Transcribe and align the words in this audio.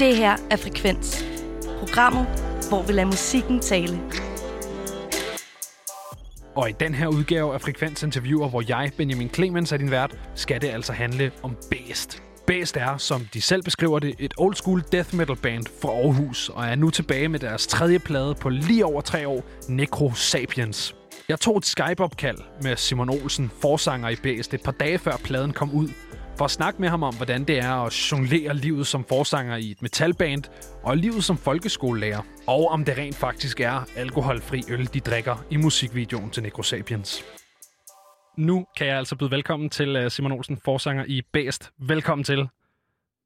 Det 0.00 0.16
her 0.16 0.36
er 0.50 0.56
Frekvens. 0.56 1.24
Programmet, 1.78 2.26
hvor 2.68 2.82
vi 2.82 2.92
lader 2.92 3.06
musikken 3.06 3.60
tale. 3.60 4.00
Og 6.54 6.70
i 6.70 6.72
den 6.80 6.94
her 6.94 7.06
udgave 7.06 7.54
af 7.54 7.60
Frekvens 7.60 8.02
Interviewer, 8.02 8.48
hvor 8.48 8.62
jeg, 8.68 8.90
Benjamin 8.96 9.30
Clemens, 9.34 9.72
er 9.72 9.76
din 9.76 9.90
vært, 9.90 10.18
skal 10.34 10.60
det 10.60 10.68
altså 10.68 10.92
handle 10.92 11.30
om 11.42 11.56
Bæst. 11.70 12.22
Bæst 12.46 12.76
er, 12.76 12.96
som 12.96 13.28
de 13.34 13.40
selv 13.40 13.62
beskriver 13.62 13.98
det, 13.98 14.14
et 14.18 14.34
old 14.38 14.54
school 14.54 14.82
death 14.92 15.14
metal 15.14 15.36
band 15.36 15.66
fra 15.82 15.88
Aarhus, 15.88 16.48
og 16.48 16.66
er 16.66 16.74
nu 16.74 16.90
tilbage 16.90 17.28
med 17.28 17.38
deres 17.38 17.66
tredje 17.66 17.98
plade 17.98 18.34
på 18.34 18.48
lige 18.48 18.84
over 18.84 19.00
tre 19.00 19.28
år, 19.28 19.44
Necro 19.68 20.12
Sapiens. 20.14 20.94
Jeg 21.28 21.40
tog 21.40 21.58
et 21.58 21.66
Skype-opkald 21.66 22.38
med 22.62 22.76
Simon 22.76 23.10
Olsen, 23.10 23.50
forsanger 23.62 24.08
i 24.08 24.16
Bæst, 24.16 24.54
et 24.54 24.62
par 24.62 24.72
dage 24.72 24.98
før 24.98 25.16
pladen 25.24 25.52
kom 25.52 25.70
ud, 25.70 25.88
for 26.40 26.44
at 26.44 26.50
snakke 26.50 26.80
med 26.80 26.88
ham 26.88 27.02
om, 27.02 27.16
hvordan 27.16 27.44
det 27.44 27.58
er 27.58 27.72
at 27.86 27.92
jonglere 27.92 28.54
livet 28.54 28.86
som 28.86 29.04
forsanger 29.04 29.56
i 29.56 29.70
et 29.70 29.82
metalband, 29.82 30.44
og 30.82 30.96
livet 30.96 31.24
som 31.24 31.36
folkeskolelærer, 31.36 32.22
og 32.46 32.68
om 32.68 32.84
det 32.84 32.98
rent 32.98 33.16
faktisk 33.16 33.60
er 33.60 33.84
alkoholfri 33.96 34.62
øl, 34.68 34.88
de 34.94 35.00
drikker 35.00 35.44
i 35.50 35.56
musikvideoen 35.56 36.30
til 36.30 36.42
Necrosapiens. 36.42 37.24
Nu 38.38 38.66
kan 38.76 38.86
jeg 38.86 38.96
altså 38.96 39.16
byde 39.16 39.30
velkommen 39.30 39.70
til 39.70 39.96
øh, 39.96 40.10
Simon 40.10 40.32
Olsen, 40.32 40.58
forsanger 40.64 41.04
i 41.08 41.22
Bæst. 41.32 41.70
Velkommen 41.78 42.24
til. 42.24 42.48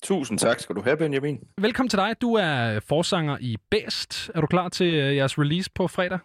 Tusind 0.03 0.39
tak 0.39 0.61
skal 0.61 0.77
du 0.77 0.83
have, 0.83 0.97
Benjamin. 0.97 1.39
Velkommen 1.59 1.89
til 1.91 1.99
dig. 1.99 2.15
Du 2.21 2.35
er 2.35 2.81
forsanger 2.89 3.37
i 3.41 3.57
Bæst. 3.71 4.31
Er 4.35 4.41
du 4.41 4.47
klar 4.47 4.69
til 4.69 4.95
øh, 4.95 5.17
jeres 5.17 5.39
release 5.39 5.71
på 5.75 5.89
fredag? 5.89 6.19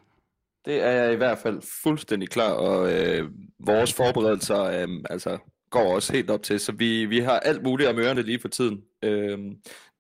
Det 0.66 0.84
er 0.84 0.92
jeg 0.92 1.14
i 1.14 1.16
hvert 1.16 1.38
fald 1.38 1.62
fuldstændig 1.84 2.30
klar, 2.30 2.52
og 2.52 2.94
øh, 2.94 3.30
vores 3.60 3.94
forberedelser 3.94 4.64
øh, 4.64 4.88
altså, 5.10 5.38
går 5.70 5.96
også 5.96 6.14
helt 6.14 6.30
op 6.30 6.44
til, 6.44 6.60
så 6.60 6.72
vi, 6.72 7.06
vi 7.06 7.20
har 7.20 7.40
alt 7.40 7.64
muligt 7.64 7.90
om 7.90 8.00
ørerne 8.00 8.22
lige 8.22 8.40
for 8.40 8.48
tiden. 8.48 8.82
Øh, 9.04 9.38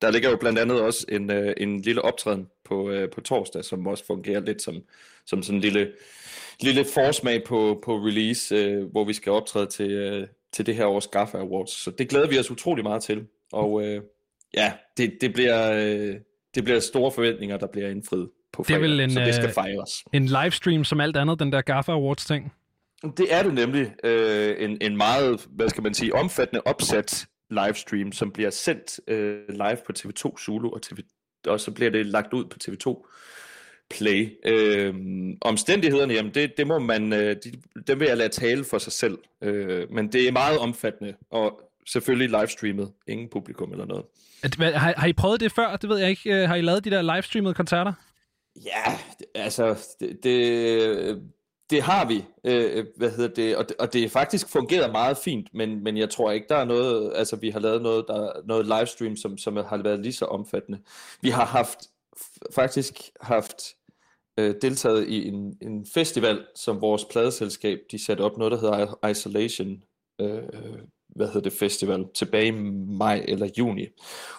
der 0.02 0.12
ligger 0.12 0.30
jo 0.30 0.38
blandt 0.38 0.60
andet 0.60 0.82
også 0.82 1.06
en, 1.10 1.32
øh, 1.32 1.54
en 1.58 1.82
lille 1.82 2.02
optræden 2.02 2.48
på, 2.66 2.90
øh, 2.90 3.10
på 3.10 3.22
torsdag, 3.22 3.66
som 3.66 3.88
også 3.88 4.06
fungerer 4.06 4.40
lidt 4.40 4.62
som, 4.62 4.76
som 5.26 5.44
sådan 5.44 5.56
en 5.56 5.62
lille, 5.62 5.92
lille 6.62 6.86
forsmag 6.94 7.44
på, 7.44 7.82
på 7.86 7.98
release, 7.98 8.56
øh, 8.56 8.92
hvor 8.92 9.04
vi 9.04 9.14
skal 9.14 9.32
optræde 9.32 9.66
til, 9.66 9.92
øh, 9.92 10.28
til 10.52 10.66
det 10.66 10.76
her 10.76 10.86
års 10.86 11.08
Gaffa 11.08 11.38
Awards. 11.38 11.72
Så 11.72 11.92
det 11.92 12.10
glæder 12.10 12.28
vi 12.28 12.40
os 12.40 12.52
utrolig 12.52 12.84
meget 12.84 13.04
til. 13.04 13.26
Og 13.52 13.84
øh, 13.84 14.02
ja, 14.54 14.74
det, 14.98 15.18
det, 15.22 15.34
bliver, 15.34 15.72
øh, 15.72 16.16
det 16.56 16.64
bliver 16.64 16.80
store 16.80 17.12
forventninger, 17.12 17.58
der 17.58 17.68
bliver 17.68 17.90
indfriet 17.90 18.30
på 18.54 18.64
fredag, 18.64 18.82
det 18.82 18.86
er 18.86 18.90
vel 18.90 19.00
en, 19.00 19.12
så 19.12 19.20
det 19.20 19.36
skal 19.36 19.48
øh, 19.48 19.54
fejres. 19.54 20.04
En 20.14 20.26
livestream 20.26 20.84
som 20.84 21.00
alt 21.00 21.18
andet, 21.18 21.40
den 21.40 21.52
der 21.52 21.62
Gaffa 21.62 21.92
Awards 21.92 22.26
ting? 22.26 22.54
Det 23.04 23.34
er 23.34 23.44
det 23.44 23.54
nemlig. 23.54 23.94
Øh, 24.04 24.56
en, 24.60 24.78
en 24.82 24.98
meget, 24.98 25.48
hvad 25.50 25.70
skal 25.70 25.84
man 25.84 25.94
sige, 25.94 26.16
omfattende 26.16 26.62
opsat 26.66 27.28
livestream, 27.50 28.12
som 28.12 28.32
bliver 28.32 28.50
sendt 28.50 29.00
øh, 29.08 29.50
live 29.50 29.78
på 29.86 29.94
TV2 30.00 30.44
Zulu, 30.46 30.70
og, 30.70 30.82
TV, 30.82 30.98
og 31.48 31.60
så 31.60 31.72
bliver 31.72 31.92
det 31.92 32.06
lagt 32.06 32.34
ud 32.34 32.46
på 32.46 32.58
TV2 32.64 33.08
Play. 33.90 34.38
Øh, 34.46 34.96
omstændighederne, 35.42 36.14
jamen 36.14 36.34
det, 36.34 36.58
det 36.58 36.68
må 36.68 36.80
man, 36.80 37.14
øh, 37.14 37.36
de, 37.44 37.52
dem 37.88 38.00
vil 38.00 38.08
jeg 38.08 38.18
lade 38.18 38.30
tale 38.30 38.64
for 38.64 38.78
sig 38.78 38.94
selv, 38.94 39.18
øh, 39.44 39.92
men 39.92 40.12
det 40.12 40.28
er 40.28 40.32
meget 40.32 40.60
omfattende, 40.60 41.14
og 41.30 41.62
selvfølgelig 41.88 42.40
livestreamet, 42.40 42.92
ingen 43.08 43.30
publikum 43.30 43.72
eller 43.72 43.86
noget. 43.86 44.06
Har, 44.76 44.94
har 44.98 45.08
I 45.08 45.14
prøvet 45.14 45.40
det 45.40 45.52
før? 45.52 45.76
Det 45.76 45.90
ved 45.90 45.98
jeg 45.98 46.10
ikke. 46.10 46.48
Har 46.48 46.56
I 46.56 46.62
lavet 46.62 46.86
de 46.86 46.90
der 46.90 47.02
livestreamede 47.02 47.54
koncerter? 47.54 47.94
Ja, 48.66 48.98
altså, 49.36 49.96
det, 50.00 50.24
det, 50.24 51.22
det 51.70 51.82
har 51.82 52.08
vi, 52.08 52.26
øh, 52.44 52.78
øh, 52.78 52.86
hvad 52.96 53.12
hedder 53.12 53.34
det, 53.34 53.58
og, 53.58 53.70
det, 53.70 53.78
og 53.78 53.94
det 53.94 54.12
faktisk 54.12 54.50
fungerer 54.50 54.92
meget 54.92 55.18
fint, 55.18 55.54
men, 55.54 55.84
men 55.84 55.98
jeg 55.98 56.10
tror 56.10 56.32
ikke, 56.32 56.46
der 56.50 56.56
er 56.56 56.66
noget, 56.66 57.14
altså 57.16 57.36
vi 57.36 57.50
har 57.50 57.60
lavet 57.60 57.82
noget, 57.82 58.06
der, 58.08 58.32
noget 58.46 58.66
livestream, 58.66 59.16
som, 59.16 59.38
som 59.38 59.56
har 59.56 59.84
været 59.84 60.00
lige 60.00 60.14
så 60.14 60.26
omfattende. 60.26 60.80
Vi 61.22 61.30
har 61.30 61.46
haft, 61.46 61.80
faktisk 62.56 62.94
haft 63.22 63.76
øh, 64.40 64.56
deltaget 64.62 65.08
i 65.08 65.28
en, 65.28 65.58
en 65.62 65.86
festival, 65.86 66.46
som 66.56 66.82
vores 66.82 67.06
pladeselskab, 67.06 67.80
de 67.92 68.06
satte 68.06 68.22
op 68.22 68.38
noget, 68.38 68.52
der 68.52 68.60
hedder 68.60 69.08
Isolation 69.08 69.84
øh, 70.22 70.44
hvad 71.20 71.28
hedder 71.28 71.50
det, 71.50 71.60
festival 71.60 72.06
tilbage 72.16 72.48
i 72.48 72.52
maj 72.98 73.26
eller 73.28 73.50
juni, 73.58 73.88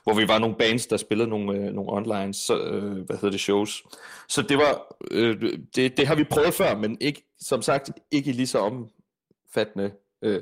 hvor 0.05 0.15
vi 0.15 0.29
var 0.29 0.39
nogle 0.39 0.57
bands, 0.59 0.87
der 0.87 0.97
spillede 0.97 1.29
nogle, 1.29 1.59
øh, 1.59 1.73
nogle 1.73 1.93
online 1.93 2.35
så, 2.35 2.59
øh, 2.59 3.07
hvad 3.07 3.17
hedder 3.17 3.31
det, 3.31 3.41
shows. 3.41 3.83
Så 4.29 4.43
det 4.43 4.59
var, 4.59 4.97
øh, 5.11 5.59
det, 5.77 5.97
det 5.97 6.07
har 6.07 6.15
vi 6.15 6.25
prøvet 6.25 6.55
før, 6.55 6.77
men 6.77 6.99
ikke, 7.01 7.23
som 7.41 7.63
sagt, 7.63 7.91
ikke 8.11 8.33
lige 8.33 8.47
så 8.47 8.59
omfattende. 8.59 9.93
Øh, 10.23 10.41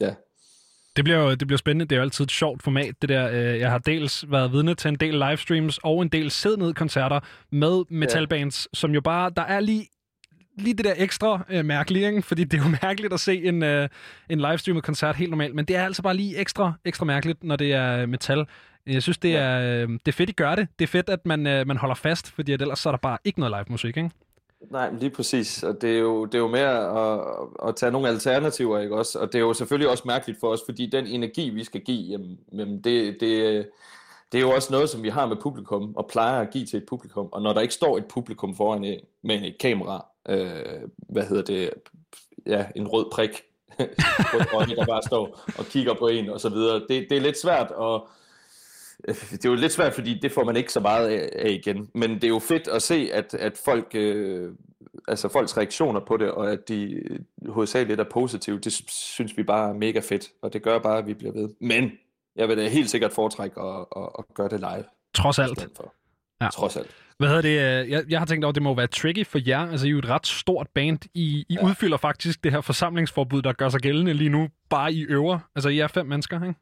ja. 0.00 0.14
Det 0.96 1.04
bliver 1.04 1.18
jo 1.18 1.30
det 1.30 1.46
bliver 1.46 1.58
spændende. 1.58 1.84
Det 1.84 1.92
er 1.92 1.96
jo 1.96 2.02
altid 2.02 2.24
et 2.24 2.30
sjovt 2.30 2.62
format, 2.62 2.94
det 3.02 3.08
der. 3.08 3.30
Øh, 3.30 3.60
jeg 3.60 3.70
har 3.70 3.78
dels 3.78 4.24
været 4.30 4.52
vidne 4.52 4.74
til 4.74 4.88
en 4.88 4.96
del 4.96 5.14
livestreams 5.14 5.78
og 5.82 6.02
en 6.02 6.08
del 6.08 6.32
ned 6.58 6.74
koncerter 6.74 7.20
med 7.50 7.84
metalbands, 7.90 8.68
ja. 8.72 8.76
som 8.76 8.94
jo 8.94 9.00
bare, 9.00 9.30
der 9.36 9.42
er 9.42 9.60
lige 9.60 9.88
lige 10.62 10.74
det 10.74 10.84
der 10.84 10.94
ekstra 10.96 11.44
øh, 11.48 11.64
mærkelige, 11.64 12.06
ikke? 12.06 12.22
fordi 12.22 12.44
det 12.44 12.60
er 12.60 12.64
jo 12.64 12.68
mærkeligt 12.82 13.12
at 13.12 13.20
se 13.20 13.44
en, 13.44 13.62
øh, 13.62 13.88
en 14.28 14.40
livestreamet 14.40 14.84
koncert 14.84 15.16
helt 15.16 15.30
normalt, 15.30 15.54
men 15.54 15.64
det 15.64 15.76
er 15.76 15.84
altså 15.84 16.02
bare 16.02 16.14
lige 16.14 16.36
ekstra, 16.36 16.72
ekstra 16.84 17.04
mærkeligt, 17.04 17.44
når 17.44 17.56
det 17.56 17.72
er 17.72 18.06
metal. 18.06 18.46
Jeg 18.86 19.02
synes, 19.02 19.18
det 19.18 19.36
er, 19.36 19.60
øh, 19.60 19.88
det 19.88 20.08
er 20.08 20.12
fedt, 20.12 20.30
I 20.30 20.32
gør 20.32 20.54
det. 20.54 20.68
Det 20.78 20.84
er 20.84 20.88
fedt, 20.88 21.08
at 21.08 21.26
man, 21.26 21.46
øh, 21.46 21.66
man 21.66 21.76
holder 21.76 21.94
fast, 21.94 22.30
fordi 22.30 22.52
ellers 22.52 22.78
så 22.78 22.88
er 22.88 22.92
der 22.92 22.98
bare 22.98 23.18
ikke 23.24 23.40
noget 23.40 23.54
live 23.58 23.64
musik, 23.68 23.96
ikke? 23.96 24.10
Nej, 24.70 24.90
lige 25.00 25.10
præcis. 25.10 25.62
Og 25.62 25.82
det 25.82 25.94
er 25.94 25.98
jo, 25.98 26.24
det 26.24 26.34
er 26.34 26.38
jo 26.38 26.48
mere 26.48 27.00
at, 27.00 27.20
at 27.68 27.76
tage 27.76 27.92
nogle 27.92 28.08
alternativer, 28.08 28.78
ikke 28.78 28.96
også? 28.96 29.18
Og 29.18 29.26
det 29.26 29.34
er 29.34 29.42
jo 29.42 29.52
selvfølgelig 29.54 29.90
også 29.90 30.02
mærkeligt 30.06 30.40
for 30.40 30.48
os, 30.48 30.60
fordi 30.66 30.86
den 30.86 31.06
energi, 31.06 31.50
vi 31.50 31.64
skal 31.64 31.80
give, 31.80 32.10
jamen, 32.10 32.38
jamen 32.52 32.80
det, 32.80 33.16
det, 33.20 33.66
det 34.32 34.38
er 34.38 34.42
jo 34.42 34.50
også 34.50 34.72
noget, 34.72 34.90
som 34.90 35.02
vi 35.02 35.08
har 35.08 35.26
med 35.26 35.36
publikum, 35.36 35.96
og 35.96 36.08
plejer 36.12 36.40
at 36.40 36.50
give 36.50 36.66
til 36.66 36.76
et 36.76 36.86
publikum. 36.86 37.28
Og 37.32 37.42
når 37.42 37.52
der 37.52 37.60
ikke 37.60 37.74
står 37.74 37.98
et 37.98 38.06
publikum 38.06 38.56
foran 38.56 39.00
med 39.22 39.42
et 39.42 39.58
kamera, 39.60 40.06
øh, 40.28 40.88
hvad 40.96 41.26
hedder 41.26 41.42
det, 41.42 41.70
ja, 42.46 42.66
en 42.76 42.88
rød 42.88 43.06
prik 43.12 43.42
på 44.32 44.36
et 44.36 44.46
øjne, 44.52 44.76
der 44.76 44.86
bare 44.86 45.02
står 45.02 45.44
og 45.58 45.64
kigger 45.64 45.94
på 45.94 46.08
en 46.08 46.30
og 46.30 46.40
så 46.40 46.48
videre. 46.48 46.80
Det, 46.88 47.06
det 47.10 47.12
er 47.12 47.20
lidt 47.20 47.40
svært 47.40 47.70
og 47.70 48.08
det 49.06 49.44
er 49.44 49.48
jo 49.48 49.54
lidt 49.54 49.72
svært, 49.72 49.94
fordi 49.94 50.18
det 50.18 50.32
får 50.32 50.44
man 50.44 50.56
ikke 50.56 50.72
så 50.72 50.80
meget 50.80 51.08
af 51.18 51.50
igen. 51.50 51.90
Men 51.94 52.14
det 52.14 52.24
er 52.24 52.28
jo 52.28 52.38
fedt 52.38 52.68
at 52.68 52.82
se, 52.82 53.10
at, 53.12 53.34
at 53.34 53.58
folk, 53.64 53.86
øh, 53.94 54.52
altså 55.08 55.28
folks 55.28 55.56
reaktioner 55.56 56.00
på 56.00 56.16
det, 56.16 56.30
og 56.30 56.52
at 56.52 56.68
de 56.68 57.02
hovedsageligt 57.48 58.00
er 58.00 58.04
positive, 58.04 58.58
det 58.58 58.72
synes 58.88 59.36
vi 59.36 59.42
bare 59.42 59.68
er 59.68 59.72
mega 59.72 60.00
fedt. 60.00 60.30
Og 60.42 60.52
det 60.52 60.62
gør 60.62 60.78
bare, 60.78 60.98
at 60.98 61.06
vi 61.06 61.14
bliver 61.14 61.32
ved. 61.32 61.48
Men 61.60 61.92
jeg 62.36 62.48
vil 62.48 62.56
da 62.56 62.68
helt 62.68 62.90
sikkert 62.90 63.12
foretrække 63.12 63.60
at, 63.60 63.86
at, 63.96 64.08
at 64.18 64.24
gøre 64.34 64.48
det 64.48 64.60
live. 64.60 64.84
Trods 65.14 65.38
alt. 65.38 65.68
For. 65.76 65.94
Ja. 66.40 66.48
Trods 66.48 66.76
alt. 66.76 66.90
Hvad 67.22 67.30
hedder 67.30 67.42
det? 67.82 67.90
Jeg, 67.90 68.04
jeg 68.08 68.18
har 68.18 68.26
tænkt 68.26 68.44
over, 68.44 68.50
at 68.50 68.54
det 68.54 68.62
må 68.62 68.74
være 68.74 68.86
tricky 68.86 69.26
for 69.26 69.38
jer. 69.46 69.70
Altså, 69.70 69.86
I 69.86 69.88
er 69.88 69.92
jo 69.92 69.98
et 69.98 70.08
ret 70.08 70.26
stort 70.26 70.66
band. 70.74 70.98
I, 71.14 71.46
I 71.48 71.54
ja. 71.54 71.66
udfylder 71.66 71.96
faktisk 71.96 72.44
det 72.44 72.52
her 72.52 72.60
forsamlingsforbud, 72.60 73.42
der 73.42 73.52
gør 73.52 73.68
sig 73.68 73.80
gældende 73.80 74.12
lige 74.12 74.30
nu, 74.30 74.48
bare 74.70 74.92
i 74.92 75.02
øver. 75.02 75.38
Altså, 75.54 75.68
I 75.68 75.78
er 75.78 75.86
fem 75.86 76.06
mennesker, 76.06 76.42
ikke? 76.42 76.54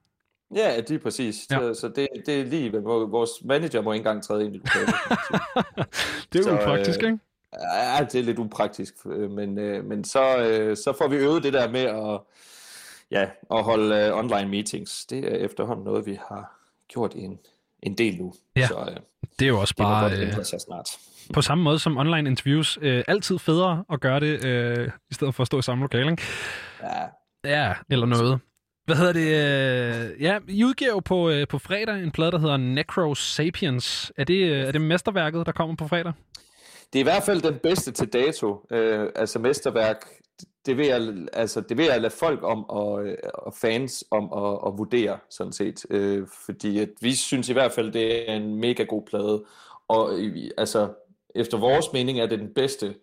Ja, 0.55 0.81
det 0.81 0.91
er 0.91 0.99
præcis. 0.99 1.47
Ja. 1.51 1.59
Så, 1.59 1.81
så 1.81 1.89
det, 1.89 2.09
det 2.27 2.41
er 2.41 2.45
lige, 2.45 2.73
vores 2.83 3.31
manager 3.45 3.83
må 3.83 3.93
ikke 3.93 4.01
engang 4.01 4.23
træde 4.23 4.45
ind 4.45 4.55
i 4.55 4.59
lokalet. 4.59 4.95
det 6.33 6.47
er 6.47 6.51
jo 6.51 6.57
upraktisk, 6.57 7.03
øh, 7.03 7.11
ikke? 7.11 7.19
Ja, 7.75 8.05
det 8.13 8.21
er 8.21 8.25
lidt 8.25 8.39
upraktisk, 8.39 8.95
øh, 9.07 9.31
men, 9.31 9.59
øh, 9.59 9.85
men 9.85 10.05
så, 10.05 10.39
øh, 10.39 10.77
så 10.77 10.95
får 10.99 11.09
vi 11.09 11.17
øvet 11.17 11.43
det 11.43 11.53
der 11.53 11.71
med 11.71 11.81
at, 11.81 12.21
ja, 13.11 13.31
at 13.51 13.65
holde 13.65 13.97
øh, 13.97 14.19
online 14.19 14.49
meetings. 14.51 15.07
Det 15.07 15.19
er 15.19 15.37
efterhånden 15.37 15.85
noget, 15.85 16.07
vi 16.07 16.19
har 16.29 16.61
gjort 16.89 17.15
en, 17.15 17.39
en 17.83 17.95
del 17.95 18.19
nu. 18.19 18.33
Ja, 18.57 18.67
så, 18.67 18.89
øh, 18.91 18.97
det 19.41 19.47
er 19.47 19.49
jo 19.49 19.61
også 19.61 19.75
bare... 19.77 20.11
Det 20.11 20.39
øh, 20.39 20.45
snart. 20.45 20.89
På 21.35 21.43
samme 21.43 21.65
måde 21.65 21.79
som 21.79 21.99
online 21.99 22.31
interviews. 22.31 22.79
Øh, 22.83 23.05
altid 23.09 23.39
federe 23.39 23.85
at 23.93 24.01
gøre 24.01 24.21
det, 24.21 24.45
øh, 24.45 24.91
i 25.11 25.15
stedet 25.15 25.35
for 25.35 25.43
at 25.43 25.47
stå 25.47 25.59
i 25.59 25.63
samme 25.63 25.85
lokale, 25.85 26.11
ikke? 26.11 26.23
Ja. 26.83 27.07
Ja, 27.45 27.75
eller 27.91 28.07
noget. 28.07 28.41
Hvad 28.85 28.97
hedder 28.97 29.13
det? 29.13 29.27
Øh, 29.27 30.23
ja, 30.23 30.39
I 30.49 30.65
udgiver 30.65 30.91
jo 30.91 31.01
på, 31.01 31.31
øh, 31.31 31.49
på 31.49 31.59
fredag 31.59 32.03
en 32.03 32.11
plade, 32.11 32.33
der 32.33 32.39
hedder 32.39 32.57
Necro 32.57 33.15
Sapiens. 33.15 34.13
Er 34.17 34.25
det, 34.25 34.51
øh, 34.51 34.61
er 34.61 34.73
det 34.73 34.81
mesterværket, 34.81 35.47
der 35.47 35.53
kommer 35.53 35.77
på 35.77 35.89
fredag? 35.89 36.13
Det 36.93 36.99
er 36.99 37.01
i 37.01 37.03
hvert 37.03 37.23
fald 37.23 37.43
den 37.43 37.59
bedste 37.63 37.93
til 37.93 38.09
dato. 38.13 38.67
Øh, 38.71 39.09
altså 39.17 39.39
mesterværk, 39.39 39.97
det 40.67 40.77
vil, 40.77 40.87
jeg, 40.87 41.27
altså, 41.33 41.61
det 41.61 41.77
vil 41.77 41.87
jeg 41.87 42.01
lade 42.01 42.13
folk 42.13 42.43
om 42.43 42.71
og, 42.71 43.07
øh, 43.07 43.17
og 43.35 43.55
fans 43.55 44.05
om 44.11 44.33
at, 44.33 44.59
at 44.67 44.79
vurdere, 44.79 45.19
sådan 45.31 45.53
set. 45.53 45.87
Øh, 45.91 46.27
fordi 46.47 46.79
at 46.79 46.89
vi 47.01 47.15
synes 47.15 47.49
i 47.49 47.53
hvert 47.53 47.73
fald, 47.73 47.93
det 47.93 48.31
er 48.31 48.35
en 48.35 48.57
mega 48.57 48.83
god 48.83 49.03
plade. 49.03 49.45
Og 49.89 50.21
øh, 50.21 50.51
altså, 50.59 50.95
efter 51.35 51.59
vores 51.59 51.93
mening 51.93 52.21
er 52.21 52.27
det 52.27 52.39
den 52.39 52.55
bedste 52.55 52.95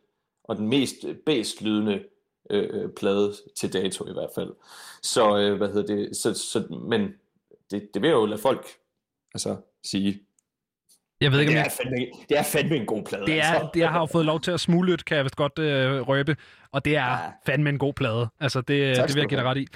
og 0.44 0.58
den 0.58 0.68
mest 0.68 0.96
øh, 1.06 1.16
bedst 1.16 1.62
lydende 1.62 2.04
øh, 2.50 2.90
plade 2.90 3.34
til 3.56 3.74
dato 3.74 4.10
i 4.10 4.14
hvert 4.14 4.32
fald. 4.36 4.54
Så, 5.02 5.38
øh, 5.38 5.58
hvad 5.58 5.68
hedder 5.68 5.96
det, 5.96 6.18
så, 6.18 6.34
så, 6.34 6.68
men 6.90 7.14
det, 7.72 7.90
det 7.94 8.02
vil 8.02 8.10
jo 8.10 8.26
lade 8.26 8.42
folk 8.42 8.68
altså, 9.34 9.56
sige. 9.84 10.27
Jeg 11.22 11.32
ved 11.32 11.40
ikke, 11.40 11.52
det, 11.52 11.60
om 11.60 11.66
er 11.66 11.70
fandme, 11.84 11.98
det 12.30 12.38
er 12.38 12.44
fandme 12.44 12.76
en 12.76 12.86
god 12.86 13.04
plade. 13.04 13.26
Det 13.26 13.40
er, 13.40 13.44
altså. 13.44 13.70
det, 13.74 13.80
jeg 13.80 13.90
har 13.90 14.00
jo 14.00 14.06
fået 14.06 14.26
lov 14.26 14.42
til 14.42 14.52
at 14.52 14.60
smule 14.60 14.90
lidt, 14.90 15.06
kan 15.06 15.18
jeg 15.18 15.24
vist 15.24 15.36
godt 15.36 15.60
øh, 15.60 16.02
røbe. 16.02 16.36
Og 16.72 16.86
det 16.86 16.96
er 16.96 17.08
ja. 17.08 17.18
fandme 17.46 17.70
en 17.70 17.78
god 17.78 17.94
plade. 17.94 18.28
Altså, 18.40 18.62
det, 18.62 18.96
Tak 18.96 19.08
det 19.08 19.16
vil 19.16 19.22
jeg 19.22 19.30
give 19.30 19.40
dig 19.40 19.46
ret 19.46 19.58
i. 19.58 19.68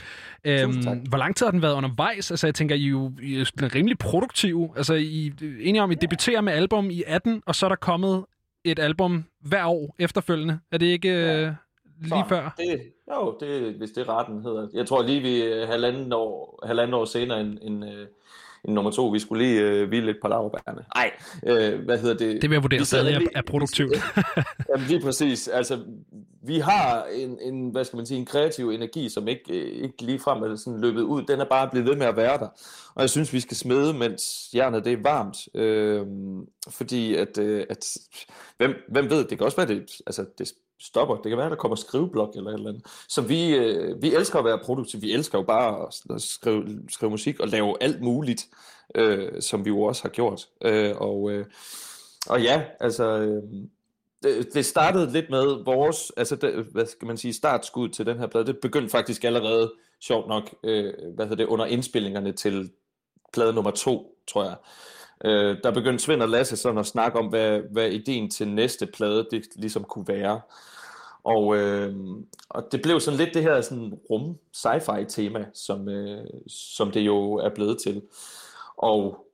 Tak. 0.46 0.88
Øhm, 0.88 1.00
hvor 1.10 1.18
lang 1.18 1.36
tid 1.36 1.46
har 1.46 1.52
den 1.52 1.62
været 1.62 1.74
undervejs? 1.74 2.32
Altså, 2.32 2.48
jeg 2.48 2.56
tænker, 2.56 2.76
I 2.76 2.86
er 2.86 2.90
jo 2.90 3.12
I 3.22 3.40
er 3.40 3.76
rimelig 3.76 3.98
produktive. 3.98 4.70
Altså, 4.78 4.94
I 4.94 5.28
er 5.28 5.32
enige 5.60 5.82
om, 5.82 5.92
I 5.92 5.96
debuterer 5.96 6.42
med 6.42 6.54
album 6.54 6.90
i 6.90 7.04
18, 7.08 7.44
og 7.46 7.56
så 7.56 7.66
er 7.66 7.70
der 7.70 7.76
kommet 7.76 8.26
et 8.64 8.80
album 8.80 9.26
hver 9.42 9.66
år 9.66 9.96
efterfølgende. 10.00 10.60
Er 10.72 10.78
det 10.78 10.86
ikke 10.86 11.10
øh, 11.10 11.52
lige 12.02 12.10
Så, 12.10 12.24
før? 12.30 12.56
Det, 12.58 12.82
jo, 13.12 13.38
det, 13.40 13.74
hvis 13.74 13.92
det 13.92 14.08
er 14.08 14.20
retten 14.20 14.44
hedder. 14.44 14.68
Jeg 14.74 14.86
tror 14.86 15.04
lige, 15.04 15.22
vi 15.22 15.42
halvanden 15.68 16.14
år, 16.14 16.64
halvanden 16.68 16.94
år 16.94 17.06
senere 17.06 17.42
end, 17.42 17.58
end, 17.62 17.86
øh, 17.86 18.08
end 18.66 18.74
nummer 18.74 18.92
to, 18.92 19.08
vi 19.08 19.20
skulle 19.20 19.44
lige 19.44 19.62
øh, 19.62 19.88
hvile 19.88 20.06
lidt 20.06 20.18
på 20.22 20.28
lavbærne. 20.28 20.86
Nej, 20.96 21.12
øh, 21.48 21.86
hvad 21.86 22.00
hedder 22.00 22.18
det? 22.18 22.42
Det 22.42 22.50
vil 22.50 22.56
jeg 22.56 22.64
vurdere 22.64 22.80
Vi 22.80 22.86
stadig 22.86 23.14
er, 23.14 23.28
er 23.36 23.42
produktivt. 23.42 23.92
Jamen 24.70 24.88
lige 24.88 25.02
præcis. 25.02 25.48
Altså, 25.48 25.80
vi 26.44 26.60
har 26.60 27.04
en, 27.04 27.38
en, 27.42 27.70
hvad 27.70 27.86
skal 27.86 27.98
man 27.98 28.06
sige, 28.06 28.18
en 28.18 28.26
kreativ 28.26 28.70
energi, 28.70 29.10
som 29.10 29.28
ikke, 29.28 29.60
øh, 29.62 29.84
ikke 29.84 30.02
ligefrem 30.02 30.44
er 30.44 30.56
sådan 30.56 30.82
løbet 30.82 31.02
ud. 31.02 31.24
Den 31.24 31.40
er 31.40 31.46
bare 31.46 31.70
blevet 31.70 31.90
ved 31.90 31.96
med 31.96 32.06
at 32.06 32.16
være 32.16 32.38
der. 32.38 32.48
Og 32.96 33.02
jeg 33.02 33.10
synes, 33.10 33.34
vi 33.34 33.40
skal 33.40 33.58
smede, 33.58 33.94
mens 33.94 34.50
jernet 34.56 34.86
det 34.86 34.94
er 34.94 34.98
varmt. 35.04 35.56
Øh, 35.56 36.06
fordi 36.70 37.16
at, 37.16 37.38
øh, 37.38 37.66
at 37.70 37.98
hvem, 38.58 38.76
hvem 38.90 39.10
ved, 39.10 39.26
det 39.26 39.38
kan 39.38 39.46
også 39.46 39.58
være, 39.58 39.68
det, 39.68 40.02
altså, 40.08 40.26
det 40.38 40.54
stopper. 40.82 41.16
Det 41.16 41.30
kan 41.30 41.38
være, 41.38 41.50
der 41.50 41.56
kommer 41.56 41.76
skriveblok 41.76 42.36
eller 42.36 42.50
et 42.50 42.54
eller 42.54 42.70
andet. 42.70 42.86
Så 43.10 43.22
vi, 43.22 43.56
øh, 43.56 44.02
vi 44.02 44.16
elsker 44.16 44.40
at 44.40 44.46
være 44.46 44.60
produktive. 44.64 45.02
Vi 45.02 45.14
elsker 45.14 45.38
jo 45.38 45.44
bare 45.44 45.88
at, 46.10 46.22
skrive, 46.22 46.82
skrive 46.90 47.12
musik 47.12 47.40
og 47.40 47.48
lave 47.48 47.78
alt 47.82 48.02
muligt, 48.02 48.48
øh, 48.96 49.42
som 49.42 49.66
vi 49.66 49.70
jo 49.70 49.82
også 49.82 50.02
har 50.02 50.10
gjort. 50.10 50.48
Øh, 50.62 50.96
og, 50.98 51.32
øh, 51.32 51.46
og 52.30 52.42
ja, 52.42 52.64
altså... 52.80 53.04
Øh, 53.04 53.44
det, 54.24 54.54
det 54.54 54.66
startede 54.66 55.12
lidt 55.12 55.30
med 55.30 55.64
vores, 55.64 56.12
altså 56.18 56.36
det, 56.36 56.54
hvad 56.72 56.86
skal 56.86 57.08
man 57.08 57.18
sige, 57.18 57.34
startskud 57.34 57.90
til 57.90 58.06
den 58.06 58.18
her 58.18 58.28
plade. 58.28 58.46
Det 58.46 58.58
begyndte 58.62 58.90
faktisk 58.90 59.24
allerede, 59.24 59.72
sjovt 60.02 60.28
nok, 60.28 60.56
øh, 60.64 60.94
hvad 61.16 61.26
hedder 61.26 61.44
det, 61.44 61.46
under 61.46 61.66
indspillingerne 61.66 62.32
til 62.32 62.72
plade 63.34 63.54
nummer 63.54 63.72
to, 63.72 64.16
tror 64.28 64.44
jeg. 64.44 64.56
Øh, 65.26 65.58
der 65.64 65.72
begyndte 65.72 66.04
Svend 66.04 66.22
og 66.22 66.30
Lasse 66.30 66.58
sådan 66.58 66.78
at 66.78 66.86
snakke 66.86 67.20
om, 67.20 67.28
hvad, 67.28 67.60
hvad 67.72 67.90
ideen 67.90 68.30
til 68.30 68.48
næste 68.48 68.86
plade, 68.86 69.28
det 69.32 69.44
ligesom 69.56 69.84
kunne 69.84 70.08
være. 70.08 70.42
Og, 71.24 71.58
øh, 71.58 71.96
og 72.50 72.68
det 72.72 72.82
blev 72.82 73.00
sådan 73.00 73.20
lidt 73.20 73.34
det 73.34 73.44
her 73.44 73.62
sådan 73.62 73.94
rum 74.10 74.38
sci-fi 74.58 75.06
tema, 75.10 75.46
som, 75.54 75.90
øh, 75.90 76.26
som 76.48 76.92
det 76.92 77.02
jo 77.02 77.34
er 77.34 77.50
blevet 77.50 77.78
til. 77.82 78.02
Og 78.78 79.26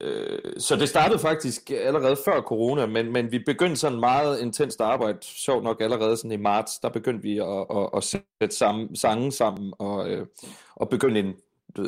øh, 0.00 0.38
så 0.58 0.76
det 0.76 0.88
startede 0.88 1.18
faktisk 1.18 1.70
allerede 1.70 2.16
før 2.24 2.40
corona, 2.40 2.86
men, 2.86 3.12
men 3.12 3.32
vi 3.32 3.38
begyndte 3.38 3.76
sådan 3.76 4.00
meget 4.00 4.40
intenst 4.40 4.80
arbejde, 4.80 5.18
sjovt 5.22 5.64
nok 5.64 5.80
allerede 5.80 6.16
sådan 6.16 6.32
i 6.32 6.36
marts, 6.36 6.78
der 6.78 6.88
begyndte 6.88 7.22
vi 7.22 7.38
at, 7.38 7.66
at, 7.70 7.88
at 7.96 8.04
sætte 8.04 8.56
sammen, 8.56 8.96
sange 8.96 9.32
sammen 9.32 9.72
og, 9.78 10.10
øh, 10.10 10.26
og 10.76 10.88
begynde 10.88 11.20
en, 11.20 11.34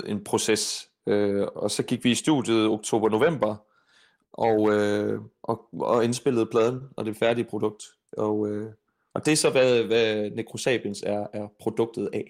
en 0.06 0.24
proces. 0.24 0.88
Øh, 1.06 1.46
og 1.54 1.70
så 1.70 1.82
gik 1.82 2.04
vi 2.04 2.10
i 2.10 2.14
studiet 2.14 2.68
oktober-november 2.68 3.56
og, 4.32 4.72
øh, 4.72 5.20
og, 5.42 5.68
og 5.80 6.04
indspillede 6.04 6.46
pladen 6.46 6.80
og 6.96 7.04
det 7.04 7.16
færdige 7.16 7.44
produkt. 7.44 7.84
Og, 8.16 8.48
øh, 8.48 8.70
og 9.14 9.26
det 9.26 9.32
er 9.32 9.36
så, 9.36 9.50
hvad, 9.50 9.82
hvad 9.82 10.30
Necrosapiens 10.30 11.02
er, 11.06 11.26
er 11.32 11.52
produktet 11.60 12.10
af. 12.12 12.24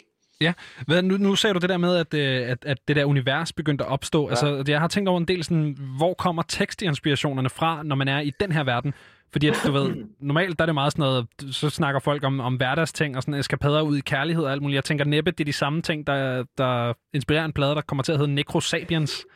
Hvad, 0.86 1.02
nu, 1.02 1.16
nu 1.16 1.34
sagde 1.34 1.54
du 1.54 1.58
det 1.58 1.68
der 1.68 1.76
med, 1.76 1.96
at, 1.96 2.14
øh, 2.14 2.50
at, 2.50 2.64
at 2.64 2.78
det 2.88 2.96
der 2.96 3.04
univers 3.04 3.52
begyndte 3.52 3.84
at 3.84 3.90
opstå. 3.90 4.24
Ja. 4.24 4.30
Altså, 4.30 4.64
jeg 4.68 4.80
har 4.80 4.88
tænkt 4.88 5.08
over 5.08 5.18
en 5.18 5.28
del 5.28 5.44
sådan, 5.44 5.76
hvor 5.96 6.14
kommer 6.14 6.42
tekstinspirationerne 6.42 7.50
fra, 7.50 7.82
når 7.82 7.96
man 7.96 8.08
er 8.08 8.20
i 8.20 8.32
den 8.40 8.52
her 8.52 8.64
verden? 8.64 8.94
Fordi 9.32 9.48
at, 9.48 9.62
du 9.66 9.72
ved, 9.72 9.94
normalt 10.20 10.58
der 10.58 10.64
er 10.64 10.66
det 10.66 10.74
meget 10.74 10.92
sådan 10.92 11.02
noget, 11.02 11.26
så 11.54 11.70
snakker 11.70 12.00
folk 12.00 12.24
om, 12.24 12.40
om 12.40 12.56
hverdagsting 12.56 13.16
og 13.16 13.22
sådan 13.22 13.34
eskapader 13.34 13.82
ud 13.82 13.96
i 13.96 14.00
kærlighed 14.00 14.44
og 14.44 14.52
alt 14.52 14.62
muligt. 14.62 14.76
Jeg 14.76 14.84
tænker 14.84 15.04
næppe, 15.04 15.30
det 15.30 15.40
er 15.40 15.44
de 15.44 15.52
samme 15.52 15.82
ting, 15.82 16.06
der, 16.06 16.44
der 16.58 16.92
inspirerer 17.14 17.44
en 17.44 17.52
plade, 17.52 17.74
der 17.74 17.80
kommer 17.80 18.02
til 18.02 18.12
at 18.12 18.18
hedde 18.18 18.34
Necrosapiens. 18.34 19.26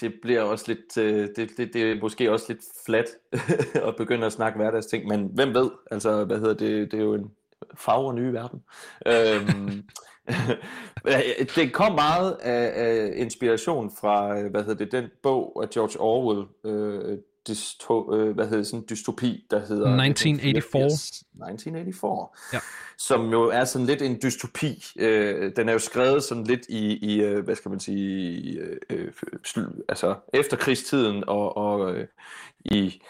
Det 0.00 0.14
bliver 0.22 0.40
også 0.42 0.64
lidt, 0.68 0.98
øh, 0.98 1.28
det, 1.36 1.50
det, 1.56 1.74
det 1.74 1.92
er 1.92 2.00
måske 2.00 2.32
også 2.32 2.46
lidt 2.48 2.64
flat 2.86 3.06
at 3.88 3.96
begynde 3.96 4.26
at 4.26 4.32
snakke 4.32 4.56
hverdagsting, 4.58 5.08
men 5.08 5.30
hvem 5.34 5.54
ved, 5.54 5.70
altså 5.90 6.24
hvad 6.24 6.38
hedder 6.38 6.54
det, 6.54 6.92
det 6.92 7.00
er 7.00 7.04
jo 7.04 7.14
en 7.14 7.30
farver 7.74 8.12
nye 8.12 8.32
verden. 8.32 8.62
Øhm, 9.06 9.82
det 11.56 11.72
kom 11.72 11.94
meget 11.94 12.36
af, 12.40 12.72
af 12.84 13.12
inspiration 13.16 13.90
fra, 14.00 14.38
øh, 14.38 14.50
hvad 14.50 14.62
hedder 14.64 14.84
det, 14.84 14.92
den 14.92 15.10
bog 15.22 15.60
af 15.62 15.70
George 15.70 16.00
Orwell, 16.00 16.46
øh, 16.64 17.18
dysto, 17.48 18.14
øh, 18.14 18.34
hvad 18.34 18.48
hedder 18.48 18.64
sådan 18.64 18.78
en 18.78 18.86
dystopi, 18.90 19.46
der 19.50 19.58
hedder 19.58 20.02
1984. 20.02 20.92
1984. 20.92 22.52
Ja. 22.52 22.58
Som 22.98 23.30
jo 23.30 23.42
er 23.42 23.64
sådan 23.64 23.86
lidt 23.86 24.02
en 24.02 24.18
dystopi. 24.22 24.84
Øh, 24.98 25.52
den 25.56 25.68
er 25.68 25.72
jo 25.72 25.78
skrevet 25.78 26.24
sådan 26.24 26.44
lidt 26.44 26.66
i, 26.68 26.96
i 26.96 27.22
øh, 27.22 27.44
hvad 27.44 27.54
skal 27.54 27.70
man 27.70 27.80
sige, 27.80 28.58
øh, 28.90 29.08
øh, 29.56 29.66
altså 29.88 30.14
efterkrigstiden 30.34 31.24
og, 31.26 31.56
og 31.56 31.94
øh, 31.94 32.06
i, 32.64 33.02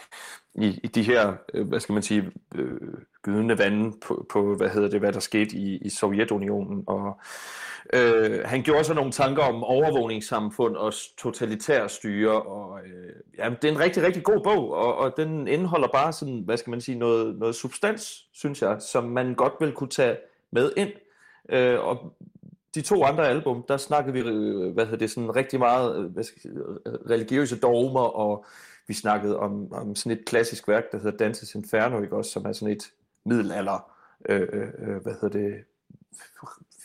i, 0.54 0.81
i 0.82 0.87
de 0.87 1.02
her, 1.02 1.34
øh, 1.54 1.69
hvad 1.69 1.81
skal 1.81 1.93
man 1.93 2.02
sige, 2.02 2.32
øh, 2.54 2.81
gydende 3.22 3.58
vande 3.58 3.93
på, 4.06 4.26
på, 4.31 4.54
hvad 4.54 4.69
hedder 4.69 4.88
det, 4.88 5.00
hvad 5.00 5.12
der 5.12 5.20
skete 5.20 5.56
i, 5.56 5.76
i 5.76 5.88
Sovjetunionen. 5.88 6.84
Og 6.87 7.20
øh, 7.93 8.40
han 8.44 8.62
gjorde 8.62 8.84
sig 8.84 8.94
nogle 8.94 9.12
tanker 9.12 9.43
om 9.43 9.64
overvågningssamfund 9.64 10.76
og 10.76 10.93
totalitær 11.19 11.87
styre. 11.87 12.43
Og, 12.43 12.81
øh, 12.81 13.12
ja, 13.38 13.50
det 13.62 13.64
er 13.69 13.72
en 13.72 13.81
rigtig, 13.81 14.02
rigtig 14.02 14.22
god 14.22 14.40
bog, 14.44 14.75
og, 14.75 14.94
og 14.96 15.16
den 15.16 15.49
indeholder 15.49 15.88
bare 15.88 16.12
sådan, 16.12 16.43
hvad 16.44 16.56
skal 16.56 16.70
man 16.70 16.81
sige, 16.81 16.99
noget, 16.99 17.37
noget 17.37 17.54
substans, 17.54 18.26
synes 18.32 18.62
jeg, 18.62 18.76
som 18.81 19.04
man 19.04 19.34
godt 19.34 19.52
vil 19.60 19.72
kunne 19.72 19.90
tage 19.90 20.16
med 20.50 20.72
ind. 20.76 20.90
Øh, 21.49 21.81
og 21.81 22.12
de 22.75 22.82
to 22.82 23.04
andre 23.04 23.28
album, 23.28 23.64
der 23.69 23.76
snakkede 23.76 24.12
vi, 24.12 24.20
øh, 24.20 24.75
hvad 24.75 24.84
hedder 24.84 24.99
det, 24.99 25.10
sådan 25.10 25.37
rigtig 25.37 25.58
meget 25.58 25.99
øh, 25.99 26.04
hvad 26.04 26.25
skal, 26.25 26.40
jeg 26.44 26.52
sige, 26.52 26.64
øh, 26.87 27.10
religiøse 27.10 27.60
dogmer, 27.60 28.00
og 28.00 28.44
vi 28.88 28.94
snakkede 28.94 29.38
om, 29.38 29.73
om 29.73 29.94
sådan 29.94 30.19
et 30.19 30.25
klassisk 30.25 30.69
værk, 30.69 30.93
der 30.93 30.99
hedder 30.99 31.17
Dantes 31.17 31.55
Inferno, 31.55 32.02
ikke 32.02 32.17
også, 32.17 32.31
som 32.31 32.44
er 32.44 32.52
sådan 32.52 32.76
et 32.76 32.90
middelalder, 33.25 33.93
øh, 34.29 34.49
øh, 34.50 35.02
hvad 35.02 35.12
hedder 35.20 35.38
det, 35.38 35.64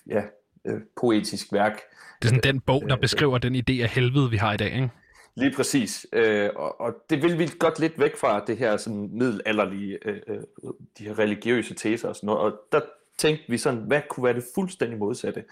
ja, 0.08 0.24
øh, 0.66 0.82
poetisk 1.02 1.54
værk. 1.54 1.82
Det 2.22 2.28
er 2.28 2.30
sådan 2.30 2.54
den 2.54 2.60
bog, 2.60 2.84
der 2.90 2.96
beskriver 2.96 3.38
den 3.38 3.56
idé 3.56 3.82
af 3.82 3.90
helvede, 3.90 4.30
vi 4.30 4.38
har 4.38 4.54
i 4.54 4.58
dag, 4.58 4.74
ikke? 4.74 4.90
Lige 5.36 5.56
præcis. 5.56 6.08
Øh, 6.14 6.50
og, 6.56 6.82
og 6.82 6.96
det 7.10 7.24
vil 7.24 7.40
vi 7.40 7.50
godt 7.60 7.80
lidt 7.80 8.00
væk 8.00 8.18
fra 8.18 8.46
det 8.48 8.58
her 8.58 8.78
sådan 8.78 9.10
middelalderlige, 9.12 9.98
øh, 10.06 10.20
øh, 10.28 10.38
de 10.98 11.04
her 11.04 11.20
religiøse 11.20 11.74
teser 11.74 12.10
og 12.10 12.16
sådan 12.16 12.28
noget. 12.28 12.42
Og 12.42 12.60
der 12.72 12.82
tænkte 13.18 13.44
vi 13.48 13.58
sådan, 13.58 13.80
hvad 13.80 14.02
kunne 14.10 14.24
være 14.24 14.34
det 14.34 14.46
fuldstændig 14.56 15.00
modsatte? 15.00 15.44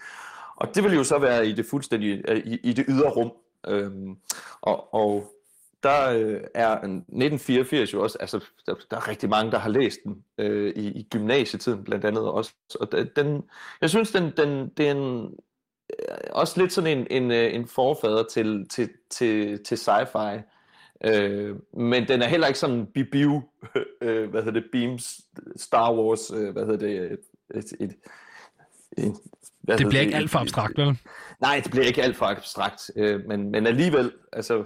Og 0.56 0.74
det 0.74 0.84
vil 0.84 0.94
jo 0.94 1.04
så 1.04 1.18
være 1.18 1.46
i 1.46 1.52
det 1.52 1.66
fuldstændig, 1.66 2.22
øh, 2.28 2.36
i, 2.36 2.58
i 2.62 2.72
det 2.72 2.84
ydre 2.88 3.10
rum. 3.10 3.32
Øhm, 3.68 4.16
og, 4.60 4.94
og 4.94 5.32
der 5.82 6.10
øh, 6.10 6.40
er 6.54 6.70
1984 6.72 7.94
jo 7.94 8.02
også, 8.02 8.18
altså 8.20 8.44
der, 8.66 8.74
der 8.90 8.96
er 8.96 9.08
rigtig 9.08 9.28
mange, 9.28 9.52
der 9.52 9.58
har 9.58 9.70
læst 9.70 9.98
den 10.04 10.24
øh, 10.38 10.72
i, 10.76 10.86
i 10.86 11.08
gymnasietiden 11.10 11.84
blandt 11.84 12.04
andet 12.04 12.22
også. 12.22 12.52
Og 12.80 12.92
den, 13.16 13.42
jeg 13.80 13.90
synes, 13.90 14.12
den, 14.12 14.32
den, 14.36 14.68
det 14.68 14.88
er 14.88 14.90
en, 14.90 15.34
øh, 15.90 16.16
også 16.32 16.60
lidt 16.60 16.72
sådan 16.72 16.98
en, 16.98 17.06
en, 17.10 17.30
øh, 17.30 17.54
en 17.54 17.68
forfader 17.68 18.22
til, 18.22 18.68
til, 18.68 18.90
til, 19.10 19.64
til 19.64 19.76
sci-fi. 19.76 20.42
Øh, 21.04 21.56
men 21.76 22.08
den 22.08 22.22
er 22.22 22.26
heller 22.26 22.46
ikke 22.46 22.58
sådan 22.58 22.86
bibiu, 22.86 23.42
øh, 24.02 24.30
hvad 24.30 24.42
hedder 24.42 24.60
det, 24.60 24.70
Beams, 24.72 25.20
Star 25.56 25.94
Wars, 25.94 26.30
øh, 26.30 26.50
hvad 26.52 26.66
hedder 26.66 26.86
det, 26.86 27.12
et, 27.12 27.20
et, 27.54 27.72
et, 27.80 27.96
et 28.98 29.14
hvad 29.60 29.78
Det 29.78 29.88
bliver 29.88 30.02
ikke 30.02 30.16
alt 30.16 30.30
for 30.30 30.38
abstrakt, 30.38 30.78
vel? 30.78 30.98
Nej, 31.40 31.60
det 31.64 31.70
bliver 31.70 31.86
ikke 31.86 32.02
alt 32.02 32.16
for 32.16 32.26
abstrakt, 32.26 32.90
øh, 32.96 33.20
men, 33.28 33.50
men 33.50 33.66
alligevel, 33.66 34.12
altså, 34.32 34.64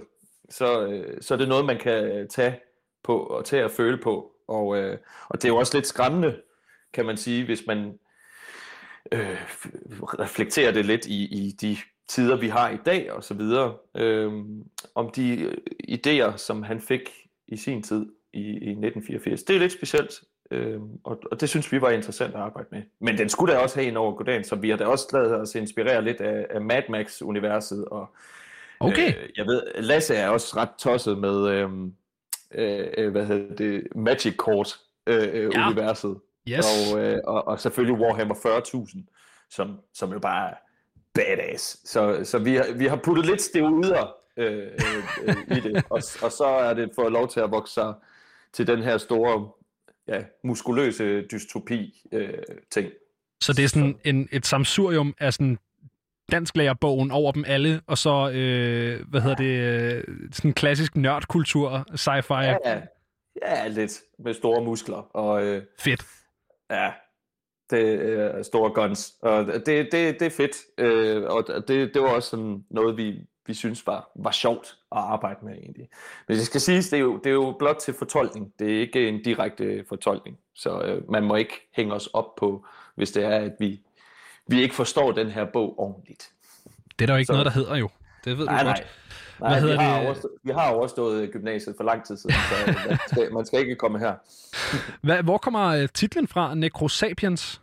så, 0.51 0.87
øh, 0.87 1.21
så 1.21 1.33
er 1.33 1.37
det 1.37 1.47
noget, 1.47 1.65
man 1.65 1.77
kan 1.77 2.03
øh, 2.03 2.27
tage 2.27 2.59
på 3.03 3.19
og 3.19 3.45
tage 3.45 3.63
at 3.63 3.71
føle 3.71 3.97
på. 3.97 4.31
Og, 4.47 4.77
øh, 4.77 4.97
og 5.29 5.41
det 5.41 5.45
er 5.45 5.49
jo 5.49 5.57
også 5.57 5.77
lidt 5.77 5.87
skræmmende, 5.87 6.41
kan 6.93 7.05
man 7.05 7.17
sige, 7.17 7.45
hvis 7.45 7.63
man 7.67 7.99
øh, 9.11 9.41
reflekterer 10.19 10.71
det 10.71 10.85
lidt 10.85 11.05
i, 11.05 11.23
i 11.23 11.51
de 11.61 11.77
tider, 12.07 12.35
vi 12.35 12.47
har 12.47 12.69
i 12.69 12.77
dag 12.85 13.11
og 13.11 13.23
så 13.23 13.33
videre, 13.33 13.75
øh, 13.95 14.31
om 14.95 15.09
de 15.09 15.41
øh, 15.41 15.57
idéer, 15.89 16.37
som 16.37 16.63
han 16.63 16.81
fik 16.81 17.09
i 17.47 17.57
sin 17.57 17.83
tid 17.83 18.05
i, 18.33 18.39
i 18.39 18.69
1984. 18.69 19.43
Det 19.43 19.55
er 19.55 19.59
lidt 19.59 19.71
specielt, 19.71 20.23
øh, 20.51 20.79
og, 21.03 21.21
og 21.31 21.41
det 21.41 21.49
synes 21.49 21.71
vi 21.71 21.81
var 21.81 21.89
interessant 21.89 22.35
at 22.35 22.41
arbejde 22.41 22.67
med. 22.71 22.81
Men 22.99 23.17
den 23.17 23.29
skulle 23.29 23.53
da 23.53 23.59
også 23.59 23.75
have 23.75 23.87
en 23.87 23.97
over 23.97 24.15
goddagen, 24.15 24.43
så 24.43 24.55
vi 24.55 24.69
har 24.69 24.77
da 24.77 24.85
også 24.85 25.07
lavet 25.13 25.35
os 25.35 25.55
inspirere 25.55 26.01
lidt 26.01 26.21
af, 26.21 26.47
af 26.49 26.61
Mad 26.61 26.83
Max-universet. 26.89 27.85
Og, 27.85 28.09
Okay. 28.81 29.07
øh, 29.07 29.29
jeg 29.37 29.45
ved, 29.45 29.63
Lasse 29.75 30.15
er 30.15 30.29
også 30.29 30.53
ret 30.57 30.69
tosset 30.79 31.17
med, 31.17 31.47
øh, 31.49 31.69
øh, 32.97 33.11
hvad 33.11 33.25
hedder 33.25 33.55
det, 33.55 33.87
Magic 33.95 34.35
Court 34.35 34.77
øh, 35.07 35.27
øh, 35.33 35.51
Ja. 35.53 35.67
universet. 35.67 36.17
Yes. 36.49 36.65
Og, 36.93 36.99
øh, 36.99 37.19
og, 37.23 37.47
og 37.47 37.59
selvfølgelig 37.59 38.01
Warhammer 38.01 38.35
40.000, 38.35 39.47
som, 39.51 39.79
som 39.93 40.13
jo 40.13 40.19
bare 40.19 40.49
er 40.49 40.55
badass. 41.13 41.89
Så, 41.89 42.19
så 42.23 42.39
vi, 42.39 42.55
har, 42.55 42.65
vi 42.77 42.85
har 42.87 42.95
puttet 42.95 43.25
lidt 43.25 43.41
steroider 43.41 44.15
øh, 44.37 44.57
øh, 44.57 44.67
øh, 45.23 45.57
i 45.57 45.59
det. 45.59 45.83
Og, 45.89 46.01
og 46.21 46.31
så 46.31 46.45
er 46.45 46.73
det 46.73 46.91
for 46.95 47.09
lov 47.09 47.27
til 47.27 47.39
at 47.39 47.51
vokse 47.51 47.73
sig 47.73 47.93
til 48.53 48.67
den 48.67 48.83
her 48.83 48.97
store, 48.97 49.49
ja, 50.07 50.23
muskuløse 50.43 51.21
dystopi-ting. 51.21 52.85
Øh, 52.85 52.91
så 53.41 53.53
det 53.53 53.63
er 53.63 53.67
sådan 53.67 53.99
en, 54.03 54.29
et 54.31 54.45
samsurium 54.45 55.13
af 55.19 55.33
sådan 55.33 55.57
dansklægerbogen 56.31 57.11
over 57.11 57.31
dem 57.31 57.43
alle, 57.47 57.81
og 57.87 57.97
så, 57.97 58.31
øh, 58.33 59.09
hvad 59.09 59.21
hedder 59.21 59.35
det, 59.35 59.59
øh, 59.59 60.03
sådan 60.31 60.53
klassisk 60.53 60.95
nørdkultur, 60.95 61.85
sci-fi. 61.91 62.33
Ja, 62.33 62.55
ja. 62.65 62.81
ja, 63.41 63.67
lidt 63.67 64.01
med 64.19 64.33
store 64.33 64.63
muskler. 64.63 64.97
Og, 64.97 65.43
øh, 65.45 65.63
Fedt. 65.79 66.05
Ja, 66.69 66.91
det 67.71 68.19
er 68.19 68.43
store 68.43 68.69
guns. 68.73 69.13
Og 69.21 69.45
det, 69.45 69.65
det, 69.65 69.91
det 69.91 70.21
er 70.21 70.29
fedt. 70.29 70.57
Øh, 70.77 71.23
og 71.23 71.47
det, 71.67 71.93
det 71.93 72.01
var 72.01 72.09
også 72.09 72.29
sådan 72.29 72.65
noget, 72.69 72.97
vi, 72.97 73.19
vi 73.47 73.53
synes 73.53 73.87
var, 73.87 74.11
var 74.15 74.31
sjovt 74.31 74.67
at 74.91 74.97
arbejde 74.97 75.45
med 75.45 75.53
egentlig. 75.53 75.89
Men 76.27 76.37
det 76.37 76.45
skal 76.45 76.61
siges, 76.61 76.89
det 76.89 76.97
er, 76.97 77.01
jo, 77.01 77.17
det 77.17 77.29
er 77.29 77.33
jo 77.33 77.55
blot 77.59 77.75
til 77.75 77.93
fortolkning. 77.93 78.53
Det 78.59 78.75
er 78.75 78.79
ikke 78.79 79.07
en 79.07 79.23
direkte 79.23 79.85
fortolkning. 79.89 80.37
Så 80.55 80.81
øh, 80.81 81.11
man 81.11 81.23
må 81.23 81.35
ikke 81.35 81.69
hænge 81.75 81.93
os 81.93 82.07
op 82.07 82.35
på, 82.35 82.65
hvis 82.95 83.11
det 83.11 83.23
er, 83.23 83.37
at 83.37 83.53
vi, 83.59 83.81
vi 84.51 84.61
ikke 84.61 84.75
forstår 84.75 85.11
den 85.11 85.31
her 85.31 85.45
bog 85.53 85.79
ordentligt. 85.79 86.29
Det 86.99 87.01
er 87.01 87.05
der 87.05 87.13
jo 87.13 87.17
ikke 87.17 87.27
så, 87.27 87.33
noget, 87.33 87.45
der 87.45 87.51
hedder 87.51 87.75
jo. 87.75 87.89
Det 88.25 88.37
ved 88.37 88.45
nej, 88.45 88.57
du 88.59 88.63
nej. 88.63 88.77
godt. 88.77 88.87
Nej, 89.39 89.59
Hvad 89.59 89.69
vi, 89.69 89.75
har 89.75 89.97
det? 89.97 90.05
Overstået, 90.05 90.33
vi 90.43 90.51
har 90.51 90.71
overstået 90.71 91.31
gymnasiet 91.31 91.75
for 91.77 91.83
lang 91.83 92.05
tid 92.05 92.17
siden, 92.17 92.35
så 92.35 92.73
man 92.89 92.99
skal, 93.07 93.33
man 93.33 93.45
skal 93.45 93.59
ikke 93.59 93.75
komme 93.75 93.99
her. 93.99 94.13
Hvad, 95.07 95.23
hvor 95.23 95.37
kommer 95.37 95.67
øh, 95.67 95.89
titlen 95.93 96.27
fra, 96.27 96.55
Necrosapiens? 96.55 97.61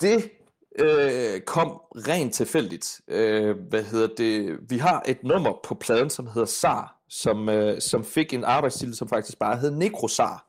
Det 0.00 0.30
øh, 0.78 1.40
kom 1.40 1.68
rent 2.08 2.34
tilfældigt. 2.34 3.00
Øh, 3.08 3.56
hvad 3.68 3.82
hedder 3.82 4.08
det? 4.18 4.58
Vi 4.68 4.78
har 4.78 5.02
et 5.06 5.24
nummer 5.24 5.52
på 5.64 5.74
pladen, 5.74 6.10
som 6.10 6.26
hedder 6.26 6.46
SAR, 6.46 6.96
som, 7.08 7.48
øh, 7.48 7.80
som 7.80 8.04
fik 8.04 8.34
en 8.34 8.44
arbejdstitel, 8.44 8.96
som 8.96 9.08
faktisk 9.08 9.38
bare 9.38 9.56
hed 9.56 9.70
Necrosar. 9.70 10.46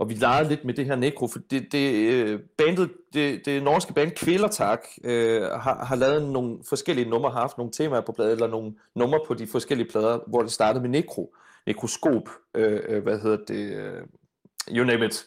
Og 0.00 0.08
vi 0.08 0.14
legede 0.14 0.48
lidt 0.48 0.64
med 0.64 0.74
det 0.74 0.86
her 0.86 0.96
Necro, 0.96 1.26
for 1.26 1.38
det, 1.50 1.72
det, 1.72 2.12
øh, 2.12 2.40
bandet, 2.58 2.90
det, 3.14 3.46
det 3.46 3.62
norske 3.62 3.92
band 3.92 4.10
Kvælertak 4.10 4.80
øh, 5.04 5.42
har, 5.42 5.84
har 5.84 5.96
lavet 5.96 6.28
nogle 6.28 6.58
forskellige 6.68 7.10
numre, 7.10 7.30
har 7.30 7.40
haft 7.40 7.58
nogle 7.58 7.72
temaer 7.72 8.00
på 8.00 8.12
pladen, 8.12 8.32
eller 8.32 8.46
nogle 8.46 8.72
numre 8.94 9.20
på 9.26 9.34
de 9.34 9.46
forskellige 9.46 9.90
plader, 9.90 10.18
hvor 10.26 10.42
det 10.42 10.52
startede 10.52 10.82
med 10.82 10.90
Necro, 10.90 11.34
Nekroskop, 11.66 12.28
øh, 12.54 12.80
øh 12.88 13.02
hvad 13.02 13.18
hedder 13.18 13.36
det, 13.36 13.72
øh, 13.72 14.02
you 14.68 14.84
name 14.84 15.06
it, 15.06 15.24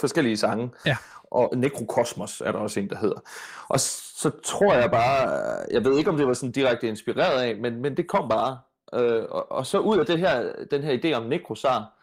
forskellige 0.00 0.36
sange. 0.36 0.70
Ja. 0.86 0.96
Og 1.24 1.52
Nekrokosmos 1.56 2.40
er 2.40 2.52
der 2.52 2.58
også 2.58 2.80
en, 2.80 2.90
der 2.90 2.96
hedder. 2.96 3.20
Og 3.68 3.80
så 3.80 4.30
tror 4.44 4.74
jeg 4.74 4.90
bare, 4.90 5.28
jeg 5.70 5.84
ved 5.84 5.98
ikke, 5.98 6.10
om 6.10 6.16
det 6.16 6.26
var 6.26 6.32
sådan 6.32 6.52
direkte 6.52 6.88
inspireret 6.88 7.42
af, 7.42 7.56
men, 7.56 7.82
men 7.82 7.96
det 7.96 8.06
kom 8.06 8.28
bare. 8.28 8.58
Øh, 8.94 9.24
og, 9.30 9.52
og 9.52 9.66
så 9.66 9.78
ud 9.78 9.98
af 9.98 10.06
det 10.06 10.18
her, 10.18 10.52
den 10.70 10.82
her 10.82 10.98
idé 10.98 11.12
om 11.12 11.22
Nekrosar, 11.22 11.97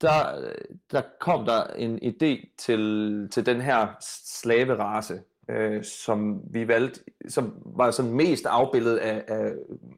der, 0.00 0.52
der 0.90 1.02
kom 1.20 1.44
der 1.44 1.64
en 1.64 1.98
idé 2.02 2.54
til, 2.58 3.28
til 3.32 3.46
den 3.46 3.60
her 3.60 3.88
slaverace, 4.00 5.22
øh, 5.48 5.84
som 5.84 6.42
vi 6.50 6.68
valgte, 6.68 7.00
som 7.28 7.62
var 7.64 7.90
sådan 7.90 8.12
mest 8.12 8.46
afbildet 8.46 8.96
af, 8.96 9.24
af 9.28 9.52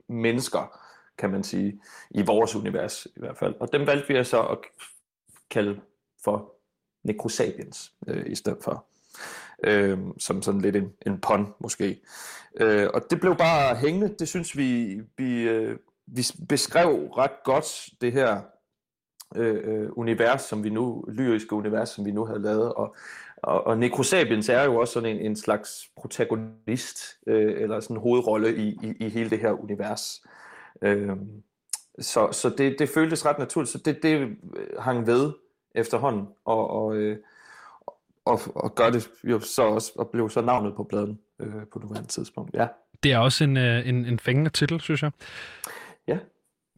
mennesker, 0.09 0.81
kan 1.19 1.31
man 1.31 1.43
sige, 1.43 1.81
i 2.11 2.23
vores 2.23 2.55
univers 2.55 3.07
i 3.07 3.21
hvert 3.21 3.37
fald. 3.37 3.55
Og 3.61 3.73
dem 3.73 3.87
valgte 3.87 4.15
vi 4.15 4.25
så 4.25 4.43
at 4.43 4.59
kalde 5.51 5.81
for 6.25 6.53
Necrosapiens 7.05 7.93
øh, 8.07 8.27
i 8.27 8.35
stedet 8.35 8.59
for. 8.63 8.85
Øh, 9.65 9.99
som 10.19 10.43
sådan 10.43 10.61
lidt 10.61 10.77
en, 10.77 10.93
en 11.07 11.21
pun 11.21 11.55
måske. 11.61 12.01
Øh, 12.61 12.89
og 12.95 13.03
det 13.11 13.21
blev 13.21 13.37
bare 13.37 13.77
hængende. 13.77 14.15
Det 14.19 14.29
synes 14.29 14.57
vi, 14.57 15.01
vi, 15.17 15.43
øh, 15.43 15.79
vi 16.07 16.23
beskrev 16.49 17.09
ret 17.17 17.45
godt 17.45 17.89
det 18.01 18.13
her 18.13 18.41
øh, 19.37 19.57
øh, 19.65 19.89
univers, 19.93 20.43
som 20.43 20.65
vi 20.65 20.71
nu, 20.71 21.05
lyriske 21.09 21.53
univers, 21.53 21.89
som 21.89 22.05
vi 22.05 22.11
nu 22.11 22.25
havde 22.25 22.43
lavet. 22.43 22.73
Og, 22.73 22.97
og, 23.37 23.67
og 23.67 23.79
Necrosapiens 23.79 24.49
er 24.49 24.63
jo 24.63 24.77
også 24.77 24.93
sådan 24.93 25.17
en, 25.17 25.21
en 25.27 25.37
slags 25.37 25.91
protagonist, 25.97 26.99
øh, 27.27 27.63
eller 27.63 27.81
sådan 27.81 27.97
en 27.97 28.03
hovedrolle 28.03 28.57
i, 28.57 28.69
i, 28.83 28.95
i 29.01 29.09
hele 29.09 29.31
det 29.31 29.39
her 29.39 29.53
univers. 29.53 30.23
Øh, 30.83 31.17
så 32.01 32.29
så 32.33 32.49
det, 32.59 32.77
det 32.79 32.89
føltes 32.89 33.27
ret 33.27 33.39
naturligt, 33.39 33.73
så 33.73 33.79
det, 33.79 34.03
det 34.03 34.37
hang 34.79 35.07
ved 35.07 35.33
efterhånden, 35.75 36.27
og, 36.45 36.71
og, 36.71 36.97
øh, 36.97 37.19
og, 38.25 38.41
og 38.55 38.75
gør 38.75 38.91
det 38.91 39.11
jo 39.25 39.41
så 39.41 39.63
også, 39.63 39.93
og 39.97 40.11
blev 40.11 40.31
så 40.31 40.41
navnet 40.41 40.75
på 40.77 40.83
bladen 40.85 41.19
øh, 41.39 41.53
på 41.73 41.79
nuværende 41.79 42.09
tidspunkt, 42.09 42.55
ja. 42.55 42.67
Det 43.03 43.13
er 43.13 43.19
også 43.19 43.45
en, 43.45 43.57
øh, 43.57 43.89
en, 43.89 44.05
en 44.05 44.19
fængende 44.19 44.51
titel, 44.51 44.81
synes 44.81 45.03
jeg. 45.03 45.11
Ja. 46.07 46.19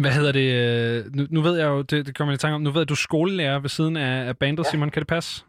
Hvad 0.00 0.10
hedder 0.10 0.32
det? 0.32 0.52
Øh, 0.52 1.14
nu, 1.14 1.26
nu 1.30 1.40
ved 1.40 1.58
jeg 1.58 1.66
jo, 1.66 1.82
det, 1.82 2.06
det 2.06 2.16
kommer 2.16 2.32
jeg 2.32 2.36
i 2.36 2.38
tanke 2.38 2.54
om, 2.54 2.60
nu 2.60 2.70
ved 2.70 2.80
jeg, 2.80 2.82
at 2.82 2.88
du 2.88 2.94
er 2.94 2.96
skolelærer 2.96 3.58
ved 3.58 3.68
siden 3.68 3.96
af, 3.96 4.28
af 4.28 4.38
bandet, 4.38 4.64
ja. 4.64 4.70
Simon. 4.70 4.90
Kan 4.90 5.00
det 5.00 5.08
passe? 5.08 5.44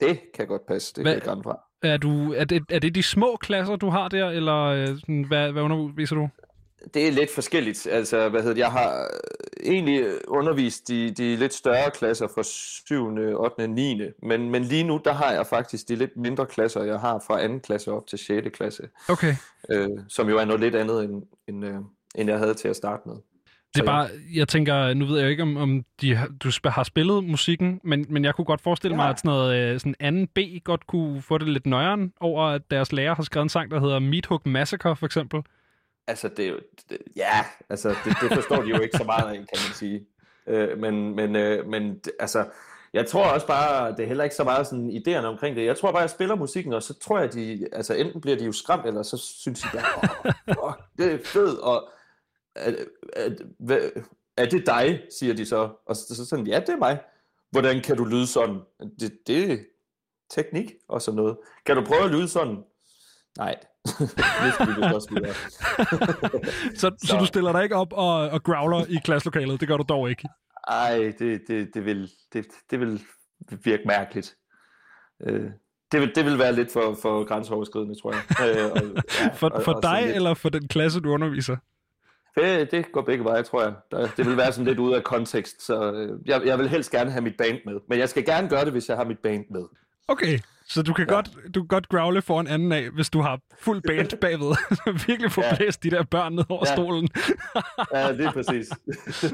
Det 0.00 0.20
kan 0.34 0.46
godt 0.46 0.66
passe, 0.66 0.94
det 0.94 1.04
hvad, 1.04 1.20
kan 1.20 1.36
jeg 1.36 1.44
fra. 1.44 1.58
Er, 1.82 1.96
du, 1.96 2.32
er, 2.32 2.44
det, 2.44 2.62
er 2.70 2.78
det 2.78 2.94
de 2.94 3.02
små 3.02 3.36
klasser, 3.36 3.76
du 3.76 3.88
har 3.88 4.08
der, 4.08 4.28
eller 4.28 4.62
øh, 4.62 4.86
sådan, 4.86 5.24
hvad, 5.28 5.52
hvad 5.52 5.62
underviser 5.62 6.16
du? 6.16 6.28
Det 6.94 7.08
er 7.08 7.12
lidt 7.12 7.30
forskelligt. 7.30 7.86
Altså, 7.90 8.28
hvad 8.28 8.40
hedder 8.40 8.54
det? 8.54 8.60
Jeg 8.60 8.72
har 8.72 9.10
egentlig 9.64 10.04
undervist 10.28 10.88
de, 10.88 11.10
de 11.10 11.36
lidt 11.36 11.54
større 11.54 11.90
klasser 11.90 12.28
fra 12.34 12.42
7., 12.42 13.06
8., 13.06 13.36
og 13.38 13.70
9. 13.70 14.00
Men, 14.22 14.50
men 14.50 14.64
lige 14.64 14.84
nu, 14.84 15.00
der 15.04 15.12
har 15.12 15.32
jeg 15.32 15.46
faktisk 15.46 15.88
de 15.88 15.96
lidt 15.96 16.16
mindre 16.16 16.46
klasser, 16.46 16.82
jeg 16.82 17.00
har 17.00 17.24
fra 17.26 17.46
2. 17.46 17.58
klasse 17.58 17.92
op 17.92 18.06
til 18.06 18.18
6. 18.18 18.56
klasse. 18.56 18.82
Okay. 19.08 19.34
Øh, 19.70 19.88
som 20.08 20.28
jo 20.28 20.38
er 20.38 20.44
noget 20.44 20.60
lidt 20.60 20.74
andet, 20.74 21.04
end, 21.04 21.22
end, 21.48 21.64
øh, 21.64 21.74
end 22.14 22.30
jeg 22.30 22.38
havde 22.38 22.54
til 22.54 22.68
at 22.68 22.76
starte 22.76 23.08
med. 23.08 23.16
Det 23.74 23.82
er 23.82 23.86
bare, 23.86 24.08
jeg 24.34 24.48
tænker, 24.48 24.94
nu 24.94 25.04
ved 25.06 25.20
jeg 25.20 25.30
ikke, 25.30 25.42
om, 25.42 25.56
om 25.56 25.84
de, 26.00 26.18
du 26.42 26.50
har 26.64 26.82
spillet 26.82 27.24
musikken, 27.24 27.80
men, 27.84 28.06
men 28.08 28.24
jeg 28.24 28.34
kunne 28.34 28.44
godt 28.44 28.60
forestille 28.60 28.94
ja. 28.94 29.02
mig, 29.02 29.10
at 29.10 29.18
sådan 29.18 29.28
noget 29.28 29.56
øh, 29.56 29.80
sådan 29.80 29.94
anden 30.00 30.26
B 30.26 30.38
godt 30.64 30.86
kunne 30.86 31.22
få 31.22 31.38
det 31.38 31.48
lidt 31.48 31.66
nøjeren 31.66 32.12
over, 32.20 32.44
at 32.44 32.62
deres 32.70 32.92
lærer 32.92 33.14
har 33.14 33.22
skrevet 33.22 33.44
en 33.44 33.48
sang, 33.48 33.70
der 33.70 33.80
hedder 33.80 33.98
Meathook 33.98 34.46
Massacre, 34.46 34.96
for 34.96 35.06
eksempel. 35.06 35.42
Altså, 36.06 36.28
det 36.28 36.48
er 36.48 36.52
det, 36.90 36.98
ja, 37.16 37.44
altså, 37.70 37.88
det, 37.88 38.16
det 38.22 38.32
forstår 38.34 38.62
de 38.62 38.68
jo 38.68 38.80
ikke 38.80 38.96
så 38.96 39.04
meget 39.04 39.28
af, 39.28 39.34
kan 39.34 39.46
man 39.66 39.74
sige. 39.74 40.00
Øh, 40.46 40.78
men, 40.78 41.16
men, 41.16 41.36
øh, 41.36 41.66
men 41.66 42.00
altså, 42.20 42.44
jeg 42.92 43.06
tror 43.06 43.24
også 43.24 43.46
bare, 43.46 43.92
det 43.92 44.00
er 44.00 44.06
heller 44.06 44.24
ikke 44.24 44.36
så 44.36 44.44
meget 44.44 44.66
sådan 44.66 44.90
idéerne 44.90 45.24
omkring 45.24 45.56
det. 45.56 45.64
Jeg 45.64 45.76
tror 45.76 45.92
bare, 45.92 46.00
jeg 46.00 46.10
spiller 46.10 46.34
musikken, 46.34 46.72
og 46.72 46.82
så 46.82 46.94
tror 46.94 47.18
jeg, 47.18 47.32
de, 47.32 47.66
altså 47.72 47.94
enten 47.94 48.20
bliver 48.20 48.36
de 48.36 48.44
jo 48.44 48.52
skræmt, 48.52 48.86
eller 48.86 49.02
så 49.02 49.16
synes 49.16 49.60
de 49.60 49.68
bare, 49.72 50.08
oh, 50.46 50.64
oh, 50.64 50.72
det 50.98 51.12
er 51.12 51.18
fedt, 51.24 51.58
og 51.58 51.88
er, 52.56 52.74
er, 53.12 53.30
er, 53.68 53.90
er 54.36 54.46
det 54.46 54.66
dig, 54.66 55.02
siger 55.18 55.34
de 55.34 55.46
så. 55.46 55.70
Og 55.86 55.96
så, 55.96 56.14
så 56.16 56.24
sådan, 56.24 56.46
ja, 56.46 56.60
det 56.60 56.68
er 56.68 56.76
mig. 56.76 57.00
Hvordan 57.50 57.80
kan 57.80 57.96
du 57.96 58.04
lyde 58.04 58.26
sådan? 58.26 58.60
Det, 59.00 59.18
det 59.26 59.52
er 59.52 59.56
teknik 60.30 60.72
og 60.88 61.02
sådan 61.02 61.16
noget. 61.16 61.36
Kan 61.66 61.76
du 61.76 61.84
prøve 61.84 62.04
at 62.04 62.10
lyde 62.10 62.28
sådan? 62.28 62.56
Nej, 63.38 63.54
det 64.44 64.54
skal 64.54 64.66
vi 64.76 64.82
også 64.94 65.08
videre. 65.10 65.34
så, 66.80 66.90
så. 66.98 67.06
så 67.06 67.16
du 67.18 67.26
stiller 67.26 67.52
dig 67.52 67.62
ikke 67.62 67.76
op 67.76 67.92
og, 67.92 68.28
og 68.28 68.42
growler 68.42 68.84
i 68.88 68.96
klasselokalet? 69.04 69.60
Det 69.60 69.68
gør 69.68 69.76
du 69.76 69.84
dog 69.88 70.10
ikke? 70.10 70.28
Ej, 70.68 71.12
det, 71.18 71.40
det, 71.48 71.68
det, 71.74 71.84
vil, 71.84 72.10
det, 72.32 72.46
det 72.70 72.80
vil 72.80 73.00
virke 73.64 73.82
mærkeligt. 73.86 74.36
Øh, 75.26 75.50
det 75.92 76.00
vil, 76.00 76.14
det 76.14 76.24
vil 76.24 76.38
være 76.38 76.52
lidt 76.52 76.72
for, 76.72 76.98
for 77.02 77.24
grænseoverskridende, 77.24 78.00
tror 78.02 78.12
jeg. 78.12 78.22
Øh, 78.48 78.72
og, 78.72 79.02
ja, 79.20 79.28
for 79.28 79.60
for 79.64 79.72
og, 79.72 79.82
dig, 79.82 80.02
lidt... 80.02 80.16
eller 80.16 80.34
for 80.34 80.48
den 80.48 80.68
klasse, 80.68 81.00
du 81.00 81.10
underviser? 81.10 81.56
Det, 82.36 82.70
det 82.70 82.92
går 82.92 83.02
begge 83.02 83.24
veje, 83.24 83.42
tror 83.42 83.62
jeg. 83.62 83.74
Det 84.16 84.26
vil 84.26 84.36
være 84.36 84.52
sådan 84.52 84.64
lidt 84.64 84.78
ude 84.78 84.96
af 84.96 85.04
kontekst, 85.04 85.62
så 85.62 85.92
øh, 85.92 86.18
jeg, 86.26 86.42
jeg 86.44 86.58
vil 86.58 86.68
helst 86.68 86.90
gerne 86.90 87.10
have 87.10 87.22
mit 87.22 87.36
band 87.36 87.58
med. 87.64 87.74
Men 87.88 87.98
jeg 87.98 88.08
skal 88.08 88.24
gerne 88.24 88.48
gøre 88.48 88.64
det, 88.64 88.72
hvis 88.72 88.88
jeg 88.88 88.96
har 88.96 89.04
mit 89.04 89.18
band 89.18 89.44
med. 89.50 89.64
Okay, 90.08 90.38
så 90.68 90.82
du 90.82 90.92
kan, 90.92 91.06
ja. 91.08 91.14
godt, 91.14 91.30
du 91.54 91.60
kan 91.60 91.68
godt 91.68 91.88
growle 91.88 92.22
for 92.22 92.40
en 92.40 92.46
anden 92.46 92.72
af, 92.72 92.90
hvis 92.90 93.10
du 93.10 93.20
har 93.20 93.40
fuld 93.58 93.82
band 93.82 94.18
bagved. 94.20 94.56
Virkelig 95.06 95.32
få 95.32 95.42
ja. 95.42 95.56
blæst 95.56 95.82
de 95.82 95.90
der 95.90 96.02
børn 96.02 96.32
ned 96.32 96.44
over 96.48 96.64
ja. 96.66 96.74
stolen. 96.74 97.08
ja, 97.94 98.12
det 98.12 98.26
er 98.26 98.32
præcis. 98.32 98.68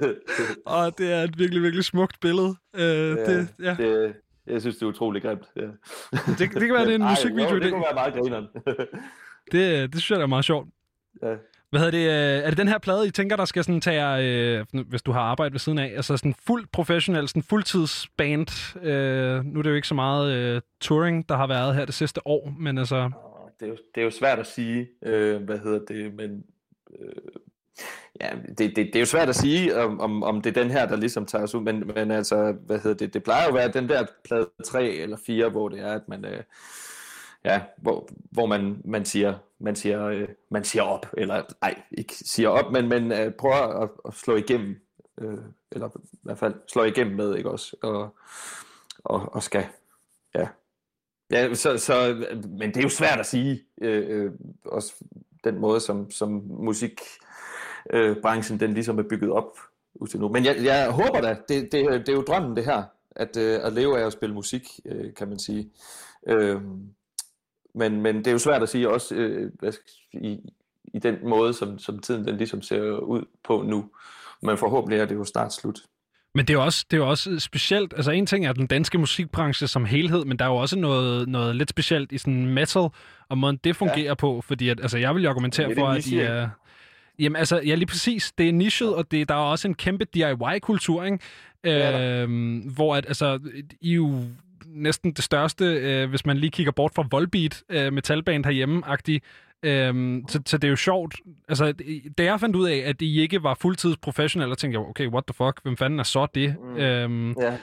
og 0.66 0.98
det 0.98 1.12
er 1.12 1.22
et 1.22 1.38
virkelig, 1.38 1.62
virkelig 1.62 1.84
smukt 1.84 2.20
billede. 2.20 2.56
Uh, 2.74 2.80
ja, 2.80 3.14
det, 3.14 3.48
ja. 3.62 3.74
Det, 3.78 4.14
jeg 4.46 4.60
synes, 4.60 4.76
det 4.76 4.82
er 4.82 4.86
utrolig 4.86 5.22
grimt. 5.22 5.44
Ja. 5.56 5.62
det, 5.62 6.38
det 6.38 6.50
kan 6.50 6.74
være, 6.74 6.84
det 6.84 6.90
er 6.90 6.94
en 6.94 7.08
musikvideo. 7.10 7.46
Ej, 7.46 7.50
jo, 7.50 7.54
det, 7.54 7.62
det 7.62 7.72
kunne 7.72 7.84
være 7.84 7.94
meget 7.94 8.14
grineren. 8.14 8.46
det, 9.52 9.92
det 9.92 10.02
synes 10.02 10.10
jeg 10.10 10.22
er 10.22 10.26
meget 10.26 10.44
sjovt. 10.44 10.68
Ja. 11.22 11.34
Hvad 11.72 11.80
hedder 11.80 11.98
det? 11.98 12.38
Øh, 12.38 12.44
er 12.44 12.48
det 12.48 12.58
den 12.58 12.68
her 12.68 12.78
plade, 12.78 13.06
I 13.06 13.10
tænker, 13.10 13.36
der 13.36 13.44
skal 13.44 13.64
sådan 13.64 13.80
tage, 13.80 14.22
øh, 14.22 14.64
hvis 14.88 15.02
du 15.02 15.12
har 15.12 15.20
arbejdet 15.20 15.52
ved 15.52 15.58
siden 15.58 15.78
af, 15.78 15.92
altså 15.96 16.16
sådan 16.16 16.34
fuldt 16.46 16.72
professionel, 16.72 17.28
sådan 17.28 17.42
fuldtidsband? 17.42 18.76
Øh, 18.82 19.44
nu 19.44 19.58
er 19.58 19.62
det 19.62 19.70
jo 19.70 19.74
ikke 19.74 19.88
så 19.88 19.94
meget 19.94 20.32
øh, 20.32 20.60
touring, 20.80 21.28
der 21.28 21.36
har 21.36 21.46
været 21.46 21.74
her 21.74 21.84
det 21.84 21.94
sidste 21.94 22.26
år, 22.26 22.52
men 22.58 22.78
altså... 22.78 23.10
Det 23.60 23.66
er 23.66 23.70
jo, 23.70 23.76
det 23.94 24.00
er 24.00 24.04
jo 24.04 24.10
svært 24.10 24.38
at 24.38 24.46
sige, 24.46 24.88
øh, 25.02 25.42
hvad 25.42 25.58
hedder 25.58 25.78
det, 25.88 26.14
men... 26.14 26.44
Øh, 27.00 27.12
ja, 28.20 28.30
det, 28.48 28.58
det, 28.58 28.76
det 28.76 28.96
er 28.96 29.00
jo 29.00 29.06
svært 29.06 29.28
at 29.28 29.36
sige, 29.36 29.76
om, 29.76 30.00
om, 30.00 30.22
om 30.22 30.40
det 30.40 30.56
er 30.56 30.62
den 30.62 30.70
her, 30.70 30.86
der 30.86 30.96
ligesom 30.96 31.26
tager 31.26 31.44
os 31.44 31.54
ud, 31.54 31.60
men, 31.60 31.92
men 31.94 32.10
altså, 32.10 32.54
hvad 32.66 32.78
hedder 32.78 32.96
det, 32.96 33.14
det 33.14 33.22
plejer 33.22 33.42
jo 33.42 33.48
at 33.48 33.54
være 33.54 33.72
den 33.72 33.88
der 33.88 34.06
plade 34.24 34.48
3 34.64 34.88
eller 34.90 35.16
4, 35.26 35.48
hvor 35.48 35.68
det 35.68 35.80
er, 35.80 35.92
at 35.92 36.08
man... 36.08 36.24
Øh, 36.24 36.42
ja, 37.44 37.60
hvor, 37.76 38.08
hvor 38.30 38.46
man, 38.46 38.82
man 38.84 39.04
siger, 39.04 39.34
man 39.62 39.76
siger, 39.76 40.06
øh, 40.06 40.28
man 40.50 40.64
siger 40.64 40.82
op, 40.82 41.06
eller 41.16 41.42
nej, 41.60 41.82
ikke 41.90 42.14
siger 42.14 42.48
op, 42.48 42.72
men, 42.72 42.88
men 42.88 43.12
øh, 43.12 43.32
prøver 43.32 43.82
at, 43.82 43.90
at 44.08 44.14
slå 44.14 44.36
igennem, 44.36 44.76
øh, 45.20 45.38
eller 45.72 45.88
i 46.12 46.18
hvert 46.22 46.38
fald 46.38 46.54
slå 46.72 46.84
igennem 46.84 47.16
med, 47.16 47.36
ikke 47.36 47.50
også, 47.50 47.76
og, 47.82 48.16
og, 48.98 49.34
og 49.34 49.42
skal, 49.42 49.66
ja. 50.34 50.48
Ja, 51.30 51.54
så, 51.54 51.78
så, 51.78 52.24
men 52.48 52.68
det 52.68 52.76
er 52.76 52.82
jo 52.82 52.88
svært 52.88 53.20
at 53.20 53.26
sige, 53.26 53.62
øh, 53.80 54.24
øh, 54.24 54.32
også 54.64 54.94
den 55.44 55.58
måde, 55.58 55.80
som, 55.80 56.10
som 56.10 56.42
musikbranchen, 56.46 58.54
øh, 58.54 58.60
den 58.60 58.74
ligesom 58.74 58.98
er 58.98 59.02
bygget 59.02 59.30
op 59.30 59.56
til 60.10 60.20
nu. 60.20 60.28
Men 60.28 60.44
jeg, 60.44 60.56
jeg 60.64 60.90
håber 60.90 61.20
da, 61.20 61.36
det, 61.48 61.72
det, 61.72 61.72
det 61.72 62.08
er 62.08 62.12
jo 62.12 62.22
drømmen 62.22 62.56
det 62.56 62.64
her, 62.64 62.82
at, 63.10 63.36
øh, 63.36 63.60
at 63.62 63.72
leve 63.72 64.00
af 64.00 64.06
at 64.06 64.12
spille 64.12 64.34
musik, 64.34 64.68
øh, 64.84 65.14
kan 65.14 65.28
man 65.28 65.38
sige. 65.38 65.70
Øh, 66.26 66.60
men, 67.74 68.00
men 68.02 68.16
det 68.16 68.26
er 68.26 68.32
jo 68.32 68.38
svært 68.38 68.62
at 68.62 68.68
sige 68.68 68.90
også 68.90 69.14
øh, 69.14 69.50
hvad 69.58 69.72
skal, 69.72 69.90
i, 70.12 70.38
i 70.94 70.98
den 70.98 71.16
måde, 71.28 71.54
som, 71.54 71.78
som 71.78 71.98
tiden 71.98 72.26
den 72.26 72.36
ligesom 72.36 72.62
ser 72.62 72.82
ud 72.98 73.24
på 73.44 73.62
nu. 73.62 73.90
Men 74.42 74.58
forhåbentlig 74.58 75.00
er 75.00 75.04
det 75.04 75.14
jo 75.14 75.24
snart 75.24 75.52
slut. 75.52 75.80
Men 76.34 76.46
det 76.46 76.54
er 76.54 76.58
jo 76.58 76.64
også, 76.64 76.86
det 76.90 76.96
er 76.96 77.00
jo 77.00 77.08
også 77.08 77.38
specielt, 77.38 77.94
altså 77.96 78.10
en 78.10 78.26
ting 78.26 78.46
er 78.46 78.52
den 78.52 78.66
danske 78.66 78.98
musikbranche 78.98 79.66
som 79.66 79.84
helhed, 79.84 80.24
men 80.24 80.38
der 80.38 80.44
er 80.44 80.48
jo 80.48 80.56
også 80.56 80.78
noget, 80.78 81.28
noget 81.28 81.56
lidt 81.56 81.70
specielt 81.70 82.12
i 82.12 82.18
sådan 82.18 82.46
metal, 82.46 82.88
og 83.28 83.38
måden 83.38 83.58
det 83.64 83.76
fungerer 83.76 84.02
ja. 84.02 84.14
på, 84.14 84.40
fordi 84.40 84.68
at, 84.68 84.80
altså 84.80 84.98
jeg 84.98 85.14
vil 85.14 85.22
jo 85.22 85.30
argumentere 85.30 85.74
for, 85.74 85.88
at 85.88 86.06
I 86.06 86.18
er... 86.18 86.48
Jamen 87.18 87.36
altså, 87.36 87.60
ja 87.66 87.74
lige 87.74 87.86
præcis, 87.86 88.32
det 88.38 88.48
er 88.48 88.52
nichet, 88.52 88.94
og 88.94 89.10
det, 89.10 89.28
der 89.28 89.34
er 89.34 89.38
også 89.38 89.68
en 89.68 89.74
kæmpe 89.74 90.04
DIY-kultur, 90.04 91.04
ikke? 91.04 91.18
Ja, 91.64 92.22
øhm, 92.22 92.58
hvor 92.58 92.96
at, 92.96 93.06
altså, 93.06 93.38
I 93.80 93.94
jo 93.94 94.20
næsten 94.74 95.12
det 95.12 95.24
største, 95.24 95.64
øh, 95.64 96.10
hvis 96.10 96.26
man 96.26 96.36
lige 96.36 96.50
kigger 96.50 96.72
bort 96.72 96.92
fra 96.94 97.06
Volbeat 97.10 97.62
øh, 97.68 97.92
metalband 97.92 98.44
herhjemme-agtig. 98.44 99.20
Øhm, 99.62 100.24
så, 100.28 100.42
så 100.46 100.58
det 100.58 100.68
er 100.68 100.70
jo 100.70 100.76
sjovt. 100.76 101.14
Altså, 101.48 101.72
da 102.18 102.24
jeg 102.24 102.40
fandt 102.40 102.56
ud 102.56 102.68
af, 102.68 102.76
at 102.76 103.02
I 103.02 103.20
ikke 103.20 103.42
var 103.42 103.54
fuldtids 103.54 103.96
professionelle, 103.96 104.54
tænkte 104.54 104.80
jeg, 104.80 104.88
okay, 104.88 105.08
what 105.08 105.24
the 105.26 105.34
fuck, 105.34 105.62
hvem 105.62 105.76
fanden 105.76 105.98
er 105.98 106.02
så 106.02 106.26
det? 106.34 106.56
Mm. 106.62 106.76
Øhm, 106.76 107.30
yeah. 107.30 107.54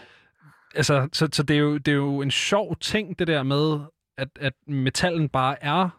Altså, 0.75 1.09
så, 1.13 1.29
så 1.33 1.43
det, 1.43 1.55
er 1.55 1.59
jo, 1.59 1.77
det 1.77 1.91
er 1.91 1.95
jo 1.95 2.21
en 2.21 2.31
sjov 2.31 2.75
ting, 2.75 3.19
det 3.19 3.27
der 3.27 3.43
med, 3.43 3.79
at, 4.17 4.27
at 4.39 4.53
metallen 4.67 5.29
bare 5.29 5.63
er 5.63 5.89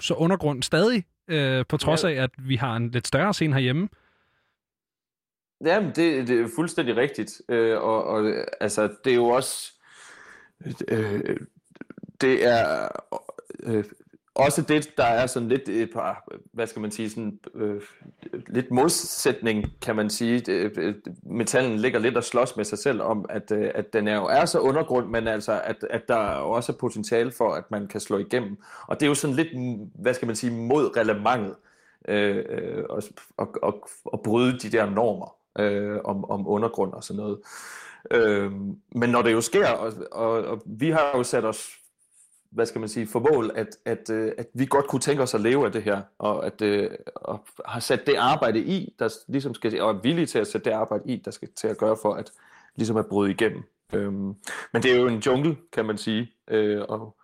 så 0.00 0.14
undergrund 0.14 0.62
stadig, 0.62 1.04
øh, 1.28 1.64
på 1.68 1.76
trods 1.76 2.00
yeah. 2.00 2.16
af, 2.16 2.22
at 2.22 2.30
vi 2.38 2.56
har 2.56 2.76
en 2.76 2.90
lidt 2.90 3.06
større 3.06 3.34
scene 3.34 3.54
herhjemme. 3.54 3.88
Jamen, 5.64 5.88
det, 5.88 6.28
det 6.28 6.40
er 6.40 6.48
fuldstændig 6.56 6.96
rigtigt. 6.96 7.42
Øh, 7.48 7.82
og, 7.82 8.04
og 8.04 8.32
altså, 8.60 8.88
det 9.04 9.10
er 9.10 9.16
jo 9.16 9.26
også 9.26 9.72
øh, 10.88 11.36
det 12.20 12.46
er 12.46 12.88
øh, 13.62 13.84
også 14.34 14.62
det, 14.62 14.96
der 14.96 15.04
er 15.04 15.26
sådan 15.26 15.48
lidt 15.48 15.68
øh, 15.68 15.82
et 15.82 15.90
par, 15.92 16.28
hvad 16.52 16.66
skal 16.66 16.82
man 16.82 16.90
sige, 16.90 17.10
sådan, 17.10 17.38
øh, 17.54 17.82
lidt 18.48 18.70
modsætning, 18.70 19.64
kan 19.82 19.96
man 19.96 20.10
sige. 20.10 20.42
Øh, 20.48 20.94
metallen 21.22 21.78
ligger 21.78 21.98
lidt 21.98 22.16
og 22.16 22.24
slås 22.24 22.56
med 22.56 22.64
sig 22.64 22.78
selv 22.78 23.02
om, 23.02 23.26
at, 23.28 23.52
øh, 23.52 23.70
at 23.74 23.92
den 23.92 24.08
er 24.08 24.14
jo 24.14 24.24
er 24.24 24.44
så 24.44 24.58
undergrund, 24.58 25.08
men 25.08 25.28
altså, 25.28 25.60
at, 25.64 25.76
at 25.90 26.08
der 26.08 26.16
er 26.16 26.36
også 26.36 26.72
potentiale 26.72 27.32
for, 27.32 27.52
at 27.52 27.70
man 27.70 27.86
kan 27.86 28.00
slå 28.00 28.18
igennem. 28.18 28.58
Og 28.86 29.00
det 29.00 29.06
er 29.06 29.08
jo 29.08 29.14
sådan 29.14 29.36
lidt, 29.36 29.48
hvad 29.94 30.14
skal 30.14 30.26
man 30.26 30.36
sige, 30.36 30.52
mod 30.52 30.96
relevantet 30.96 31.54
øh, 32.08 32.44
øh 32.48 32.84
og, 32.90 33.02
og, 33.36 33.56
og, 33.62 33.88
og 34.04 34.22
bryde 34.22 34.58
de 34.58 34.70
der 34.70 34.90
normer 34.90 35.36
øh, 35.58 35.98
om, 36.04 36.30
om 36.30 36.48
undergrund 36.48 36.92
og 36.92 37.04
sådan 37.04 37.22
noget. 37.22 37.38
Øh, 38.10 38.52
men 38.94 39.10
når 39.10 39.22
det 39.22 39.32
jo 39.32 39.40
sker, 39.40 39.68
og, 39.68 39.92
og, 40.12 40.30
og 40.30 40.62
vi 40.66 40.90
har 40.90 41.12
jo 41.16 41.22
sat 41.22 41.44
os, 41.44 41.68
hvad 42.50 42.66
skal 42.66 42.78
man 42.78 42.88
sige, 42.88 43.06
for 43.06 43.20
mål, 43.32 43.50
at, 43.54 43.76
at, 43.84 44.10
øh, 44.10 44.32
at 44.38 44.46
vi 44.54 44.66
godt 44.66 44.86
kunne 44.86 45.00
tænke 45.00 45.22
os 45.22 45.34
at 45.34 45.40
leve 45.40 45.66
af 45.66 45.72
det 45.72 45.82
her, 45.82 46.02
og 46.18 46.46
at 46.46 46.62
øh, 46.62 46.90
og 47.14 47.44
har 47.66 47.80
sat 47.80 48.06
det 48.06 48.14
arbejde 48.14 48.58
i, 48.58 48.94
der 48.98 49.16
ligesom 49.28 49.54
skal, 49.54 49.82
og 49.82 49.90
er 49.90 50.00
villige 50.02 50.26
til 50.26 50.38
at 50.38 50.46
sætte 50.46 50.70
det 50.70 50.76
arbejde 50.76 51.12
i, 51.12 51.16
der 51.16 51.30
skal 51.30 51.48
til 51.56 51.68
at 51.68 51.78
gøre 51.78 51.96
for 52.02 52.14
at 52.14 52.32
ligesom 52.76 52.96
at 52.96 53.06
bryde 53.06 53.30
igennem. 53.30 53.62
Øhm, 53.92 54.34
men 54.72 54.82
det 54.82 54.92
er 54.92 55.00
jo 55.00 55.06
en 55.06 55.18
jungle, 55.18 55.56
kan 55.72 55.84
man 55.84 55.98
sige, 55.98 56.32
øh, 56.48 56.82
og, 56.88 57.16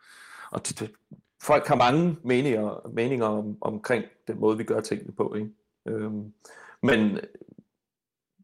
og 0.51 0.69
det, 0.69 0.81
det, 0.81 0.91
folk 1.43 1.67
har 1.67 1.77
mange 1.77 2.17
meninger, 2.25 2.91
meninger 2.93 3.27
om, 3.27 3.57
omkring 3.61 4.05
den 4.29 4.41
måde, 4.41 4.57
vi 4.57 4.65
gør 4.65 4.81
tingene 4.81 5.13
på. 5.13 5.35
Ikke? 5.35 5.51
Øhm, 5.87 6.33
men 6.83 7.19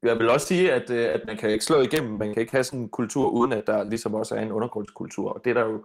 jeg 0.05 0.19
vil 0.19 0.31
også 0.31 0.47
sige, 0.47 0.73
at, 0.73 0.90
øh, 0.90 1.09
at 1.14 1.21
man 1.27 1.37
kan 1.37 1.51
ikke 1.51 1.64
slå 1.64 1.81
igennem, 1.81 2.19
man 2.19 2.35
kan 2.35 2.40
ikke 2.40 2.53
have 2.53 2.64
sådan 2.64 2.81
en 2.81 2.88
kultur, 2.88 3.29
uden 3.29 3.53
at 3.53 3.67
der 3.67 3.85
ligesom 3.85 4.14
også 4.14 4.35
er 4.35 4.40
en 4.40 4.53
undergrundskultur, 4.53 5.33
og 5.33 5.40
det 5.45 5.51
er 5.51 5.55
der 5.55 5.64
jo, 5.64 5.85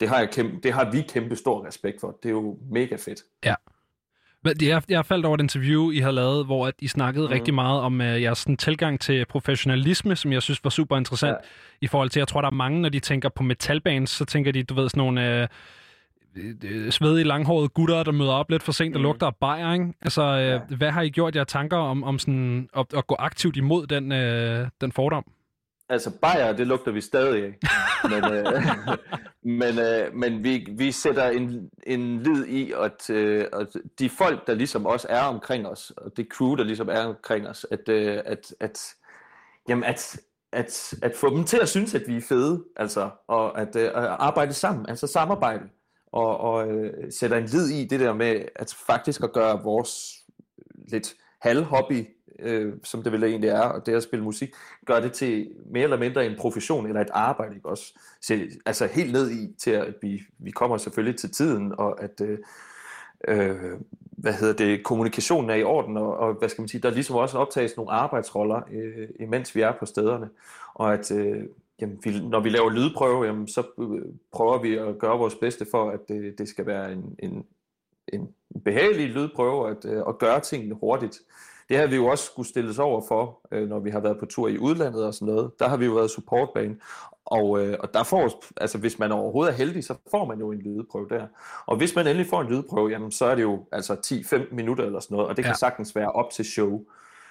det 0.00 0.08
har, 0.08 0.18
jeg 0.18 0.30
kæmpe, 0.30 0.56
det 0.62 0.72
har 0.72 0.90
vi 0.90 1.00
kæmpe 1.00 1.36
stor 1.36 1.66
respekt 1.66 2.00
for. 2.00 2.18
Det 2.22 2.28
er 2.28 2.32
jo 2.32 2.58
mega 2.70 2.96
fedt. 2.96 3.22
Ja. 3.44 3.54
Jeg, 4.62 4.82
jeg 4.88 5.06
faldt 5.06 5.26
over 5.26 5.34
et 5.34 5.40
interview, 5.40 5.90
I 5.90 5.98
har 5.98 6.10
lavet, 6.10 6.46
hvor 6.46 6.66
at 6.66 6.74
I 6.78 6.88
snakkede 6.88 7.26
mm. 7.26 7.32
rigtig 7.32 7.54
meget 7.54 7.80
om 7.80 8.00
uh, 8.00 8.22
jeres 8.22 8.38
sådan, 8.38 8.56
tilgang 8.56 9.00
til 9.00 9.24
professionalisme, 9.24 10.16
som 10.16 10.32
jeg 10.32 10.42
synes 10.42 10.64
var 10.64 10.70
super 10.70 10.96
interessant. 10.96 11.36
Ja. 11.42 11.48
I 11.80 11.86
forhold 11.86 12.10
til, 12.10 12.20
jeg 12.20 12.28
tror, 12.28 12.40
der 12.40 12.48
er 12.48 12.52
mange, 12.54 12.80
når 12.80 12.88
de 12.88 13.00
tænker 13.00 13.28
på 13.28 13.42
metalbands, 13.42 14.10
så 14.10 14.24
tænker 14.24 14.52
de, 14.52 14.62
du 14.62 14.74
ved, 14.74 14.88
sådan 14.88 14.98
nogle... 14.98 15.42
Øh, 15.42 15.48
svedige, 16.90 17.24
langhårede 17.24 17.68
gutter, 17.68 18.02
der 18.02 18.12
møder 18.12 18.32
op 18.32 18.50
lidt 18.50 18.62
for 18.62 18.72
sent 18.72 18.96
og 18.96 19.00
mm. 19.00 19.02
lugter 19.02 19.26
af 19.26 19.36
bajer, 19.36 19.72
ikke? 19.72 19.92
Altså, 20.02 20.22
øh, 20.22 20.46
ja. 20.70 20.76
hvad 20.76 20.90
har 20.90 21.02
I 21.02 21.08
gjort 21.08 21.36
jer 21.36 21.44
tanker 21.44 21.76
om, 21.76 22.04
om 22.04 22.18
sådan, 22.18 22.68
at, 22.76 22.86
at 22.96 23.06
gå 23.06 23.16
aktivt 23.18 23.56
imod 23.56 23.86
den, 23.86 24.12
øh, 24.12 24.68
den 24.80 24.92
fordom? 24.92 25.24
Altså, 25.88 26.10
bajer, 26.10 26.52
det 26.52 26.66
lugter 26.66 26.92
vi 26.92 27.00
stadig 27.00 27.44
af. 27.44 27.58
men 28.10 28.24
øh, 28.32 28.52
men, 29.60 29.78
øh, 29.78 30.14
men 30.14 30.44
vi, 30.44 30.66
vi 30.70 30.92
sætter 30.92 31.30
en, 31.30 31.70
en 31.86 32.22
lid 32.22 32.46
i, 32.46 32.72
at, 32.72 33.10
øh, 33.10 33.46
at 33.52 33.66
de 33.98 34.10
folk, 34.10 34.46
der 34.46 34.54
ligesom 34.54 34.86
også 34.86 35.06
er 35.10 35.22
omkring 35.22 35.66
os, 35.66 35.92
og 35.96 36.16
det 36.16 36.26
crew, 36.32 36.54
der 36.54 36.64
ligesom 36.64 36.88
er 36.88 37.04
omkring 37.04 37.48
os, 37.48 37.66
at, 37.70 37.88
øh, 37.88 38.18
at, 38.24 38.54
at, 38.60 38.94
jamen 39.68 39.84
at, 39.84 40.20
at, 40.52 40.94
at 41.02 41.12
få 41.16 41.36
dem 41.36 41.44
til 41.44 41.58
at 41.62 41.68
synes, 41.68 41.94
at 41.94 42.02
vi 42.06 42.16
er 42.16 42.20
fede, 42.28 42.64
altså, 42.76 43.10
og 43.28 43.60
at, 43.60 43.76
øh, 43.76 43.84
at 43.84 43.94
arbejde 43.94 44.52
sammen, 44.52 44.88
altså 44.88 45.06
samarbejde 45.06 45.64
og, 46.12 46.40
og 46.40 46.68
øh, 46.68 47.12
sætter 47.12 47.36
en 47.36 47.46
lid 47.46 47.68
i 47.68 47.84
det 47.84 48.00
der 48.00 48.14
med 48.14 48.44
at 48.56 48.74
faktisk 48.86 49.24
at 49.24 49.32
gøre 49.32 49.62
vores 49.62 50.18
øh, 50.58 50.90
lidt 50.92 51.14
halvhobby, 51.40 52.06
øh, 52.38 52.72
som 52.84 53.02
det 53.02 53.12
vel 53.12 53.24
egentlig 53.24 53.50
er, 53.50 53.60
og 53.60 53.86
det 53.86 53.94
at 53.94 54.02
spille 54.02 54.24
musik, 54.24 54.54
gør 54.86 55.00
det 55.00 55.12
til 55.12 55.50
mere 55.66 55.84
eller 55.84 55.98
mindre 55.98 56.26
en 56.26 56.36
profession 56.38 56.86
eller 56.86 57.00
et 57.00 57.10
arbejde, 57.12 57.54
ikke 57.54 57.68
også? 57.68 57.98
Så, 58.20 58.40
altså 58.66 58.86
helt 58.86 59.12
ned 59.12 59.30
i 59.30 59.54
til 59.58 59.70
at 59.70 59.94
vi, 60.02 60.22
vi 60.38 60.50
kommer 60.50 60.76
selvfølgelig 60.76 61.18
til 61.18 61.30
tiden, 61.30 61.72
og 61.78 62.02
at 62.02 62.20
øh, 62.20 62.38
øh, 63.28 63.78
hvad 64.00 64.32
hedder 64.32 64.54
det, 64.54 64.84
kommunikationen 64.84 65.50
er 65.50 65.54
i 65.54 65.62
orden, 65.62 65.96
og, 65.96 66.16
og 66.16 66.34
hvad 66.34 66.48
skal 66.48 66.62
man 66.62 66.68
sige, 66.68 66.80
der 66.80 66.90
ligesom 66.90 67.16
også 67.16 67.38
optages 67.38 67.76
nogle 67.76 67.92
arbejdsroller, 67.92 68.60
øh, 68.72 69.08
imens 69.20 69.56
vi 69.56 69.60
er 69.60 69.72
på 69.72 69.86
stederne, 69.86 70.28
og 70.74 70.92
at 70.92 71.10
øh, 71.10 71.44
jamen, 71.80 71.98
vi, 72.04 72.20
når 72.20 72.40
vi 72.40 72.48
laver 72.48 72.70
lydprøve, 72.70 73.24
jamen, 73.24 73.48
så 73.48 73.60
øh, 73.60 74.02
prøver 74.32 74.58
vi 74.58 74.76
at 74.76 74.98
gøre 74.98 75.18
vores 75.18 75.34
bedste 75.34 75.66
for, 75.70 75.90
at 75.90 76.00
det, 76.08 76.38
det 76.38 76.48
skal 76.48 76.66
være 76.66 76.92
en, 76.92 77.16
en, 77.18 77.44
en 78.12 78.28
behagelig 78.64 79.08
lydprøve, 79.08 79.70
at, 79.70 79.84
øh, 79.84 80.02
at 80.08 80.18
gøre 80.18 80.40
tingene 80.40 80.74
hurtigt. 80.74 81.18
Det 81.68 81.78
har 81.78 81.86
vi 81.86 81.96
jo 81.96 82.06
også 82.06 82.24
skulle 82.24 82.48
stilles 82.48 82.78
over 82.78 83.02
for, 83.08 83.40
øh, 83.52 83.68
når 83.68 83.78
vi 83.78 83.90
har 83.90 84.00
været 84.00 84.18
på 84.18 84.26
tur 84.26 84.48
i 84.48 84.58
udlandet 84.58 85.04
og 85.04 85.14
sådan 85.14 85.34
noget. 85.34 85.50
Der 85.58 85.68
har 85.68 85.76
vi 85.76 85.84
jo 85.84 85.92
været 85.92 86.10
supportbane, 86.10 86.76
og, 87.24 87.50
og 87.50 87.94
der 87.94 88.02
får, 88.02 88.44
altså 88.56 88.78
hvis 88.78 88.98
man 88.98 89.12
overhovedet 89.12 89.52
er 89.52 89.56
heldig, 89.56 89.84
så 89.84 89.94
får 90.10 90.24
man 90.24 90.38
jo 90.38 90.52
en 90.52 90.58
lydprøve 90.58 91.08
der. 91.10 91.26
Og 91.66 91.76
hvis 91.76 91.94
man 91.94 92.06
endelig 92.06 92.26
får 92.26 92.40
en 92.40 92.48
lydprøve, 92.48 92.88
jamen, 92.88 93.10
så 93.10 93.24
er 93.24 93.34
det 93.34 93.42
jo 93.42 93.66
altså 93.72 93.94
10-15 93.94 94.54
minutter 94.54 94.84
eller 94.84 95.00
sådan 95.00 95.14
noget, 95.14 95.28
og 95.28 95.36
det 95.36 95.44
kan 95.44 95.52
ja. 95.52 95.56
sagtens 95.56 95.96
være 95.96 96.12
op 96.12 96.30
til 96.30 96.44
show. 96.44 96.84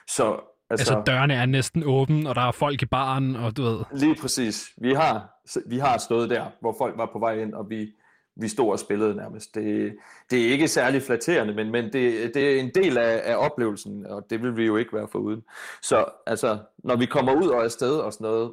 Så 0.07 0.39
Altså, 0.69 0.93
altså 0.93 1.11
dørene 1.11 1.33
er 1.33 1.45
næsten 1.45 1.83
åbne, 1.85 2.29
og 2.29 2.35
der 2.35 2.41
er 2.41 2.51
folk 2.51 2.81
i 2.81 2.85
baren, 2.85 3.35
og 3.35 3.57
du 3.57 3.63
ved... 3.63 3.79
Lige 3.93 4.15
præcis. 4.15 4.69
Vi 4.77 4.93
har, 4.93 5.29
vi 5.65 5.77
har 5.77 5.97
stået 5.97 6.29
der, 6.29 6.45
hvor 6.59 6.75
folk 6.77 6.97
var 6.97 7.09
på 7.13 7.19
vej 7.19 7.41
ind, 7.41 7.53
og 7.53 7.69
vi, 7.69 7.91
vi 8.35 8.47
stod 8.47 8.71
og 8.71 8.79
spillede 8.79 9.15
nærmest. 9.15 9.55
Det, 9.55 9.95
det 10.31 10.47
er 10.47 10.51
ikke 10.51 10.67
særlig 10.67 11.01
flatterende, 11.01 11.53
men, 11.53 11.71
men 11.71 11.83
det, 11.83 12.31
det 12.33 12.55
er 12.55 12.59
en 12.59 12.71
del 12.75 12.97
af, 12.97 13.21
af 13.23 13.35
oplevelsen, 13.37 14.05
og 14.05 14.25
det 14.29 14.43
vil 14.43 14.57
vi 14.57 14.65
jo 14.65 14.77
ikke 14.77 14.93
være 14.93 15.07
for 15.11 15.19
uden. 15.19 15.43
Så 15.81 16.05
altså, 16.25 16.57
når 16.77 16.95
vi 16.95 17.05
kommer 17.05 17.33
ud 17.33 17.47
og 17.47 17.63
er 17.63 17.67
sted 17.67 17.95
og 17.95 18.13
sådan 18.13 18.25
noget, 18.25 18.51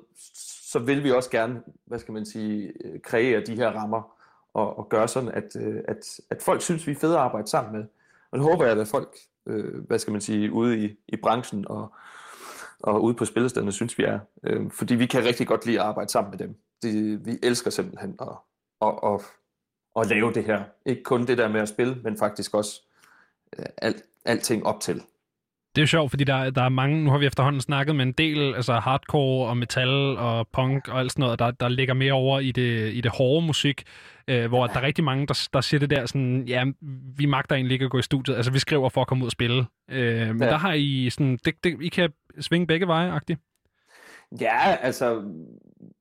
så 0.73 0.79
vil 0.79 1.05
vi 1.05 1.11
også 1.11 1.31
gerne, 1.31 1.63
hvad 1.87 1.99
skal 1.99 2.15
man 2.15 2.27
sige, 2.27 2.73
kreere 3.05 3.41
de 3.41 3.57
her 3.57 3.71
rammer, 3.71 4.13
og, 4.55 4.79
og 4.79 4.89
gøre 4.89 5.09
sådan, 5.09 5.29
at, 5.29 5.57
at, 5.89 6.21
at 6.31 6.43
folk 6.43 6.63
synes, 6.63 6.87
vi 6.87 6.93
er 6.93 6.97
fede 6.97 7.15
at 7.15 7.21
arbejde 7.21 7.49
sammen 7.49 7.77
med. 7.77 7.85
Og 8.31 8.39
det 8.39 8.47
håber 8.47 8.65
jeg, 8.65 8.81
at 8.81 8.89
folk 8.89 9.17
øh, 9.47 9.87
hvad 9.87 9.99
skal 9.99 10.13
man 10.13 10.21
sige, 10.21 10.53
ude 10.53 10.85
i, 10.85 10.97
i 11.09 11.17
branchen 11.17 11.65
og, 11.69 11.93
og 12.81 13.03
ude 13.03 13.15
på 13.15 13.25
spillestederne, 13.25 13.73
synes 13.73 13.99
vi 13.99 14.05
er. 14.05 14.19
Øh, 14.45 14.71
fordi 14.71 14.95
vi 14.95 15.07
kan 15.07 15.25
rigtig 15.25 15.47
godt 15.47 15.67
lide 15.67 15.81
at 15.81 15.87
arbejde 15.87 16.11
sammen 16.11 16.31
med 16.31 16.39
dem. 16.39 16.57
De, 16.83 17.21
vi 17.25 17.39
elsker 17.43 17.71
simpelthen 17.71 18.19
at, 18.21 18.29
at, 18.83 18.99
at, 19.05 19.21
at 19.97 20.07
lave 20.07 20.33
det 20.33 20.45
her. 20.45 20.65
Ikke 20.87 21.03
kun 21.03 21.27
det 21.27 21.39
der 21.39 21.49
med 21.49 21.61
at 21.61 21.69
spille, 21.69 21.97
men 22.05 22.17
faktisk 22.17 22.55
også 22.55 22.83
øh, 23.59 23.67
alt, 23.79 24.03
alting 24.25 24.67
op 24.67 24.81
til. 24.81 25.03
Det 25.77 25.83
er 25.83 25.83
jo 25.83 25.87
sjovt, 25.87 26.11
fordi 26.11 26.25
der, 26.25 26.51
der 26.51 26.63
er 26.63 26.69
mange, 26.69 27.05
nu 27.05 27.11
har 27.11 27.19
vi 27.19 27.27
efterhånden 27.27 27.61
snakket 27.61 27.97
med 27.97 28.07
en 28.07 28.13
del, 28.13 28.55
altså 28.55 28.73
hardcore 28.73 29.49
og 29.49 29.57
metal 29.57 29.89
og 30.19 30.49
punk 30.53 30.89
og 30.89 31.01
alt 31.01 31.13
sådan 31.13 31.23
noget, 31.23 31.39
der, 31.39 31.51
der 31.51 31.69
ligger 31.69 31.95
mere 31.95 32.13
over 32.13 32.41
i 32.41 32.53
det, 32.53 32.95
i 32.95 33.01
det 33.01 33.11
hårde 33.11 33.47
musik, 33.47 33.83
øh, 34.29 34.47
hvor 34.47 34.67
der 34.67 34.75
er 34.75 34.83
rigtig 34.83 35.05
mange, 35.05 35.27
der, 35.27 35.49
der 35.53 35.61
siger 35.61 35.79
det 35.79 35.91
der 35.91 36.07
sådan, 36.07 36.45
ja, 36.49 36.65
vi 37.17 37.27
magter 37.27 37.57
egentlig 37.57 37.73
ikke 37.73 37.85
at 37.85 37.91
gå 37.91 37.99
i 37.99 38.03
studiet, 38.03 38.37
altså 38.37 38.53
vi 38.53 38.59
skriver 38.59 38.89
for 38.89 39.01
at 39.01 39.07
komme 39.07 39.25
ud 39.25 39.29
og 39.29 39.33
spille. 39.33 39.67
Øh, 39.91 40.29
men 40.29 40.43
ja. 40.43 40.47
der 40.47 40.57
har 40.57 40.73
I 40.73 41.11
sådan, 41.11 41.39
det, 41.45 41.65
det, 41.65 41.77
I 41.83 41.89
kan 41.89 42.13
svinge 42.41 42.67
begge 42.67 42.87
veje, 42.87 43.13
agtigt. 43.13 43.41
Ja, 44.41 44.77
altså, 44.83 45.23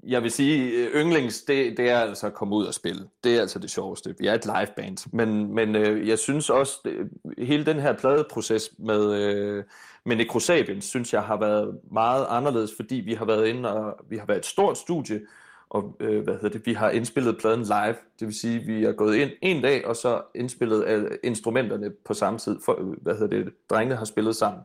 jeg 0.04 0.24
vil 0.24 0.32
sige, 0.32 0.72
øh, 0.72 1.02
yndlings, 1.02 1.42
det, 1.42 1.78
det 1.78 1.90
er 1.90 2.00
altså 2.00 2.28
at 2.28 2.34
komme 2.34 2.56
ud 2.56 2.66
og 2.66 2.74
spille. 2.74 3.08
Det 3.24 3.36
er 3.36 3.42
altså 3.42 3.60
det 3.60 3.70
sjoveste. 3.70 4.16
Vi 4.20 4.28
er 4.28 4.34
et 4.34 4.46
live 4.46 4.68
band. 4.76 4.98
Men, 5.12 5.56
men 5.56 5.76
øh, 5.76 6.08
jeg 6.08 6.20
synes 6.20 6.50
også, 6.50 6.80
det, 6.86 7.10
hele 7.38 7.66
den 7.66 7.80
her 7.80 7.94
pladeproces 7.94 8.70
med, 8.78 9.14
øh, 9.14 9.64
med 10.06 10.16
Necrosapiens, 10.16 10.86
synes 10.86 11.14
jeg 11.14 11.24
har 11.24 11.38
været 11.40 11.80
meget 11.92 12.26
anderledes, 12.30 12.72
fordi 12.76 12.96
vi 12.96 13.14
har 13.14 13.26
været 13.26 13.48
inde 13.48 13.74
og 13.74 14.06
vi 14.10 14.18
har 14.18 14.26
været 14.26 14.40
et 14.40 14.46
stort 14.46 14.78
studie, 14.78 15.22
og 15.70 15.98
øh, 16.00 16.24
hvad 16.24 16.34
hedder 16.34 16.50
det, 16.50 16.66
vi 16.66 16.74
har 16.74 16.90
indspillet 16.90 17.38
pladen 17.38 17.64
live. 17.64 17.96
Det 18.20 18.28
vil 18.28 18.40
sige, 18.40 18.60
vi 18.60 18.84
er 18.84 18.92
gået 18.92 19.16
ind 19.16 19.30
en 19.42 19.62
dag, 19.62 19.88
og 19.88 19.96
så 19.96 20.22
indspillet 20.36 20.84
alle 20.88 21.10
instrumenterne 21.24 21.92
på 22.06 22.14
samme 22.14 22.40
tid. 22.40 22.60
For, 22.66 22.80
øh, 22.80 22.88
hvad 23.02 23.14
hedder 23.14 23.44
det, 23.44 23.54
drengene 23.70 23.96
har 23.96 24.06
spillet 24.06 24.36
sammen. 24.36 24.62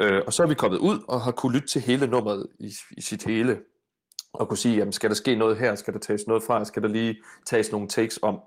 Øh, 0.00 0.22
og 0.26 0.32
så 0.32 0.42
er 0.42 0.46
vi 0.46 0.54
kommet 0.54 0.78
ud 0.78 0.98
og 1.08 1.20
har 1.20 1.30
kunne 1.30 1.52
lytte 1.52 1.68
til 1.68 1.80
hele 1.80 2.06
nummeret 2.06 2.46
i, 2.58 2.74
i 2.90 3.00
sit 3.00 3.24
hele. 3.24 3.58
Og 4.36 4.48
kunne 4.48 4.58
sige, 4.58 4.76
jamen, 4.76 4.92
skal 4.92 5.10
der 5.10 5.16
ske 5.16 5.34
noget 5.34 5.56
her? 5.56 5.74
Skal 5.74 5.94
der 5.94 6.00
tages 6.00 6.26
noget 6.26 6.42
fra? 6.42 6.64
Skal 6.64 6.82
der 6.82 6.88
lige 6.88 7.16
tages 7.46 7.72
nogle 7.72 7.88
takes 7.88 8.18
om? 8.22 8.40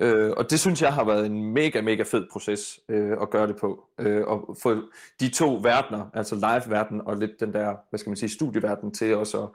Øh, 0.00 0.30
og 0.36 0.50
det 0.50 0.60
synes 0.60 0.82
jeg 0.82 0.92
har 0.92 1.04
været 1.04 1.26
en 1.26 1.52
mega, 1.52 1.80
mega 1.80 2.02
fed 2.02 2.26
proces 2.32 2.80
øh, 2.88 3.16
at 3.22 3.30
gøre 3.30 3.46
det 3.46 3.56
på. 3.56 3.84
Øh, 3.98 4.26
og 4.26 4.56
få 4.62 4.76
de 5.20 5.28
to 5.28 5.60
verdener, 5.62 6.10
altså 6.14 6.34
live-verden 6.34 7.00
og 7.06 7.16
lidt 7.16 7.40
den 7.40 7.52
der, 7.52 7.74
hvad 7.90 7.98
skal 7.98 8.10
man 8.10 8.16
sige, 8.16 8.30
studieverden 8.30 8.94
til 8.94 9.16
også 9.16 9.42
at, 9.42 9.48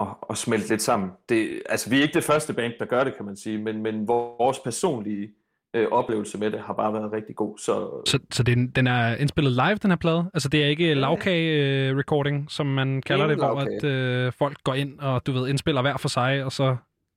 at, 0.00 0.06
at 0.30 0.38
smelte 0.38 0.68
lidt 0.68 0.82
sammen. 0.82 1.10
Det, 1.28 1.62
altså 1.68 1.90
vi 1.90 1.98
er 1.98 2.02
ikke 2.02 2.14
det 2.14 2.24
første 2.24 2.52
band, 2.52 2.72
der 2.78 2.84
gør 2.84 3.04
det, 3.04 3.16
kan 3.16 3.24
man 3.24 3.36
sige, 3.36 3.58
men, 3.58 3.82
men 3.82 4.08
vores 4.08 4.58
personlige 4.58 5.34
øh, 5.74 5.86
oplevelse 5.90 6.38
med 6.38 6.50
det 6.50 6.60
har 6.60 6.74
bare 6.74 6.92
været 6.92 7.12
rigtig 7.12 7.36
god. 7.36 7.58
Så, 7.58 8.02
så, 8.06 8.18
så 8.32 8.42
den, 8.42 8.70
den 8.70 8.86
er 8.86 9.16
indspillet 9.16 9.52
live, 9.52 9.74
den 9.74 9.90
her 9.90 9.96
plade? 9.96 10.30
Altså 10.34 10.48
det 10.48 10.64
er 10.64 10.68
ikke 10.68 10.94
lavkage-recording, 10.94 12.46
som 12.48 12.66
man 12.66 13.02
kalder 13.02 13.26
det, 13.26 13.36
hvor 13.36 13.60
at, 13.60 13.84
øh, 13.84 14.32
folk 14.38 14.56
går 14.64 14.74
ind 14.74 15.00
og 15.00 15.26
du 15.26 15.32
ved, 15.32 15.48
indspiller 15.48 15.82
hver 15.82 15.96
for 15.96 16.08
sig, 16.08 16.44
og 16.44 16.52
så 16.52 16.76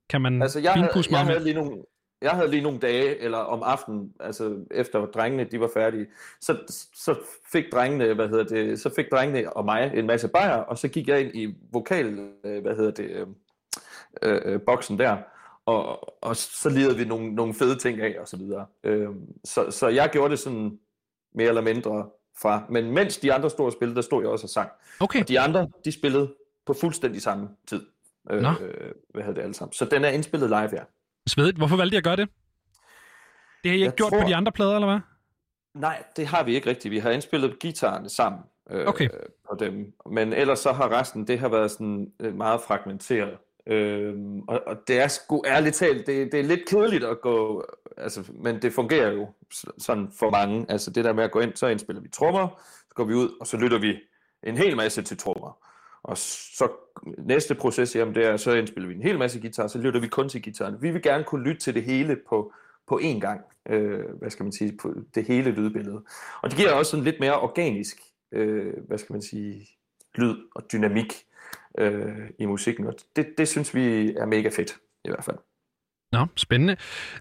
kan 0.10 0.22
man 0.22 0.42
altså, 0.42 0.60
jeg 0.60 0.72
havde, 0.72 1.04
jeg 1.12 1.20
havde 1.20 1.44
lige 1.44 1.56
nogle, 1.56 1.84
jeg 2.22 2.32
havde 2.32 2.52
lige 2.52 2.63
nogle 2.63 2.80
dage, 2.80 3.22
eller 3.22 3.38
om 3.38 3.63
aftenen, 3.63 4.12
altså 4.20 4.66
efter 4.72 5.06
drengene 5.06 5.44
de 5.44 5.60
var 5.60 5.70
færdige, 5.74 6.06
så, 6.42 6.58
så 6.96 7.16
fik 7.52 7.63
drengene, 7.72 8.13
hvad 8.13 8.30
hedder 8.30 8.44
det, 8.44 8.80
så 8.80 8.94
fik 8.96 9.06
drengene 9.12 9.54
og 9.58 9.66
mig 9.66 9.92
en 9.96 10.08
masse 10.08 10.28
bajer, 10.28 10.58
og 10.58 10.78
så 10.78 10.88
gik 10.88 11.08
jeg 11.08 11.22
ind 11.22 11.36
i 11.36 11.56
vokal, 11.74 12.30
øh, 12.46 12.62
hvad 12.62 12.76
hedder 12.76 12.92
det, 12.92 13.10
øh, 13.10 13.28
øh, 14.22 14.62
boksen 14.62 15.00
der, 15.00 15.18
og, 15.65 16.23
og 16.23 16.36
så 16.36 16.69
lirede 16.69 16.97
vi 16.97 17.06
nogle, 17.06 17.36
nogle 17.36 17.54
fede 17.54 17.80
ting 17.80 18.02
af, 18.02 18.15
og 18.19 18.28
så 18.28 18.38
videre. 18.38 18.65
Øh, 18.84 19.10
så, 19.45 19.71
så 19.71 19.88
jeg 19.88 20.10
gjorde 20.10 20.32
det 20.32 20.39
sådan 20.39 20.80
mere 21.36 21.47
eller 21.47 21.62
mindre 21.62 22.10
fra, 22.41 22.63
men 22.69 22.91
mens 22.91 23.17
de 23.17 23.34
andre 23.34 23.49
stod 23.49 23.65
og 23.65 23.71
spillede, 23.71 23.95
der 23.95 24.02
stod 24.02 24.23
jeg 24.23 24.32
også 24.32 24.45
og 24.45 24.49
sang. 24.49 24.69
Okay. 24.99 25.21
Og 25.21 25.28
de 25.28 25.39
andre, 25.39 25.67
de 25.86 25.91
spillede 25.91 26.34
på 26.65 26.73
fuldstændig 26.73 27.21
samme 27.21 27.49
tid. 27.67 27.86
Øh, 28.32 28.38
øh, 28.38 28.91
hvad 29.10 29.23
havde 29.23 29.36
det 29.36 29.41
alle 29.41 29.54
sammen. 29.54 29.73
Så 29.73 29.86
den 29.86 30.06
er 30.06 30.10
indspillet 30.10 30.49
live, 30.49 30.69
ja. 30.73 30.84
Svedigt. 31.28 31.58
Hvorfor 31.58 31.78
valgte 31.78 31.95
jeg 31.95 31.97
at 31.97 32.04
gøre 32.04 32.15
det? 32.15 32.30
Det 33.63 33.71
har 33.71 33.76
I 33.76 33.76
ikke 33.76 33.86
jeg 33.86 33.93
gjort 33.93 34.12
tror... 34.12 34.21
på 34.21 34.28
de 34.28 34.36
andre 34.36 34.52
plader, 34.52 34.76
eller 34.76 34.88
hvad? 34.88 34.99
Nej, 35.73 36.04
det 36.15 36.28
har 36.28 36.43
vi 36.43 36.56
ikke 36.56 36.69
rigtigt. 36.69 36.91
Vi 36.91 36.99
har 36.99 37.12
indspillet 37.12 37.60
guitarerne 37.62 38.10
sammen 38.10 38.41
øh, 38.69 38.88
okay. 38.88 39.10
på 39.49 39.56
dem. 39.60 39.93
Men 40.12 40.34
ellers 40.34 40.60
så 40.60 40.71
har 40.71 40.99
resten, 40.99 41.28
det 41.28 41.39
har 41.39 41.49
været 41.49 41.71
sådan 41.71 42.12
øh, 42.19 42.36
meget 42.36 42.62
fragmenteret. 42.62 43.38
Øhm, 43.67 44.39
og, 44.39 44.62
og 44.67 44.78
det 44.88 45.02
er 45.02 45.08
sgu 45.08 45.43
ærligt 45.45 45.76
talt, 45.76 46.08
det, 46.08 46.32
det 46.32 46.39
er 46.39 46.43
lidt 46.43 46.65
kedeligt 46.67 47.04
at 47.04 47.21
gå, 47.21 47.65
altså, 47.97 48.23
men 48.34 48.62
det 48.62 48.73
fungerer 48.73 49.12
jo 49.12 49.28
sådan 49.78 50.12
for 50.19 50.30
mange. 50.30 50.65
Altså 50.69 50.91
det 50.91 51.06
der 51.06 51.13
med 51.13 51.23
at 51.23 51.32
gå 51.32 51.39
ind, 51.39 51.56
så 51.56 51.67
indspiller 51.67 52.02
vi 52.02 52.10
trommer, 52.10 52.47
så 52.88 52.95
går 52.95 53.04
vi 53.04 53.13
ud, 53.13 53.30
og 53.41 53.47
så 53.47 53.58
lytter 53.58 53.80
vi 53.80 53.95
en 54.43 54.58
hel 54.58 54.76
masse 54.76 55.02
til 55.02 55.17
trommer. 55.17 55.58
Og 56.04 56.17
så 56.17 56.67
næste 57.17 57.56
proces, 57.56 57.95
jamen 57.95 58.15
det 58.15 58.26
er, 58.26 58.38
så 58.38 58.54
indspiller 58.54 58.88
vi 58.88 58.95
en 58.95 59.02
hel 59.02 59.17
masse 59.17 59.39
guitar, 59.39 59.67
så 59.67 59.78
lytter 59.78 59.99
vi 59.99 60.08
kun 60.08 60.30
til 60.30 60.41
gitaren. 60.41 60.82
Vi 60.82 60.91
vil 60.91 61.02
gerne 61.02 61.23
kunne 61.23 61.43
lytte 61.43 61.62
til 61.62 61.76
det 61.76 61.84
hele 61.84 62.17
på, 62.30 62.54
på 62.88 62.99
én 63.04 63.19
gang, 63.19 63.41
øh, 63.69 63.99
hvad 64.19 64.30
skal 64.30 64.43
man 64.43 64.54
sige, 64.54 64.78
på 64.82 64.93
det 65.15 65.26
hele 65.26 65.52
lydbillede. 65.52 66.04
Og 66.41 66.49
det 66.49 66.58
giver 66.58 66.71
også 66.71 66.89
sådan 66.89 67.04
lidt 67.04 67.19
mere 67.19 67.39
organisk, 67.39 67.97
øh, 68.32 68.73
hvad 68.88 68.97
skal 68.97 69.13
man 69.13 69.21
sige, 69.21 69.67
lyd 70.15 70.36
og 70.56 70.71
dynamik 70.71 71.26
øh, 71.78 72.30
i 72.39 72.46
musikken. 72.46 72.88
Og 72.88 72.94
det, 73.16 73.28
det 73.38 73.48
synes 73.48 73.76
vi 73.76 74.13
er 74.13 74.26
mega 74.26 74.50
fedt, 74.50 74.78
i 75.06 75.10
hvert 75.10 75.24
fald. 75.24 75.38
Nå, 76.12 76.28
spændende. 76.36 76.76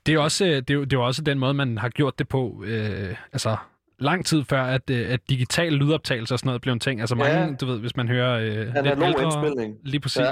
Det 0.06 0.12
er 0.12 0.14
jo 0.14 0.22
også, 0.22 0.44
det 0.44 0.70
er, 0.70 0.84
det 0.84 0.92
er 0.92 0.98
også 0.98 1.22
den 1.22 1.38
måde, 1.38 1.54
man 1.54 1.78
har 1.78 1.88
gjort 1.88 2.18
det 2.18 2.28
på, 2.28 2.62
øh, 2.66 3.16
altså 3.32 3.56
lang 3.98 4.26
tid 4.26 4.44
før, 4.44 4.62
at, 4.62 4.90
øh, 4.90 5.12
at 5.12 5.30
digital 5.30 5.72
lydoptagelse 5.72 6.34
og 6.34 6.38
sådan 6.38 6.48
noget 6.48 6.62
blev 6.62 6.72
en 6.72 6.80
ting. 6.80 7.00
Altså 7.00 7.14
mange, 7.14 7.40
ja. 7.40 7.54
du 7.60 7.66
ved, 7.66 7.78
hvis 7.78 7.96
man 7.96 8.08
hører 8.08 8.38
øh, 8.38 8.74
lidt 8.84 8.86
ældre, 8.86 9.74
lige 9.84 10.00
præcis, 10.00 10.18
ja. 10.18 10.30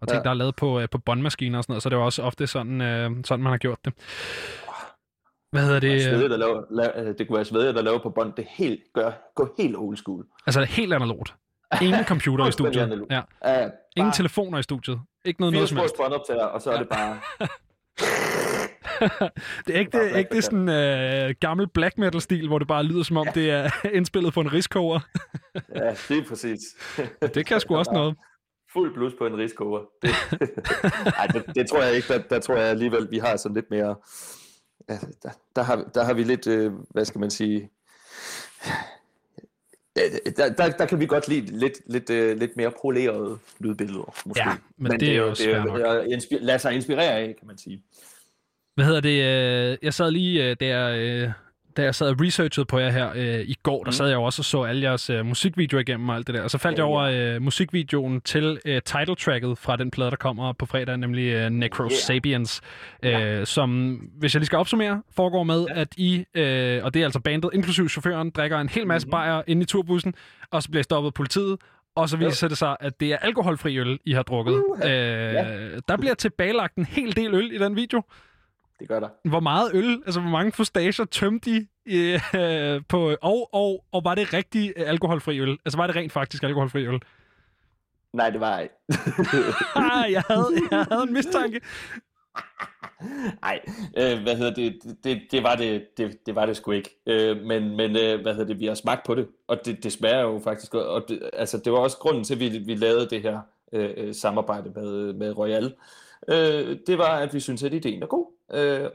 og 0.00 0.08
ting, 0.08 0.18
ja. 0.18 0.22
der 0.22 0.30
er 0.30 0.34
lavet 0.34 0.56
på, 0.56 0.80
øh, 0.80 0.88
på 0.88 0.98
båndmaskiner 0.98 1.58
og 1.58 1.64
sådan 1.64 1.72
noget, 1.72 1.82
så 1.82 1.88
det 1.88 1.94
er 1.94 1.98
jo 1.98 2.04
også 2.04 2.22
ofte 2.22 2.46
sådan, 2.46 2.80
øh, 2.80 3.10
sådan 3.24 3.42
man 3.42 3.50
har 3.50 3.58
gjort 3.58 3.78
det. 3.84 3.92
Hvad 5.52 5.62
hedder 5.62 5.80
det? 5.80 6.02
Svedigt, 6.02 6.30
der 6.30 6.36
laver, 6.36 6.62
la, 6.70 7.12
det 7.12 7.28
kunne 7.28 7.36
være 7.36 7.44
svedigt, 7.44 7.74
der 7.74 7.82
laver 7.82 7.98
på 7.98 8.10
bånd. 8.10 8.32
Det 8.36 8.46
helt, 8.48 8.80
gør, 8.94 9.32
gå 9.34 9.54
helt 9.58 9.76
old 9.76 9.96
school. 9.96 10.26
Altså 10.46 10.64
helt 10.64 10.92
analogt. 10.92 11.34
Ingen 11.82 12.04
computer 12.04 12.46
i 12.46 12.52
studiet. 12.52 13.06
Ja. 13.10 13.22
Ja, 13.44 13.68
Ingen 13.96 14.12
telefoner 14.12 14.58
i 14.58 14.62
studiet. 14.62 15.00
Ikke 15.24 15.40
noget, 15.40 15.52
noget 15.52 15.68
som 15.68 15.78
helst. 15.78 15.96
båndoptager, 15.96 16.44
og 16.44 16.62
så 16.62 16.70
er 16.70 16.78
det 16.78 16.88
bare... 16.88 17.20
det 19.66 19.74
er 19.74 19.78
ikke 19.78 19.98
det, 19.98 20.16
ikke 20.18 20.34
det 20.34 20.44
sådan 20.44 20.68
uh, 21.28 21.34
gammel 21.40 21.68
black 21.68 21.98
metal 21.98 22.20
stil, 22.20 22.48
hvor 22.48 22.58
det 22.58 22.68
bare 22.68 22.84
lyder 22.84 23.02
som 23.02 23.16
om, 23.16 23.26
ja. 23.26 23.32
det 23.40 23.50
er 23.50 23.70
indspillet 23.96 24.34
på 24.34 24.40
en 24.40 24.52
riskover. 24.52 25.00
ja, 25.54 25.80
er 25.80 26.24
præcis. 26.28 26.58
det 27.34 27.46
kan 27.46 27.60
sgu 27.60 27.76
også 27.82 27.92
noget. 27.92 28.16
Fuld 28.72 28.94
blus 28.94 29.12
på 29.18 29.26
en 29.26 29.36
riskover. 29.36 29.80
Det, 30.02 30.10
Ej, 31.18 31.26
det, 31.26 31.54
det, 31.54 31.68
tror 31.68 31.82
jeg 31.82 31.94
ikke. 31.96 32.08
Der, 32.08 32.18
der 32.18 32.38
tror 32.38 32.56
jeg 32.56 32.66
alligevel, 32.66 33.08
vi 33.10 33.18
har 33.18 33.36
sådan 33.36 33.54
lidt 33.54 33.70
mere... 33.70 33.96
Ja, 34.88 34.98
der, 35.22 35.30
der, 35.56 35.62
har, 35.62 35.84
der 35.94 36.04
har 36.04 36.14
vi 36.14 36.22
lidt, 36.24 36.46
øh, 36.46 36.72
hvad 36.90 37.04
skal 37.04 37.18
man 37.20 37.30
sige 37.30 37.70
der, 39.96 40.48
der, 40.56 40.70
der 40.70 40.86
kan 40.86 41.00
vi 41.00 41.06
godt 41.06 41.28
lide 41.28 41.58
lidt, 41.58 41.80
lidt, 41.86 42.10
uh, 42.10 42.38
lidt 42.38 42.56
mere 42.56 42.72
polerede 42.82 43.38
lydbilleder, 43.60 44.14
måske. 44.26 44.48
Ja, 44.48 44.50
men, 44.50 44.60
men 44.76 44.92
det, 44.92 45.00
det 45.00 45.08
er 45.08 45.16
jo 45.16 45.34
svært 45.34 45.66
nok. 45.66 45.80
Lad 46.30 46.58
sig 46.58 46.74
inspirere 46.74 47.12
af, 47.12 47.36
kan 47.38 47.46
man 47.46 47.58
sige. 47.58 47.82
Hvad 48.74 48.84
hedder 48.84 49.00
det? 49.00 49.22
Øh, 49.72 49.78
jeg 49.82 49.94
sad 49.94 50.10
lige 50.10 50.54
der 50.54 51.32
da 51.76 51.82
jeg 51.82 51.94
sad 51.94 52.08
og 52.08 52.16
researchede 52.20 52.66
på 52.66 52.78
jer 52.78 52.90
her 52.90 53.10
øh, 53.14 53.40
i 53.40 53.56
går, 53.62 53.84
der 53.84 53.88
mm. 53.88 53.92
sad 53.92 54.08
jeg 54.08 54.18
også 54.18 54.40
og 54.40 54.44
så 54.44 54.62
alle 54.62 54.82
jeres 54.82 55.10
øh, 55.10 55.26
musikvideoer 55.26 55.80
igennem 55.80 56.08
og 56.08 56.16
alt 56.16 56.26
det 56.26 56.34
der. 56.34 56.42
Og 56.42 56.50
så 56.50 56.58
faldt 56.58 56.78
ja, 56.78 56.82
jeg 56.82 56.88
over 56.88 57.02
øh, 57.02 57.42
musikvideoen 57.42 58.20
til 58.20 58.60
øh, 58.64 58.82
title-tracket 58.84 59.58
fra 59.58 59.76
den 59.76 59.90
plade, 59.90 60.10
der 60.10 60.16
kommer 60.16 60.52
på 60.52 60.66
fredag, 60.66 60.96
nemlig 60.96 61.24
øh, 61.24 61.50
Necro 61.50 61.82
yeah. 61.82 61.92
Sapiens, 61.92 62.60
øh, 63.02 63.12
ja. 63.12 63.44
som, 63.44 63.90
hvis 64.18 64.34
jeg 64.34 64.40
lige 64.40 64.46
skal 64.46 64.58
opsummere, 64.58 65.02
foregår 65.16 65.42
med, 65.42 65.66
ja. 65.68 65.80
at 65.80 65.88
I, 65.96 66.24
øh, 66.34 66.84
og 66.84 66.94
det 66.94 67.00
er 67.00 67.04
altså 67.04 67.20
bandet, 67.20 67.50
inklusiv 67.54 67.88
chaufføren, 67.88 68.30
drikker 68.30 68.58
en 68.58 68.68
hel 68.68 68.86
masse 68.86 69.06
mm-hmm. 69.06 69.10
bajer 69.10 69.42
inde 69.46 69.62
i 69.62 69.66
turbussen, 69.66 70.14
og 70.50 70.62
så 70.62 70.70
bliver 70.70 70.82
stoppet 70.82 71.14
politiet, 71.14 71.56
og 71.96 72.08
så 72.08 72.16
viser 72.16 72.48
det 72.48 72.58
sig, 72.58 72.76
at 72.80 73.00
det 73.00 73.12
er 73.12 73.16
alkoholfri 73.16 73.78
øl, 73.78 73.98
I 74.04 74.12
har 74.12 74.22
drukket. 74.22 74.54
Uh, 74.54 74.78
øh, 74.84 74.90
ja. 74.90 75.44
Der 75.88 75.96
bliver 75.96 76.14
tilbagelagt 76.14 76.76
en 76.76 76.84
hel 76.84 77.16
del 77.16 77.34
øl 77.34 77.52
i 77.52 77.58
den 77.58 77.76
video 77.76 78.02
det 78.80 78.88
gør 78.88 79.00
der. 79.00 79.08
Hvor 79.24 79.40
meget 79.40 79.70
øl, 79.74 80.02
altså 80.06 80.20
hvor 80.20 80.30
mange 80.30 80.52
fustager 80.52 81.04
tømte 81.10 81.50
de 81.50 81.68
øh, 81.86 82.82
på, 82.88 83.16
og, 83.22 83.54
og, 83.54 83.84
og 83.92 84.04
var 84.04 84.14
det 84.14 84.34
rigtig 84.34 84.72
alkoholfri 84.76 85.40
øl? 85.40 85.58
Altså 85.64 85.76
var 85.76 85.86
det 85.86 85.96
rent 85.96 86.12
faktisk 86.12 86.42
alkoholfri 86.42 86.86
øl? 86.86 87.00
Nej, 88.12 88.30
det 88.30 88.40
var 88.40 88.58
ikke. 88.58 88.74
ah, 89.76 90.12
jeg, 90.12 90.22
havde, 90.30 90.48
jeg 90.70 90.86
havde 90.90 91.02
en 91.02 91.12
mistanke. 91.12 91.60
Nej, 93.42 93.60
øh, 93.96 94.22
hvad 94.22 94.36
hedder 94.36 94.54
det, 94.54 94.78
det, 95.04 95.22
det, 95.30 95.42
var 95.42 95.56
det, 95.56 95.86
det, 95.96 96.26
det 96.26 96.34
var 96.34 96.46
det 96.46 96.56
sgu 96.56 96.70
ikke. 96.70 96.96
Øh, 97.06 97.42
men 97.42 97.76
men 97.76 97.96
øh, 97.96 98.22
hvad 98.22 98.32
hedder 98.34 98.46
det, 98.46 98.60
vi 98.60 98.66
har 98.66 98.74
smagt 98.74 99.06
på 99.06 99.14
det, 99.14 99.28
og 99.48 99.60
det, 99.64 99.84
det 99.84 99.92
smager 99.92 100.20
jo 100.20 100.40
faktisk 100.44 100.72
godt. 100.72 100.86
Og 100.86 101.04
det, 101.08 101.30
altså, 101.32 101.58
det 101.58 101.72
var 101.72 101.78
også 101.78 101.96
grunden 101.96 102.24
til, 102.24 102.34
at 102.34 102.40
vi, 102.40 102.58
vi 102.58 102.74
lavede 102.74 103.08
det 103.10 103.22
her 103.22 103.40
øh, 103.72 103.90
øh 103.96 104.14
samarbejde 104.14 104.70
med, 104.74 105.12
med 105.12 105.38
Royal. 105.38 105.74
Øh, 106.28 106.76
det 106.86 106.98
var, 106.98 107.18
at 107.18 107.34
vi 107.34 107.40
synes 107.40 107.62
at 107.62 107.74
ideen 107.74 108.02
er 108.02 108.06
god. 108.06 108.26
Øh, 108.52 108.88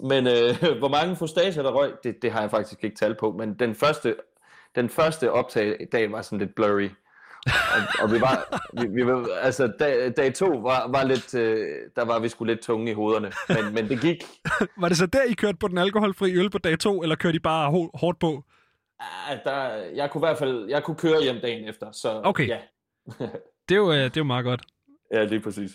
men 0.00 0.26
øh, 0.26 0.78
hvor 0.80 0.88
mange 0.88 1.16
fustager 1.16 1.62
der 1.62 1.70
røg, 1.70 1.92
det, 2.04 2.22
det 2.22 2.32
har 2.32 2.40
jeg 2.40 2.50
faktisk 2.50 2.84
ikke 2.84 2.96
talt 2.96 3.18
på, 3.18 3.32
men 3.32 3.54
den 3.54 3.74
første, 3.74 4.16
den 4.74 4.88
første 4.88 5.32
optag 5.32 5.88
dag 5.92 6.12
var 6.12 6.22
sådan 6.22 6.38
lidt 6.38 6.54
blurry. 6.54 6.88
og, 7.46 8.02
og 8.02 8.12
vi 8.12 8.20
var, 8.20 8.60
vi, 8.72 9.04
vi 9.04 9.24
altså 9.40 9.72
dag, 9.78 10.12
dag 10.16 10.34
to 10.34 10.46
var, 10.46 10.88
var 10.88 11.04
lidt, 11.04 11.34
øh, 11.34 11.76
der 11.96 12.04
var 12.04 12.18
vi 12.18 12.28
sgu 12.28 12.44
lidt 12.44 12.60
tunge 12.60 12.90
i 12.90 12.94
hovederne, 12.94 13.32
men, 13.48 13.74
men 13.74 13.88
det 13.88 14.00
gik. 14.00 14.24
var 14.80 14.88
det 14.88 14.96
så 14.96 15.06
der, 15.06 15.22
I 15.22 15.32
kørte 15.32 15.58
på 15.58 15.68
den 15.68 15.78
alkoholfri 15.78 16.36
øl 16.36 16.50
på 16.50 16.58
dag 16.58 16.78
to, 16.78 17.02
eller 17.02 17.16
kørte 17.16 17.36
I 17.36 17.38
bare 17.38 17.88
hårdt 17.94 18.18
på? 18.18 18.44
Ah, 19.00 19.38
der, 19.44 19.68
jeg 19.94 20.10
kunne 20.10 20.20
i 20.20 20.26
hvert 20.26 20.38
fald 20.38 20.68
jeg 20.68 20.82
kunne 20.82 20.96
køre 20.96 21.22
hjem 21.22 21.40
dagen 21.42 21.68
efter, 21.68 21.92
så 21.92 22.20
Okay. 22.24 22.48
ja. 22.48 22.58
Det 23.68 23.74
er 23.74 23.76
jo, 23.76 23.92
øh, 23.92 23.98
det 23.98 24.16
er 24.16 24.20
jo 24.20 24.24
meget 24.24 24.44
godt. 24.44 24.62
Ja, 25.12 25.24
lige 25.24 25.40
præcis. 25.40 25.70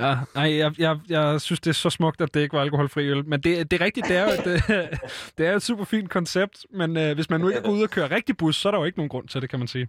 Ja, 0.00 0.16
nej, 0.34 0.56
jeg, 0.56 0.72
jeg, 0.78 0.98
jeg 1.08 1.40
synes, 1.40 1.60
det 1.60 1.70
er 1.70 1.74
så 1.74 1.90
smukt, 1.90 2.20
at 2.20 2.34
det 2.34 2.40
ikke 2.40 2.56
var 2.56 2.62
alkoholfri 2.62 3.08
øl. 3.08 3.26
Men 3.26 3.40
det, 3.40 3.70
det 3.70 3.80
er 3.80 3.84
rigtigt, 3.84 4.08
det 4.08 4.16
er 4.16 4.22
jo 4.22 4.30
et, 4.30 4.46
øh, 4.46 4.98
det 5.38 5.46
er 5.46 5.56
et 5.56 5.62
super 5.62 5.84
fint 5.84 6.10
koncept, 6.10 6.66
men 6.70 6.96
øh, 6.96 7.14
hvis 7.14 7.30
man 7.30 7.40
nu 7.40 7.48
ikke 7.48 7.62
går 7.62 7.70
ud 7.70 7.82
og 7.82 7.90
kører 7.90 8.10
rigtig 8.10 8.36
bus, 8.36 8.56
så 8.56 8.68
er 8.68 8.70
der 8.70 8.78
jo 8.78 8.84
ikke 8.84 8.98
nogen 8.98 9.08
grund 9.08 9.28
til 9.28 9.42
det, 9.42 9.50
kan 9.50 9.58
man 9.58 9.68
sige. 9.68 9.88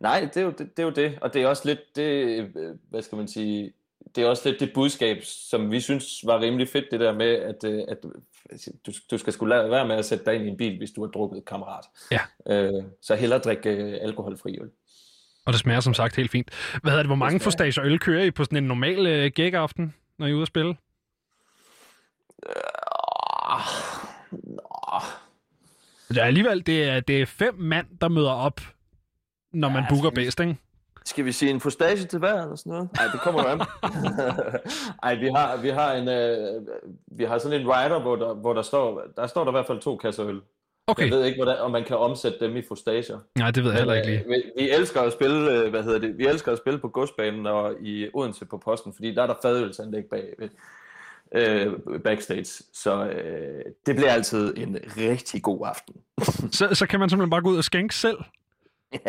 Nej, 0.00 0.28
det 0.34 0.36
er, 0.36 0.44
jo, 0.44 0.50
det, 0.50 0.76
det 0.76 0.78
er 0.78 0.82
jo 0.82 0.90
det, 0.90 1.18
og 1.20 1.34
det 1.34 1.42
er 1.42 1.46
også 1.46 1.62
lidt 1.64 1.96
det, 1.96 2.38
øh, 2.56 2.76
hvad 2.90 3.02
skal 3.02 3.16
man 3.16 3.28
sige, 3.28 3.72
det 4.14 4.24
er 4.24 4.28
også 4.28 4.48
lidt 4.48 4.60
det 4.60 4.70
budskab, 4.74 5.22
som 5.24 5.70
vi 5.70 5.80
synes 5.80 6.26
var 6.26 6.40
rimelig 6.40 6.68
fedt, 6.68 6.84
det 6.90 7.00
der 7.00 7.12
med, 7.12 7.34
at, 7.34 7.64
øh, 7.64 7.84
at 7.88 7.98
du, 8.86 8.92
du 9.10 9.18
skal 9.18 9.32
skulle 9.32 9.56
lade 9.56 9.70
være 9.70 9.86
med 9.86 9.96
at 9.96 10.04
sætte 10.04 10.24
dig 10.24 10.34
ind 10.34 10.44
i 10.44 10.48
en 10.48 10.56
bil, 10.56 10.78
hvis 10.78 10.90
du 10.90 11.00
har 11.00 11.10
drukket 11.10 11.44
kammerat. 11.44 11.84
Ja. 12.10 12.20
Øh, 12.46 12.84
så 13.02 13.14
hellere 13.14 13.38
drikke 13.38 13.70
øh, 13.70 13.98
alkoholfri 14.00 14.58
øl. 14.60 14.70
Og 15.48 15.52
det 15.52 15.60
smager 15.60 15.80
som 15.80 15.94
sagt 15.94 16.16
helt 16.16 16.30
fint. 16.30 16.50
Hvad 16.82 16.90
hedder 16.92 17.02
det, 17.02 17.08
hvor 17.08 17.16
mange 17.16 17.40
forstager 17.40 17.84
øl 17.84 17.98
kører 17.98 18.24
I 18.24 18.30
på 18.30 18.44
sådan 18.44 18.58
en 18.58 18.64
normal 18.64 19.06
øh, 19.06 19.30
gækaften, 19.34 19.94
når 20.18 20.26
I 20.26 20.30
er 20.30 20.34
ude 20.34 20.42
at 20.42 20.48
spille? 20.48 20.76
Nå. 24.32 25.00
Det 26.08 26.16
er 26.18 26.24
alligevel, 26.24 26.66
det 26.66 26.84
er, 26.84 27.00
det 27.00 27.22
er 27.22 27.26
fem 27.26 27.54
mand, 27.58 27.86
der 28.00 28.08
møder 28.08 28.30
op, 28.30 28.60
når 29.52 29.68
man 29.68 29.82
Ja, 29.82 29.88
booker 29.88 30.08
skal 30.10 30.20
vi- 30.20 30.24
bedst, 30.24 30.40
ikke? 30.40 30.56
Skal 31.04 31.24
vi 31.24 31.32
sige 31.32 31.50
en 31.50 31.60
postage 31.60 32.04
til 32.04 32.18
hver 32.18 32.42
eller 32.42 32.56
sådan 32.56 32.70
noget? 32.70 32.88
Nej, 32.96 33.06
det 33.12 33.20
kommer 33.20 33.42
jo 33.42 33.48
an. 33.48 33.60
Ej, 35.02 35.14
vi 35.14 35.26
har, 35.36 35.56
vi 35.56 35.68
har 35.68 35.92
en, 35.92 36.08
øh, 36.08 36.62
vi 37.18 37.24
har 37.24 37.38
sådan 37.38 37.60
en 37.60 37.68
rider, 37.68 38.00
hvor 38.00 38.16
der, 38.16 38.34
hvor 38.34 38.52
der 38.52 38.62
står, 38.62 39.02
der 39.16 39.26
står 39.26 39.44
der 39.44 39.50
i 39.50 39.54
hvert 39.54 39.66
fald 39.66 39.80
to 39.80 39.96
kasser 39.96 40.26
øl. 40.26 40.40
Okay, 40.88 41.02
Jeg 41.02 41.10
ved 41.10 41.24
ikke, 41.24 41.36
hvordan, 41.36 41.58
om 41.58 41.70
man 41.70 41.84
kan 41.84 41.96
omsætte 41.96 42.38
dem 42.40 42.56
i 42.56 42.62
fostager. 42.68 43.18
nej, 43.38 43.50
det 43.50 43.64
ved 43.64 43.70
jeg 43.70 43.78
heller 43.78 43.94
ikke 43.94 44.08
lige. 44.08 44.20
Øh, 44.24 44.28
Vi, 44.30 44.42
vi 44.56 44.70
elsker 44.70 45.00
at 45.00 45.12
spille, 45.12 45.52
øh, 45.52 45.70
hvad 45.70 45.82
hedder 45.82 45.98
det, 45.98 46.18
vi 46.18 46.26
elsker 46.26 46.52
at 46.52 46.58
spille 46.58 46.78
på 46.80 46.88
godsbanen 46.88 47.46
og 47.46 47.74
i 47.82 48.08
Odense 48.14 48.44
på 48.44 48.58
posten, 48.58 48.92
fordi 48.94 49.14
der 49.14 49.22
er 49.22 49.26
der 49.26 49.34
fadølsanlæg 49.42 50.04
bag 50.10 50.24
øh, 51.34 51.72
backstage. 52.04 52.64
Så 52.72 53.04
øh, 53.08 53.64
det 53.86 53.96
bliver 53.96 54.12
altid 54.12 54.54
en 54.56 54.78
rigtig 54.96 55.42
god 55.42 55.66
aften. 55.66 55.94
Så, 56.58 56.74
så 56.74 56.86
kan 56.86 57.00
man 57.00 57.08
simpelthen 57.10 57.30
bare 57.30 57.42
gå 57.42 57.48
ud 57.50 57.56
og 57.58 57.64
skænke 57.64 57.94
selv? 57.94 58.18
Det 58.92 59.00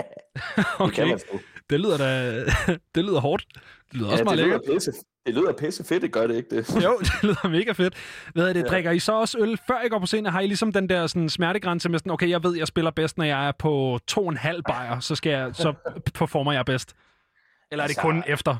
kan 0.56 0.66
okay, 0.80 1.10
man 1.10 1.20
sgu. 1.20 1.40
det 1.70 1.80
lyder 1.80 1.98
da 1.98 2.40
det 2.96 3.06
lyder 3.06 3.20
hårdt. 3.20 3.46
Det 3.92 3.98
lyder 4.00 4.08
også 4.12 4.18
ja, 4.18 4.24
meget 4.24 4.38
det, 4.38 4.46
lækkert. 4.46 4.62
lyder 4.68 4.74
pisse, 4.76 4.92
det 5.26 5.34
lyder 5.36 5.54
pisse 5.54 5.84
fedt, 5.84 6.02
det 6.02 6.12
gør 6.12 6.28
det 6.28 6.36
ikke 6.36 6.56
det? 6.56 6.76
Jo, 6.86 6.98
det 7.00 7.24
lyder 7.24 7.50
mega 7.50 7.72
fedt. 7.72 7.94
Hvad 8.34 8.50
er 8.50 8.54
det, 8.54 8.64
Ja. 8.64 8.68
drikker 8.68 8.92
I 8.92 9.00
så 9.00 9.12
også 9.14 9.38
øl, 9.40 9.60
før 9.68 9.82
I 9.86 9.90
går 9.90 10.00
på 10.00 10.06
scenen? 10.06 10.32
Har 10.32 10.40
I 10.42 10.48
ligesom 10.48 10.72
den 10.72 10.90
der 10.90 11.08
sådan, 11.08 11.30
smertegrænse 11.30 11.90
med 11.90 12.00
sådan, 12.00 12.12
okay, 12.12 12.30
jeg 12.30 12.44
ved, 12.44 12.58
jeg 12.58 12.68
spiller 12.68 12.92
bedst, 12.92 13.18
når 13.18 13.26
jeg 13.26 13.48
er 13.48 13.52
på 13.60 14.00
to 14.08 14.22
og 14.22 14.30
en 14.30 14.38
halv 14.38 14.64
bajer, 14.64 15.00
så, 15.00 15.16
skal 15.16 15.30
jeg, 15.30 15.50
så 15.56 15.74
performer 16.14 16.52
jeg 16.54 16.66
bedst? 16.66 16.96
Eller 17.72 17.84
er 17.84 17.88
det 17.88 17.92
Altså- 17.92 18.02
kun 18.02 18.24
efter? 18.28 18.56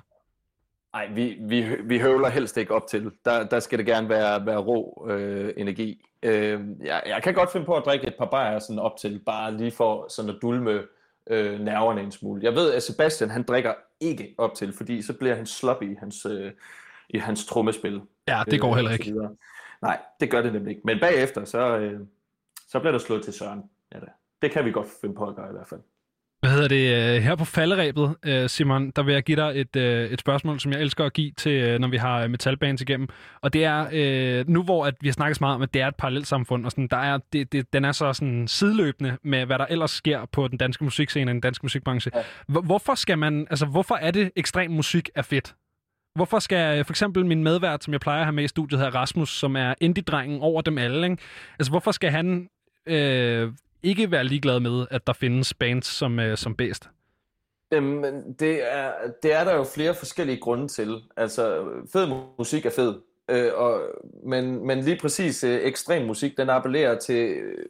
Nej, 0.94 1.08
vi, 1.16 1.38
vi, 1.42 1.66
vi 1.84 2.00
høvler 2.00 2.30
helst 2.30 2.58
ikke 2.58 2.74
op 2.76 2.88
til. 2.90 3.12
Der, 3.26 3.44
der 3.48 3.60
skal 3.60 3.78
det 3.80 3.86
gerne 3.86 4.10
være, 4.10 4.46
være 4.46 4.58
rå 4.58 5.08
øh, 5.10 5.54
energi. 5.58 6.02
Øh, 6.24 6.60
jeg, 6.84 7.04
jeg 7.06 7.24
kan 7.24 7.34
godt 7.34 7.52
finde 7.52 7.66
på 7.66 7.76
at 7.76 7.84
drikke 7.86 8.08
et 8.08 8.16
par 8.20 8.26
bajer 8.26 8.60
sådan 8.60 8.80
op 8.80 8.92
til, 9.02 9.22
bare 9.26 9.58
lige 9.58 9.72
for 9.72 10.06
sådan 10.10 10.30
at 10.32 10.38
dulme 10.42 10.80
øh, 11.28 11.60
nerverne 11.60 12.02
en 12.02 12.12
smule. 12.12 12.44
Jeg 12.44 12.56
ved, 12.56 12.74
at 12.74 12.84
Sebastian 12.84 13.30
han 13.30 13.44
drikker 13.44 13.74
ikke 14.00 14.36
op 14.38 14.56
til, 14.56 14.74
fordi 14.74 15.02
så 15.02 15.14
bliver 15.14 15.36
han 15.36 15.46
sloppy 15.46 15.92
i 15.92 15.96
hans, 16.00 16.26
øh, 16.26 16.52
i 17.10 17.18
hans 17.18 17.46
trommespil. 17.46 18.02
Ja, 18.28 18.44
det 18.52 18.62
går 18.62 18.70
Øh, 18.70 18.76
heller 18.76 18.92
ikke. 18.92 19.14
Nej, 19.82 20.00
det 20.20 20.32
gør 20.32 20.42
det 20.42 20.54
nemlig 20.54 20.70
ikke. 20.72 20.82
Men 20.86 21.00
bagefter, 21.00 21.46
så, 21.46 21.78
øh, 21.78 22.00
så 22.68 22.80
bliver 22.80 22.92
der 22.92 23.00
slået 23.00 23.24
til 23.24 23.34
søren. 23.34 23.64
Ja, 23.94 24.00
da. 24.00 24.06
Det 24.42 24.52
kan 24.52 24.66
vi 24.66 24.72
godt 24.72 24.88
finde 25.02 25.16
på 25.16 25.28
at 25.28 25.36
gøre 25.36 25.50
i 25.50 25.52
hvert 25.52 25.68
fald. 25.68 25.82
Hvad 26.40 26.52
hedder 26.52 26.68
det? 26.68 27.16
øh, 27.16 27.22
Her 27.24 27.36
på 27.36 27.46
falderæbet, 27.46 28.16
øh, 28.26 28.50
Simon, 28.50 28.92
der 28.92 29.04
vil 29.04 29.14
jeg 29.14 29.24
give 29.24 29.36
dig 29.36 29.52
et, 29.56 29.76
øh, 29.76 30.12
et 30.12 30.20
spørgsmål, 30.20 30.60
som 30.60 30.72
jeg 30.72 30.82
elsker 30.82 31.06
at 31.06 31.14
give 31.14 31.32
til, 31.32 31.82
når 31.82 31.88
vi 31.88 31.98
har 31.98 32.28
metalbands 32.28 32.82
igennem. 32.82 33.08
Og 33.42 33.54
det 33.54 33.64
er, 33.66 34.44
nu 34.48 34.64
hvor 34.64 34.86
at 34.86 34.96
vi 35.02 35.08
har 35.08 35.14
snakket 35.14 35.38
så 35.38 35.44
meget 35.44 35.56
om, 35.56 35.62
at 35.62 35.74
det 35.74 35.82
er 35.82 35.88
et 35.88 35.96
parallelt 35.96 36.28
samfund, 36.28 36.66
og 36.66 36.72
sådan, 36.72 36.88
der 36.88 36.98
er, 36.98 37.20
det, 37.34 37.52
det, 37.52 37.74
den 37.74 37.86
er 37.86 37.92
så 37.92 38.14
sådan 38.14 38.48
sideløbende 38.48 39.18
med, 39.24 39.46
hvad 39.46 39.60
der 39.60 39.66
ellers 39.66 39.92
sker 39.92 40.26
på 40.32 40.48
den 40.48 40.58
danske 40.58 40.84
musikscene, 40.84 41.32
den 41.32 41.42
danske 41.42 41.66
musikbranche. 41.66 42.12
Hvorfor 42.48 42.96
skal 42.96 43.18
man, 43.18 43.48
altså 43.50 43.66
hvorfor 43.66 43.96
er 43.96 44.12
det 44.12 44.32
ekstrem 44.36 44.72
musik 44.72 45.10
er 45.16 45.22
fedt? 45.22 45.56
Hvorfor 46.16 46.40
skal 46.40 46.86
for 46.86 46.94
eksempel 46.94 47.26
min 47.26 47.44
medvært, 47.44 47.84
som 47.84 47.94
jeg 47.94 48.00
plejer 48.02 48.20
at 48.20 48.26
have 48.26 48.34
med 48.34 48.44
i 48.44 48.48
studiet 48.48 48.82
her, 48.82 48.96
Rasmus, 48.96 49.30
som 49.30 49.56
er 49.56 49.74
indie-drengen 49.82 50.42
over 50.42 50.62
dem 50.62 50.78
alle, 50.78 51.04
ikke? 51.10 51.24
altså 51.60 51.72
hvorfor 51.72 51.92
skal 51.92 52.12
han 52.12 52.50
øh, 52.86 53.52
ikke 53.84 54.12
være 54.12 54.24
ligeglad 54.24 54.60
med, 54.60 54.86
at 54.92 55.08
der 55.08 55.14
findes 55.14 55.54
bands 55.54 55.88
som, 55.88 56.20
øh, 56.20 56.38
som 56.38 56.56
bedst? 56.56 56.90
Jamen, 57.72 58.34
det 58.40 58.74
er, 58.74 58.92
det 59.24 59.34
er 59.34 59.44
der 59.44 59.56
jo 59.56 59.64
flere 59.64 59.96
forskellige 59.96 60.40
grunde 60.40 60.68
til. 60.68 61.02
Altså, 61.18 61.66
fed 61.94 62.08
musik 62.38 62.66
er 62.66 62.70
fed, 62.70 62.96
øh, 63.30 63.52
og, 63.54 63.82
men, 64.26 64.68
men 64.68 64.84
lige 64.84 64.98
præcis 65.02 65.44
øh, 65.44 65.60
ekstrem 65.64 66.06
musik, 66.06 66.38
den 66.38 66.50
appellerer 66.50 67.00
til, 67.00 67.30
øh, 67.30 67.66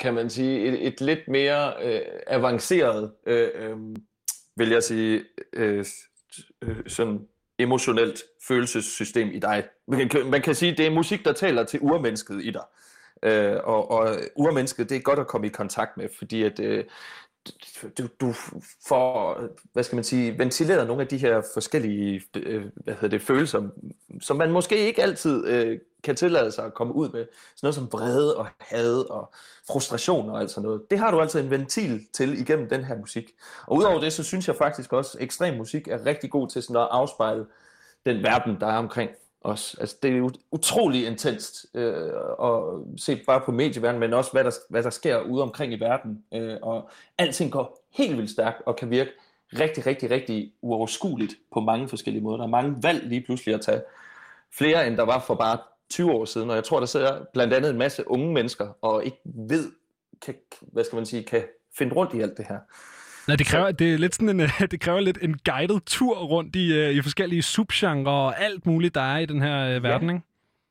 kan 0.00 0.14
man 0.14 0.30
sige, 0.30 0.60
et, 0.60 0.86
et 0.86 1.00
lidt 1.00 1.28
mere 1.28 1.72
øh, 1.84 2.00
avanceret, 2.26 3.12
øh, 3.26 3.48
øh, 3.54 3.76
vil 4.56 4.68
jeg 4.68 4.82
sige, 4.82 5.24
øh, 5.52 5.84
øh, 6.62 6.76
sådan 6.86 7.20
emotionelt 7.58 8.22
følelsessystem 8.48 9.28
i 9.28 9.38
dig. 9.38 9.64
Man 9.88 10.08
kan, 10.08 10.30
man 10.30 10.42
kan 10.42 10.54
sige, 10.54 10.76
det 10.76 10.86
er 10.86 10.90
musik, 10.90 11.24
der 11.24 11.32
taler 11.32 11.64
til 11.64 11.80
urmennesket 11.82 12.44
i 12.44 12.50
dig. 12.50 12.62
Øh, 13.22 13.56
og, 13.64 13.90
og 13.90 14.16
urmennesket, 14.36 14.88
det 14.88 14.96
er 14.96 15.00
godt 15.00 15.18
at 15.18 15.26
komme 15.26 15.46
i 15.46 15.50
kontakt 15.50 15.96
med, 15.96 16.08
fordi 16.18 16.42
at 16.42 16.60
øh, 16.60 16.84
du, 17.98 18.06
du 18.20 18.32
får, 18.88 19.40
hvad 19.72 19.82
skal 19.82 19.96
man 19.96 20.04
sige, 20.04 20.38
ventileret 20.38 20.86
nogle 20.86 21.02
af 21.02 21.08
de 21.08 21.18
her 21.18 21.42
forskellige 21.54 22.22
øh, 22.36 22.64
hvad 22.74 22.94
hedder 22.94 23.08
det, 23.08 23.22
følelser, 23.22 23.62
som 24.20 24.36
man 24.36 24.50
måske 24.50 24.86
ikke 24.86 25.02
altid 25.02 25.46
øh, 25.46 25.78
kan 26.04 26.16
tillade 26.16 26.52
sig 26.52 26.64
at 26.64 26.74
komme 26.74 26.94
ud 26.94 27.08
med. 27.08 27.26
Sådan 27.56 27.66
noget 27.66 27.74
som 27.74 27.92
vrede 27.92 28.36
og 28.36 28.46
had 28.60 29.10
og 29.10 29.32
frustration 29.66 30.30
og 30.30 30.40
alt 30.40 30.50
sådan 30.50 30.66
noget. 30.66 30.90
Det 30.90 30.98
har 30.98 31.10
du 31.10 31.20
altså 31.20 31.38
en 31.38 31.50
ventil 31.50 32.06
til 32.12 32.40
igennem 32.40 32.68
den 32.68 32.84
her 32.84 32.98
musik. 32.98 33.30
Og 33.66 33.76
udover 33.76 34.00
det, 34.00 34.12
så 34.12 34.22
synes 34.22 34.48
jeg 34.48 34.56
faktisk 34.56 34.92
også, 34.92 35.18
at 35.18 35.24
ekstrem 35.24 35.56
musik 35.56 35.88
er 35.88 36.06
rigtig 36.06 36.30
god 36.30 36.48
til 36.48 36.62
sådan 36.62 36.76
at 36.76 36.88
afspejle 36.90 37.46
den 38.06 38.22
verden, 38.22 38.56
der 38.60 38.66
er 38.66 38.78
omkring 38.78 39.10
også. 39.44 39.76
Altså, 39.80 39.96
det 40.02 40.16
er 40.16 40.30
utrolig 40.50 41.06
intenst 41.06 41.66
øh, 41.74 42.12
at 42.42 42.62
se 42.96 43.22
bare 43.26 43.40
på 43.40 43.52
medieverdenen, 43.52 44.00
men 44.00 44.12
også 44.12 44.32
hvad 44.32 44.44
der, 44.44 44.50
hvad 44.68 44.82
der 44.82 44.90
sker 44.90 45.20
ude 45.20 45.42
omkring 45.42 45.72
i 45.72 45.80
verden. 45.80 46.24
Øh, 46.34 46.56
og 46.62 46.90
alting 47.18 47.52
går 47.52 47.78
helt 47.90 48.16
vildt 48.16 48.30
stærkt 48.30 48.62
og 48.66 48.76
kan 48.76 48.90
virke 48.90 49.10
rigtig, 49.52 49.86
rigtig, 49.86 50.10
rigtig 50.10 50.52
uoverskueligt 50.62 51.34
på 51.52 51.60
mange 51.60 51.88
forskellige 51.88 52.22
måder. 52.22 52.36
Der 52.36 52.44
er 52.44 52.48
mange 52.48 52.82
valg 52.82 53.08
lige 53.08 53.20
pludselig 53.20 53.54
at 53.54 53.60
tage. 53.60 53.82
Flere 54.54 54.86
end 54.86 54.96
der 54.96 55.02
var 55.02 55.20
for 55.26 55.34
bare 55.34 55.58
20 55.90 56.12
år 56.12 56.24
siden, 56.24 56.50
og 56.50 56.56
jeg 56.56 56.64
tror, 56.64 56.78
der 56.78 56.86
sidder 56.86 57.24
blandt 57.32 57.54
andet 57.54 57.70
en 57.70 57.78
masse 57.78 58.10
unge 58.10 58.32
mennesker, 58.32 58.68
og 58.82 59.04
ikke 59.04 59.18
ved, 59.24 59.72
kan, 60.22 60.34
hvad 60.60 60.84
skal 60.84 60.96
man 60.96 61.06
sige, 61.06 61.22
kan 61.22 61.42
finde 61.78 61.94
rundt 61.94 62.14
i 62.14 62.20
alt 62.20 62.36
det 62.36 62.46
her. 62.48 62.58
Nej, 63.28 63.36
det 63.36 63.46
kræver, 63.46 63.72
det 63.72 63.94
er 63.94 63.98
lidt 63.98 64.14
sådan 64.14 64.28
en, 64.28 64.40
øh, 64.40 64.60
det 64.70 64.80
kræver 64.80 65.00
lidt 65.00 65.18
en 65.22 65.38
guided 65.44 65.80
tur 65.86 66.16
rundt 66.18 66.56
i, 66.56 66.72
øh, 66.72 66.90
i 66.90 67.02
forskellige 67.02 67.42
subgenre 67.42 68.12
og 68.12 68.40
alt 68.40 68.66
muligt, 68.66 68.94
der 68.94 69.00
er 69.00 69.18
i 69.18 69.26
den 69.26 69.42
her 69.42 69.76
øh, 69.76 69.82
verden, 69.82 70.10
ikke? 70.10 70.22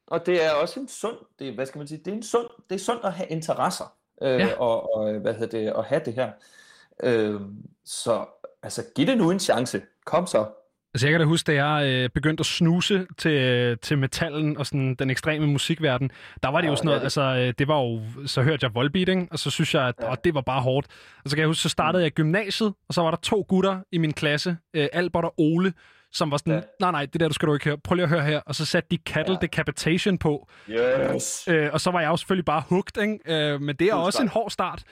Og 0.07 0.25
det 0.25 0.45
er 0.45 0.51
også 0.51 0.79
en 0.79 0.87
sund, 0.87 1.15
det, 1.39 1.53
hvad 1.53 1.65
skal 1.65 1.77
man 1.79 1.87
sige, 1.87 1.97
det 2.05 2.07
er 2.07 2.15
en 2.15 2.23
sund, 2.23 2.47
det 2.69 2.75
er 2.75 2.79
sundt 2.79 3.05
at 3.05 3.13
have 3.13 3.27
interesser, 3.27 3.93
øh, 4.21 4.29
Ja. 4.29 4.37
ja. 4.37 4.53
og, 4.59 4.95
og, 4.95 5.13
hvad 5.19 5.33
hedder 5.33 5.59
det, 5.59 5.73
at 5.77 5.85
have 5.85 6.01
det 6.05 6.13
her. 6.13 6.31
Øh, 7.03 7.41
så 7.85 8.25
altså, 8.63 8.83
giv 8.95 9.07
det 9.07 9.17
nu 9.17 9.31
en 9.31 9.39
chance. 9.39 9.81
Kom 10.05 10.27
så. 10.27 10.45
Altså, 10.93 11.07
jeg 11.07 11.13
kan 11.13 11.19
da 11.19 11.25
huske, 11.25 11.51
da 11.51 11.65
jeg 11.65 11.87
øh, 11.87 12.09
begyndte 12.09 12.41
at 12.41 12.45
snuse 12.45 13.05
til, 13.17 13.77
til 13.77 13.97
metallen 13.97 14.57
og 14.57 14.65
sådan 14.65 14.95
den 14.95 15.09
ekstreme 15.09 15.47
musikverden, 15.47 16.11
der 16.43 16.49
var 16.49 16.61
det 16.61 16.67
jo 16.67 16.71
Ja, 16.71 16.75
sådan 16.75 16.85
noget, 16.85 16.99
ja, 16.99 17.03
altså, 17.03 17.21
øh, 17.21 17.53
det 17.59 17.67
var 17.67 17.79
jo, 17.81 18.01
så 18.25 18.41
hørte 18.41 18.63
jeg 18.65 18.75
Volbeat, 18.75 19.09
ikke? 19.09 19.27
og 19.31 19.39
så 19.39 19.49
synes 19.49 19.73
jeg, 19.75 19.83
at 19.87 19.95
Ja. 20.01 20.09
åh, 20.11 20.15
det 20.23 20.33
var 20.35 20.41
bare 20.41 20.61
hårdt. 20.61 20.87
Og 21.23 21.29
så 21.29 21.35
kan 21.35 21.41
jeg 21.41 21.47
huske, 21.47 21.61
så 21.61 21.69
startede 21.69 22.03
jeg 22.03 22.07
i 22.07 22.13
gymnasiet, 22.15 22.73
og 22.87 22.93
så 22.93 23.01
var 23.01 23.11
der 23.11 23.17
to 23.17 23.45
gutter 23.47 23.79
i 23.91 23.97
min 23.97 24.13
klasse, 24.13 24.57
øh, 24.73 24.87
Albert 24.93 25.23
og 25.25 25.33
Ole, 25.37 25.73
som 26.13 26.31
var 26.31 26.37
sådan, 26.37 26.53
Ja. 26.53 26.59
nej, 26.79 26.91
nej, 26.91 27.05
det 27.05 27.19
der, 27.21 27.27
du 27.27 27.33
skal 27.33 27.47
du 27.47 27.53
ikke 27.53 27.65
høre. 27.65 27.77
Prøv 27.77 27.95
lige 27.95 28.03
at 28.03 28.09
høre 28.09 28.23
her. 28.23 28.39
Og 28.45 28.55
så 28.55 28.65
satte 28.65 28.87
de 28.91 28.97
Cattle 29.05 29.35
Ja. 29.41 29.47
Decapitation 29.47 30.17
på, 30.17 30.47
Yes. 30.69 31.47
Øh, 31.47 31.69
og 31.73 31.81
så 31.81 31.91
var 31.91 32.01
jeg 32.01 32.07
jo 32.09 32.17
selvfølgelig 32.17 32.45
bare 32.45 32.63
hugt, 32.69 32.97
ikke? 33.01 33.19
Øh, 33.53 33.61
men 33.61 33.75
det 33.75 33.87
er 33.87 33.91
Fuld 33.93 34.01
også 34.05 34.21
en 34.21 34.27
hård 34.27 34.49
start. 34.51 34.83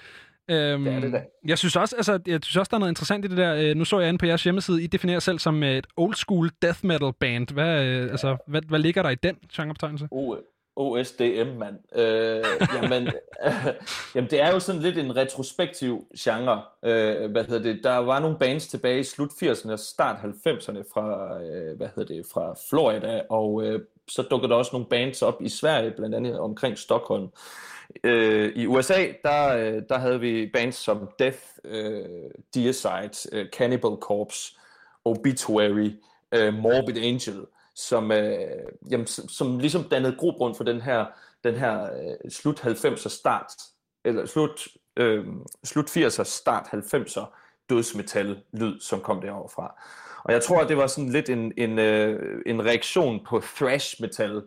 Øhm, 0.50 0.84
Det 0.84 0.94
er 0.94 1.00
det 1.00 1.14
da. 1.14 1.22
Jeg 1.48 1.58
synes 1.58 1.76
også, 1.76 1.96
altså, 1.96 2.20
jeg 2.28 2.40
synes 2.44 2.58
også, 2.58 2.70
der 2.70 2.76
er 2.76 2.80
noget 2.80 2.92
interessant 2.92 3.26
i 3.26 3.28
det 3.28 3.38
der. 3.38 3.56
Øh, 3.56 3.76
nu 3.76 3.86
så 3.86 4.00
jeg 4.00 4.10
inde 4.10 4.20
på 4.20 4.26
jeres 4.26 4.44
hjemmeside, 4.44 4.84
I 4.84 4.88
definerer 4.88 5.20
selv 5.20 5.40
som 5.40 5.64
øh, 5.64 5.78
et 5.78 5.88
old 5.98 6.14
school 6.16 6.50
death 6.62 6.80
metal 6.86 7.14
band. 7.20 7.54
Hvad, 7.54 7.84
øh, 7.86 8.12
altså, 8.12 8.38
hvad, 8.48 8.62
hvad 8.68 8.80
ligger 8.80 9.04
der 9.04 9.10
i 9.10 9.16
den 9.16 9.36
genrebetegnelse? 9.54 10.08
O- 10.14 10.56
OSDM, 10.76 11.58
mand. 11.58 12.00
Øh, 12.00 12.44
jamen, 12.82 13.08
øh, 13.08 13.14
jamen, 14.16 14.30
det 14.30 14.42
er 14.42 14.52
jo 14.54 14.60
sådan 14.60 14.82
lidt 14.82 14.98
en 14.98 15.16
retrospektiv 15.16 16.08
genre. 16.20 16.62
Øh, 16.86 17.32
hvad 17.32 17.44
hedder 17.44 17.64
det? 17.74 17.84
Der 17.84 17.98
var 17.98 18.20
nogle 18.20 18.38
bands 18.40 18.68
tilbage 18.68 19.00
i 19.00 19.04
slut 19.04 19.30
80'erne 19.30 19.72
og 19.72 19.80
start 19.80 20.16
90'erne 20.16 20.84
fra, 20.94 21.38
øh, 21.44 21.78
hvad 21.78 21.88
hedder 21.96 22.16
det, 22.16 22.26
fra 22.34 22.56
Florida, 22.70 23.22
og 23.30 23.64
øh, 23.64 23.82
så 24.10 24.22
dukkede 24.22 24.50
der 24.50 24.56
også 24.58 24.70
nogle 24.74 24.88
bands 24.90 25.22
op 25.22 25.42
i 25.42 25.50
Sverige, 25.50 25.92
blandt 25.92 26.16
andet 26.16 26.40
omkring 26.40 26.78
Stockholm. 26.78 27.28
Øh, 28.04 28.52
I 28.56 28.68
USA, 28.68 29.08
der, 29.24 29.48
øh, 29.48 29.82
der 29.90 29.98
havde 29.98 30.20
vi 30.20 30.50
bands 30.54 30.76
som 30.76 31.10
Death, 31.20 31.40
øh, 31.64 32.06
Deicide, 32.56 33.12
øh, 33.32 33.50
Cannibal 33.50 33.98
Corpse, 34.02 34.56
Obituary, 35.06 35.92
øh, 36.32 36.54
Morbid 36.54 36.98
Angel, 36.98 37.46
som, 37.76 38.12
øh, 38.12 38.40
jamen, 38.92 39.08
som, 39.08 39.30
som 39.30 39.60
ligesom 39.60 39.84
dannede 39.84 40.16
grobund 40.16 40.56
for 40.56 40.64
den 40.64 40.82
her, 40.82 41.06
den 41.44 41.56
her 41.56 41.84
øh, 41.84 42.32
slut 42.32 42.60
90'er 42.60 43.10
start, 43.10 43.52
eller 44.06 44.26
slut, 44.26 44.68
øh, 44.98 45.26
slut 45.64 45.98
80'er 45.98 46.24
start 46.24 46.66
90'er 46.74 47.26
dødsmetal 47.70 48.44
lyd, 48.54 48.80
som 48.80 49.02
kom 49.02 49.22
derovre 49.22 49.50
fra. 49.50 49.84
Og 50.24 50.34
jeg 50.34 50.44
tror, 50.44 50.62
at 50.62 50.70
det 50.70 50.78
var 50.78 50.88
sådan 50.88 51.10
lidt 51.10 51.30
en, 51.30 51.54
en, 51.58 51.80
øh, 51.80 52.42
en 52.46 52.66
reaktion 52.66 53.26
på 53.26 53.42
thrash 53.56 54.02
metal, 54.02 54.42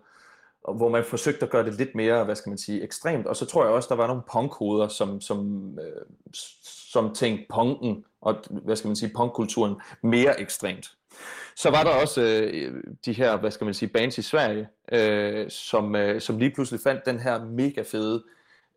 hvor 0.69 0.89
man 0.89 1.05
forsøgte 1.05 1.45
at 1.45 1.51
gøre 1.51 1.65
det 1.65 1.75
lidt 1.75 1.95
mere, 1.95 2.25
hvad 2.25 2.37
skal 2.37 2.51
man 2.51 2.59
sige, 2.59 2.83
ekstremt. 2.83 3.27
Og 3.27 3.37
så 3.37 3.47
tror 3.47 3.65
jeg 3.65 3.73
også, 3.73 3.89
der 3.89 3.95
var 3.95 4.07
nogle 4.07 4.23
punkhoveder, 4.33 4.89
som, 4.89 5.21
som, 5.21 5.69
øh, 5.79 6.03
som 6.93 7.15
tænkte 7.15 7.47
punken 7.55 8.05
og, 8.21 8.37
hvad 8.51 8.77
skal 8.77 8.89
man 8.89 8.97
sige, 8.97 9.13
punkkulturen 9.17 9.75
mere 10.03 10.41
ekstremt. 10.41 10.91
Så 11.57 11.71
var 11.71 11.83
der 11.83 11.91
også 11.91 12.23
øh, 12.23 12.83
de 13.05 13.13
her, 13.13 13.37
hvad 13.37 13.51
skal 13.51 13.65
man 13.65 13.75
sige, 13.75 13.89
bands 13.89 14.19
i 14.19 14.23
Sverige, 14.23 14.69
øh, 14.93 15.51
som, 15.51 15.97
øh, 15.97 16.21
som 16.21 16.39
lige 16.39 16.51
pludselig 16.51 16.81
fandt 16.81 17.07
den 17.07 17.21
her 17.21 17.45
mega 17.45 17.83
fede 17.83 18.23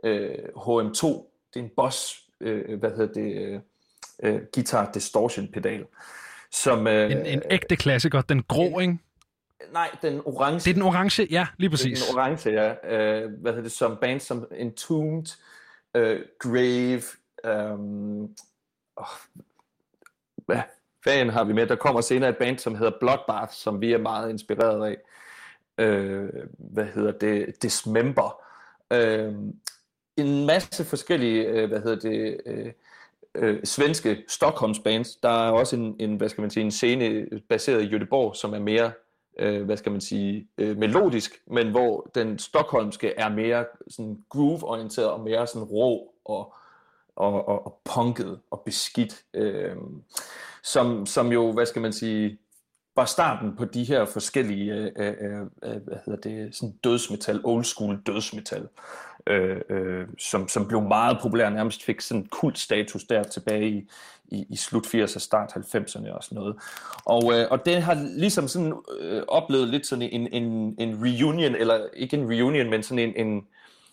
øh, 0.04 0.30
HM2. 0.58 1.08
Det 1.54 1.60
er 1.60 1.63
en 1.63 1.71
Boss, 1.76 2.21
øh, 2.41 2.80
hvad 2.80 2.89
hedder 2.89 3.13
det, 3.13 3.36
øh, 3.36 3.60
øh, 4.24 4.41
guitar 4.54 4.91
distortion 4.91 5.48
pedal. 5.54 5.86
Som, 6.52 6.88
øh, 6.88 7.12
en, 7.12 7.26
en 7.26 7.41
ægte 7.50 7.76
klassiker, 7.76 8.21
den 8.21 8.43
grå, 8.43 8.80
ikke? 8.80 8.98
Nej, 9.73 9.89
den 10.01 10.21
orange. 10.25 10.60
Det 10.60 10.67
er 10.67 10.73
den 10.73 10.82
orange, 10.82 11.28
ja, 11.32 11.47
lige 11.58 11.69
præcis. 11.69 12.01
Den 12.01 12.17
orange, 12.17 12.49
ja. 12.49 12.95
Øh, 12.95 13.32
hvad 13.41 13.51
hedder 13.51 13.63
det, 13.63 13.71
som 13.71 13.97
band 14.01 14.19
som 14.19 14.47
Entombed, 14.51 15.25
øh, 15.95 16.21
Grave, 16.39 17.01
øh, 17.45 17.80
oh, 18.97 19.06
hvad 20.45 20.62
fanden 21.04 21.30
har 21.30 21.43
vi 21.43 21.54
med? 21.54 21.67
Der 21.67 21.75
kommer 21.75 22.01
senere 22.01 22.30
et 22.30 22.38
band, 22.38 22.60
som 22.60 22.75
hedder 22.75 22.91
Bloodbath, 22.99 23.51
som 23.51 23.82
vi 23.82 23.93
er 23.93 23.97
meget 23.97 24.30
inspireret 24.30 24.88
af. 24.88 24.97
Øh, 25.78 26.30
hvad 26.58 26.86
hedder 26.86 27.12
det? 27.12 27.63
Dismember. 27.63 28.41
Øh, 28.93 29.34
en 30.17 30.45
masse 30.45 30.86
forskellige, 30.86 31.45
øh, 31.45 31.69
hvad 31.69 31.80
hedder 31.80 32.10
det, 32.10 32.41
øh, 32.45 32.71
øh, 33.36 33.63
svenske 33.63 34.23
Stockholms 34.28 34.80
bands. 34.80 35.15
Der 35.15 35.47
er 35.47 35.51
også 35.51 35.75
en, 35.75 35.95
en, 35.99 36.15
hvad 36.15 36.30
skal 36.30 36.41
man 36.41 36.49
sige, 36.49 36.63
en 36.63 36.71
scene 36.71 37.28
baseret 37.49 37.84
i 37.84 37.95
Göteborg, 37.95 38.36
som 38.36 38.54
er 38.54 38.60
mere, 38.60 38.91
øh, 39.39 39.63
hvad 39.63 39.78
skal 39.78 39.91
man 39.91 40.02
sige, 40.02 40.48
øh, 40.58 40.78
melodisk, 40.78 41.41
men 41.48 41.71
hvor 41.71 42.12
den 42.15 42.39
stockholmske 42.39 43.13
er 43.17 43.30
mere 43.30 43.65
sådan 43.88 44.24
groove-orienteret 44.30 45.10
og 45.10 45.19
mere 45.19 45.48
sådan 45.48 45.63
rå 45.63 46.13
og, 46.26 46.54
og, 47.15 47.48
og, 47.48 47.65
og 47.65 47.82
punket 47.95 48.39
og 48.52 48.62
beskidt. 48.65 49.24
Øh, 49.34 49.76
som, 50.63 51.06
som 51.06 51.32
jo, 51.32 51.52
hvad 51.52 51.65
skal 51.65 51.82
man 51.82 51.93
sige, 51.93 52.38
var 52.95 53.05
starten 53.05 53.55
på 53.55 53.65
de 53.65 53.84
her 53.84 54.05
forskellige 54.05 54.73
øh, 54.73 54.91
øh, 54.95 55.13
øh, 55.21 55.41
øh 55.63 55.81
hvad 55.81 55.97
hedder 56.05 56.21
det, 56.29 56.55
sådan 56.55 56.75
dødsmetal, 56.84 57.41
old 57.43 57.63
school 57.63 57.99
dødsmetal, 58.05 58.67
øh, 59.27 59.62
øh, 59.69 60.08
som, 60.17 60.47
som 60.47 60.67
blev 60.67 60.81
meget 60.81 61.17
populær, 61.21 61.49
nærmest 61.49 61.84
fik 61.84 62.01
sådan 62.01 62.25
kult 62.25 62.60
status 62.60 63.03
der 63.03 63.23
tilbage 63.23 63.69
i, 63.69 63.89
i, 64.27 64.45
i 64.49 64.55
slut 64.55 64.86
80'erne, 64.86 65.19
start 65.19 65.51
90'erne 65.55 66.12
og 66.12 66.23
sådan 66.23 66.36
noget. 66.36 66.55
Og, 67.05 67.34
øh, 67.34 67.47
og 67.51 67.65
det 67.65 67.81
har 67.81 67.93
ligesom 68.17 68.47
sådan 68.47 68.73
øh, 68.99 69.23
oplevet 69.27 69.67
lidt 69.67 69.88
sådan 69.88 70.10
en, 70.12 70.27
en, 70.34 70.75
en 70.79 70.99
reunion, 71.03 71.55
eller 71.55 71.79
ikke 71.93 72.17
en 72.17 72.29
reunion, 72.29 72.69
men 72.69 72.84
sådan 72.84 72.99
en, 72.99 73.27
en, 73.27 73.47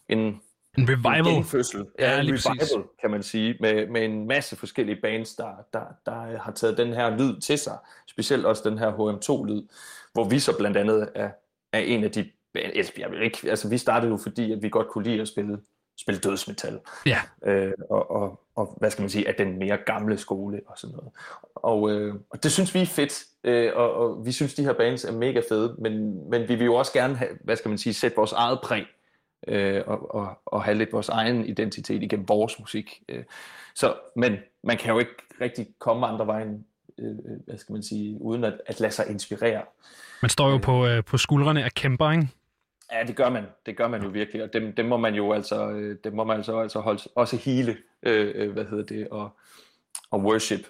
en 0.08 0.40
en 0.78 0.88
revival. 0.88 1.26
En 1.26 1.34
genfødsel. 1.34 1.86
Ja, 1.98 2.20
en 2.20 2.26
revival, 2.26 2.58
præcis. 2.58 2.72
kan 3.00 3.10
man 3.10 3.22
sige, 3.22 3.56
med, 3.60 3.86
med 3.86 4.04
en 4.04 4.26
masse 4.26 4.56
forskellige 4.56 5.00
bands, 5.02 5.34
der, 5.34 5.50
der, 5.72 5.80
der 6.06 6.38
har 6.38 6.52
taget 6.52 6.78
den 6.78 6.92
her 6.92 7.16
lyd 7.16 7.40
til 7.40 7.58
sig. 7.58 7.78
Specielt 8.06 8.46
også 8.46 8.70
den 8.70 8.78
her 8.78 8.92
HM2-lyd, 8.92 9.62
hvor 10.12 10.24
vi 10.24 10.38
så 10.38 10.56
blandt 10.58 10.76
andet 10.76 11.08
er, 11.14 11.30
er 11.72 11.78
en 11.78 12.04
af 12.04 12.10
de... 12.10 12.30
Jeg 12.98 13.10
vil 13.10 13.22
ikke, 13.22 13.50
altså, 13.50 13.68
vi 13.68 13.78
startede 13.78 14.10
jo 14.10 14.16
fordi, 14.16 14.52
at 14.52 14.62
vi 14.62 14.68
godt 14.68 14.88
kunne 14.88 15.04
lide 15.04 15.20
at 15.20 15.28
spille, 15.28 15.58
spille 16.00 16.20
dødsmetal. 16.20 16.80
Ja. 17.06 17.18
Øh, 17.44 17.72
og, 17.90 18.10
og, 18.10 18.40
og, 18.56 18.76
hvad 18.78 18.90
skal 18.90 19.02
man 19.02 19.10
sige, 19.10 19.28
af 19.28 19.34
den 19.34 19.58
mere 19.58 19.78
gamle 19.86 20.18
skole 20.18 20.60
og 20.66 20.78
sådan 20.78 20.96
noget. 20.96 21.12
Og, 21.54 21.90
øh, 21.90 22.14
og 22.30 22.42
det 22.42 22.52
synes 22.52 22.74
vi 22.74 22.82
er 22.82 22.86
fedt, 22.86 23.24
øh, 23.44 23.72
og, 23.74 23.94
og 23.94 24.26
vi 24.26 24.32
synes, 24.32 24.54
de 24.54 24.64
her 24.64 24.72
bands 24.72 25.04
er 25.04 25.12
mega 25.12 25.42
fede, 25.48 25.76
men, 25.78 26.24
men 26.30 26.48
vi 26.48 26.54
vil 26.54 26.64
jo 26.64 26.74
også 26.74 26.92
gerne 26.92 27.14
have, 27.14 27.30
hvad 27.44 27.56
skal 27.56 27.68
man 27.68 27.78
sige, 27.78 27.94
sætte 27.94 28.16
vores 28.16 28.32
eget 28.32 28.58
præg 28.64 28.86
øh, 29.48 29.82
og, 29.86 30.14
og, 30.14 30.38
og 30.46 30.64
have 30.64 30.78
lidt 30.78 30.92
vores 30.92 31.08
egen 31.08 31.46
identitet 31.46 32.02
igennem 32.02 32.28
vores 32.28 32.58
musik. 32.58 33.02
Øh. 33.08 33.24
Så, 33.74 33.94
men 34.16 34.36
man 34.62 34.76
kan 34.76 34.92
jo 34.92 34.98
ikke 34.98 35.14
rigtig 35.40 35.66
komme 35.78 36.06
andre 36.06 36.26
vejen, 36.26 36.66
øh, 36.98 37.10
øh, 37.10 37.40
hvad 37.46 37.58
skal 37.58 37.72
man 37.72 37.82
sige, 37.82 38.20
uden 38.20 38.44
at, 38.44 38.60
at 38.66 38.80
lade 38.80 38.92
sig 38.92 39.10
inspirere. 39.10 39.62
Man 40.22 40.28
står 40.28 40.50
jo 40.50 40.58
på, 40.58 40.86
øh, 40.86 41.04
på 41.04 41.18
skuldrene 41.18 41.64
af 41.64 41.72
kæmper, 41.72 42.10
ikke? 42.10 42.28
Ja, 42.92 43.04
det 43.06 43.16
gør 43.16 43.30
man. 43.30 43.44
Det 43.66 43.76
gør 43.76 43.88
man 43.88 44.02
jo 44.02 44.08
virkelig, 44.08 44.42
og 44.42 44.52
dem, 44.52 44.72
dem 44.72 44.86
må 44.86 44.96
man 44.96 45.14
jo 45.14 45.32
altså, 45.32 45.70
øh, 45.70 45.98
dem 46.04 46.12
må 46.12 46.24
man 46.24 46.36
altså, 46.36 46.60
altså 46.60 46.80
holde, 46.80 47.02
også 47.14 47.36
hele, 47.36 47.76
øh, 48.02 48.32
øh, 48.34 48.52
hvad 48.52 48.64
hedder 48.64 48.84
det, 48.84 49.08
og, 49.08 49.36
og 50.10 50.20
worship 50.20 50.60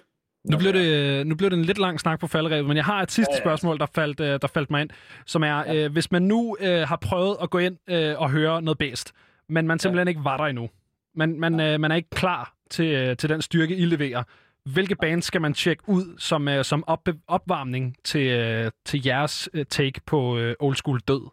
nu 0.43 0.57
blev, 0.57 0.73
det, 0.73 1.27
nu 1.27 1.35
blev 1.35 1.49
det 1.49 1.57
en 1.57 1.65
lidt 1.65 1.77
lang 1.77 1.99
snak 1.99 2.19
på 2.19 2.27
falderevet, 2.27 2.65
men 2.65 2.77
jeg 2.77 2.85
har 2.85 3.01
et 3.01 3.11
sidste 3.11 3.37
spørgsmål, 3.37 3.79
der 3.79 3.85
faldt, 3.85 4.19
øh, 4.19 4.39
der 4.41 4.47
faldt 4.47 4.71
mig 4.71 4.81
ind, 4.81 4.89
som 5.25 5.43
er, 5.43 5.57
ja. 5.57 5.75
øh, 5.75 5.91
hvis 5.91 6.11
man 6.11 6.21
nu 6.21 6.57
øh, 6.59 6.87
har 6.87 6.95
prøvet 6.95 7.37
at 7.41 7.49
gå 7.49 7.57
ind 7.57 7.77
øh, 7.89 8.21
og 8.21 8.31
høre 8.31 8.61
noget 8.61 8.77
bedst, 8.77 9.13
men 9.49 9.67
man 9.67 9.79
simpelthen 9.79 10.07
ja. 10.07 10.09
ikke 10.09 10.23
var 10.23 10.37
der 10.37 10.43
endnu, 10.43 10.69
man, 11.15 11.39
man, 11.39 11.59
øh, 11.59 11.79
man 11.79 11.91
er 11.91 11.95
ikke 11.95 12.09
klar 12.09 12.53
til, 12.69 12.85
øh, 12.85 13.17
til 13.17 13.29
den 13.29 13.41
styrke, 13.41 13.75
I 13.75 13.85
leverer, 13.85 14.23
hvilke 14.65 14.95
bands 14.95 15.25
skal 15.25 15.41
man 15.41 15.53
tjekke 15.53 15.83
ud 15.87 16.17
som, 16.17 16.47
øh, 16.47 16.63
som 16.63 16.83
op, 16.87 17.07
opvarmning 17.27 17.95
til, 18.03 18.27
øh, 18.27 18.71
til 18.85 19.05
jeres 19.05 19.49
øh, 19.53 19.65
take 19.65 20.01
på 20.05 20.37
øh, 20.37 20.55
old 20.59 20.75
school 20.75 20.99
død? 20.99 21.29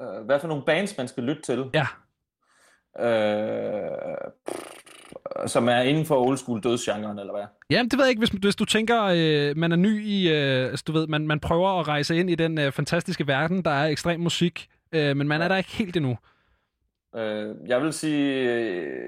Uh, 0.00 0.26
hvad 0.26 0.40
for 0.40 0.48
nogle 0.48 0.62
bands, 0.64 0.98
man 0.98 1.08
skal 1.08 1.22
lytte 1.22 1.42
til? 1.42 1.70
Ja. 1.74 1.86
Uh, 2.98 4.32
som 5.46 5.68
er 5.68 5.80
inden 5.80 6.06
for 6.06 6.26
old 6.26 6.36
school 6.36 6.62
dødsgenren, 6.62 7.18
eller 7.18 7.32
hvad? 7.32 7.44
Jamen, 7.70 7.90
det 7.90 7.98
ved 7.98 8.04
jeg 8.04 8.10
ikke. 8.10 8.20
Hvis, 8.20 8.30
hvis 8.30 8.56
du 8.56 8.64
tænker, 8.64 9.02
øh, 9.02 9.56
man 9.56 9.72
er 9.72 9.76
ny 9.76 10.04
i, 10.06 10.28
øh, 10.32 10.70
altså, 10.70 10.84
du 10.86 10.92
ved, 10.92 11.06
man, 11.06 11.26
man 11.26 11.40
prøver 11.40 11.80
at 11.80 11.88
rejse 11.88 12.16
ind 12.16 12.30
i 12.30 12.34
den 12.34 12.58
øh, 12.58 12.72
fantastiske 12.72 13.26
verden, 13.26 13.62
der 13.64 13.70
er 13.70 13.86
ekstrem 13.86 14.20
musik, 14.20 14.68
øh, 14.92 15.16
men 15.16 15.28
man 15.28 15.42
er 15.42 15.48
der 15.48 15.56
ikke 15.56 15.70
helt 15.70 15.96
endnu. 15.96 16.18
Øh, 17.16 17.54
jeg 17.66 17.82
vil 17.82 17.92
sige, 17.92 18.50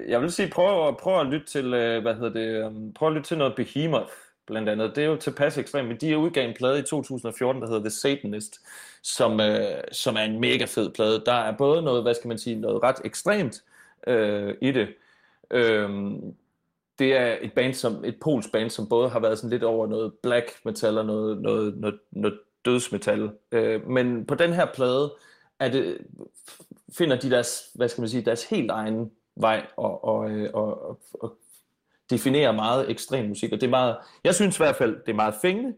jeg 0.07 0.21
vil 0.21 0.31
sige, 0.31 0.49
prøv, 0.49 0.97
prøv 0.99 1.19
at 1.19 1.27
lytte 1.27 1.45
til, 1.47 1.73
øh, 1.73 2.01
hvad 2.01 2.15
hedder 2.15 2.33
det, 2.33 2.65
um, 2.65 2.93
prøv 2.93 3.07
at 3.07 3.13
lytte 3.13 3.27
til 3.27 3.37
noget 3.37 3.55
Behemoth, 3.55 4.11
blandt 4.47 4.69
andet. 4.69 4.95
Det 4.95 5.03
er 5.03 5.07
jo 5.07 5.15
tilpas 5.15 5.57
ekstremt, 5.57 5.87
men 5.87 5.97
de 5.97 6.17
udgav 6.17 6.47
en 6.49 6.55
plade 6.57 6.79
i 6.79 6.81
2014, 6.81 7.61
der 7.61 7.67
hedder 7.67 7.81
The 7.81 7.89
Satanist, 7.89 8.59
som, 9.03 9.39
øh, 9.39 9.83
som 9.91 10.15
er 10.15 10.21
en 10.21 10.39
mega 10.39 10.65
fed 10.65 10.89
plade. 10.89 11.23
Der 11.25 11.33
er 11.33 11.57
både 11.57 11.81
noget, 11.81 12.03
hvad 12.03 12.13
skal 12.13 12.27
man 12.27 12.37
sige, 12.37 12.55
noget 12.55 12.83
ret 12.83 13.01
ekstremt 13.05 13.63
øh, 14.07 14.53
i 14.61 14.71
det, 14.71 14.87
Øhm, 15.51 16.35
det 16.99 17.17
er 17.17 17.37
et 17.41 17.53
band 17.53 17.73
som 17.73 18.05
et 18.05 18.15
polsk 18.21 18.51
band, 18.51 18.69
som 18.69 18.89
både 18.89 19.09
har 19.09 19.19
været 19.19 19.37
sådan 19.37 19.49
lidt 19.49 19.63
over 19.63 19.87
noget 19.87 20.13
black 20.23 20.65
metal 20.65 20.97
og 20.97 21.05
noget, 21.05 21.41
noget, 21.41 21.77
noget, 21.77 21.99
noget 22.11 22.39
dødsmetal. 22.65 23.31
Øh, 23.51 23.87
men 23.87 24.25
på 24.25 24.35
den 24.35 24.53
her 24.53 24.65
plade 24.73 25.13
er 25.59 25.69
det, 25.69 25.97
finder 26.97 27.19
de 27.19 27.31
deres, 27.31 27.71
hvad 27.75 27.89
skal 27.89 28.01
man 28.01 28.09
sige, 28.09 28.25
deres 28.25 28.49
helt 28.49 28.71
egen 28.71 29.11
vej 29.35 29.65
og, 29.77 30.03
og, 30.03 30.31
øh, 30.31 30.49
og, 30.53 30.89
og, 30.89 30.99
og 31.13 31.37
definerer 32.09 32.51
meget 32.51 32.89
ekstrem 32.89 33.25
musik. 33.25 33.51
Og 33.51 33.61
det 33.61 33.67
er 33.67 33.71
meget, 33.71 33.97
jeg 34.23 34.35
synes 34.35 34.57
i 34.57 34.63
hvert 34.63 34.75
fald, 34.75 34.95
det 35.05 35.11
er 35.11 35.15
meget 35.15 35.35
fængende, 35.41 35.73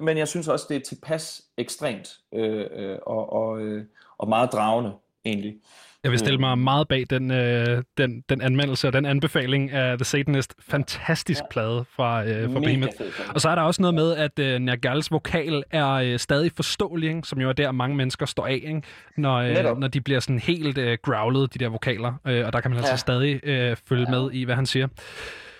men 0.00 0.18
jeg 0.18 0.28
synes 0.28 0.48
også, 0.48 0.66
det 0.68 0.76
er 0.76 0.80
tilpas 0.80 1.42
ekstremt 1.56 2.18
øh, 2.32 2.66
øh, 2.70 2.98
og, 3.02 3.32
og, 3.32 3.60
øh, 3.60 3.84
og 4.18 4.28
meget 4.28 4.52
dragende 4.52 4.92
egentlig. 5.24 5.60
Jeg 6.04 6.10
vil 6.10 6.18
stille 6.18 6.38
mig 6.38 6.58
meget 6.58 6.88
bag 6.88 7.04
den, 7.10 7.30
øh, 7.30 7.82
den, 7.98 8.22
den 8.28 8.40
anmeldelse 8.40 8.86
og 8.86 8.92
den 8.92 9.06
anbefaling 9.06 9.70
af 9.70 9.98
The 9.98 10.04
Satanist. 10.04 10.54
Fantastisk 10.60 11.40
ja. 11.40 11.46
plade 11.50 11.84
fra, 11.90 12.24
øh, 12.24 12.52
fra 12.52 12.60
Behemoth. 12.60 12.94
Og 13.34 13.40
så 13.40 13.48
er 13.48 13.54
der 13.54 13.62
også 13.62 13.82
noget 13.82 13.94
med, 13.94 14.16
at 14.16 14.38
øh, 14.38 14.58
Nergals 14.58 15.10
vokal 15.10 15.64
er 15.70 15.88
øh, 15.88 16.18
stadig 16.18 16.52
forståelig, 16.56 17.08
ikke? 17.08 17.28
som 17.28 17.40
jo 17.40 17.48
er 17.48 17.52
der, 17.52 17.72
mange 17.72 17.96
mennesker 17.96 18.26
står 18.26 18.46
af, 18.46 18.60
ikke? 18.64 18.82
Når, 19.16 19.36
øh, 19.36 19.78
når 19.78 19.88
de 19.88 20.00
bliver 20.00 20.20
sådan 20.20 20.38
helt 20.38 20.78
øh, 20.78 20.98
growlet, 21.02 21.54
de 21.54 21.58
der 21.58 21.68
vokaler. 21.68 22.12
Øh, 22.26 22.46
og 22.46 22.52
der 22.52 22.60
kan 22.60 22.70
man 22.70 22.78
altså 22.78 22.92
ja. 22.92 22.96
stadig 22.96 23.40
øh, 23.44 23.76
følge 23.88 24.06
ja. 24.08 24.20
med 24.20 24.32
i, 24.32 24.44
hvad 24.44 24.54
han 24.54 24.66
siger. 24.66 24.88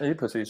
Ja, 0.00 0.12
præcis. 0.18 0.48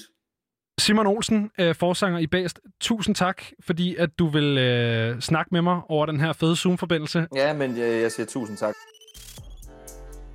Simon 0.81 1.07
Olsen, 1.07 1.51
øh, 1.61 1.75
forsanger 1.75 2.19
i 2.19 2.27
Bæst, 2.27 2.61
tusind 2.81 3.15
tak, 3.15 3.43
fordi 3.61 3.97
at 3.97 4.19
du 4.19 4.27
vil 4.27 4.59
øh, 4.59 5.21
snakke 5.21 5.49
med 5.53 5.63
mig 5.63 5.81
over 5.89 6.07
den 6.07 6.21
her 6.21 6.33
fede 6.33 6.57
Zoom-forbindelse. 6.57 7.27
Ja, 7.35 7.53
men 7.53 7.79
jeg, 7.79 8.03
jeg 8.03 8.13
siger 8.13 8.27
tusind 8.27 8.57
tak. 8.57 8.75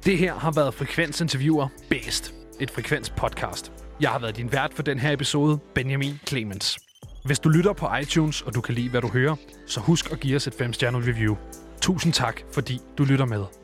Det 0.05 0.17
her 0.17 0.33
har 0.33 0.51
været 0.51 0.73
Frekvens 0.73 1.21
Interviewer 1.21 1.67
Bedst, 1.89 2.33
et 2.59 2.71
Frekvens 2.71 3.09
podcast. 3.09 3.71
Jeg 4.01 4.09
har 4.09 4.19
været 4.19 4.37
din 4.37 4.51
vært 4.51 4.73
for 4.73 4.83
den 4.83 4.99
her 4.99 5.11
episode, 5.11 5.59
Benjamin 5.75 6.19
Clemens. 6.27 6.79
Hvis 7.25 7.39
du 7.39 7.49
lytter 7.49 7.73
på 7.73 7.87
iTunes, 8.01 8.41
og 8.41 8.55
du 8.55 8.61
kan 8.61 8.75
lide, 8.75 8.89
hvad 8.89 9.01
du 9.01 9.07
hører, 9.07 9.35
så 9.67 9.79
husk 9.79 10.11
at 10.11 10.19
give 10.19 10.35
os 10.35 10.47
et 10.47 10.61
5-stjernet 10.61 11.07
review. 11.07 11.35
Tusind 11.81 12.13
tak, 12.13 12.41
fordi 12.53 12.79
du 12.97 13.03
lytter 13.03 13.25
med. 13.25 13.62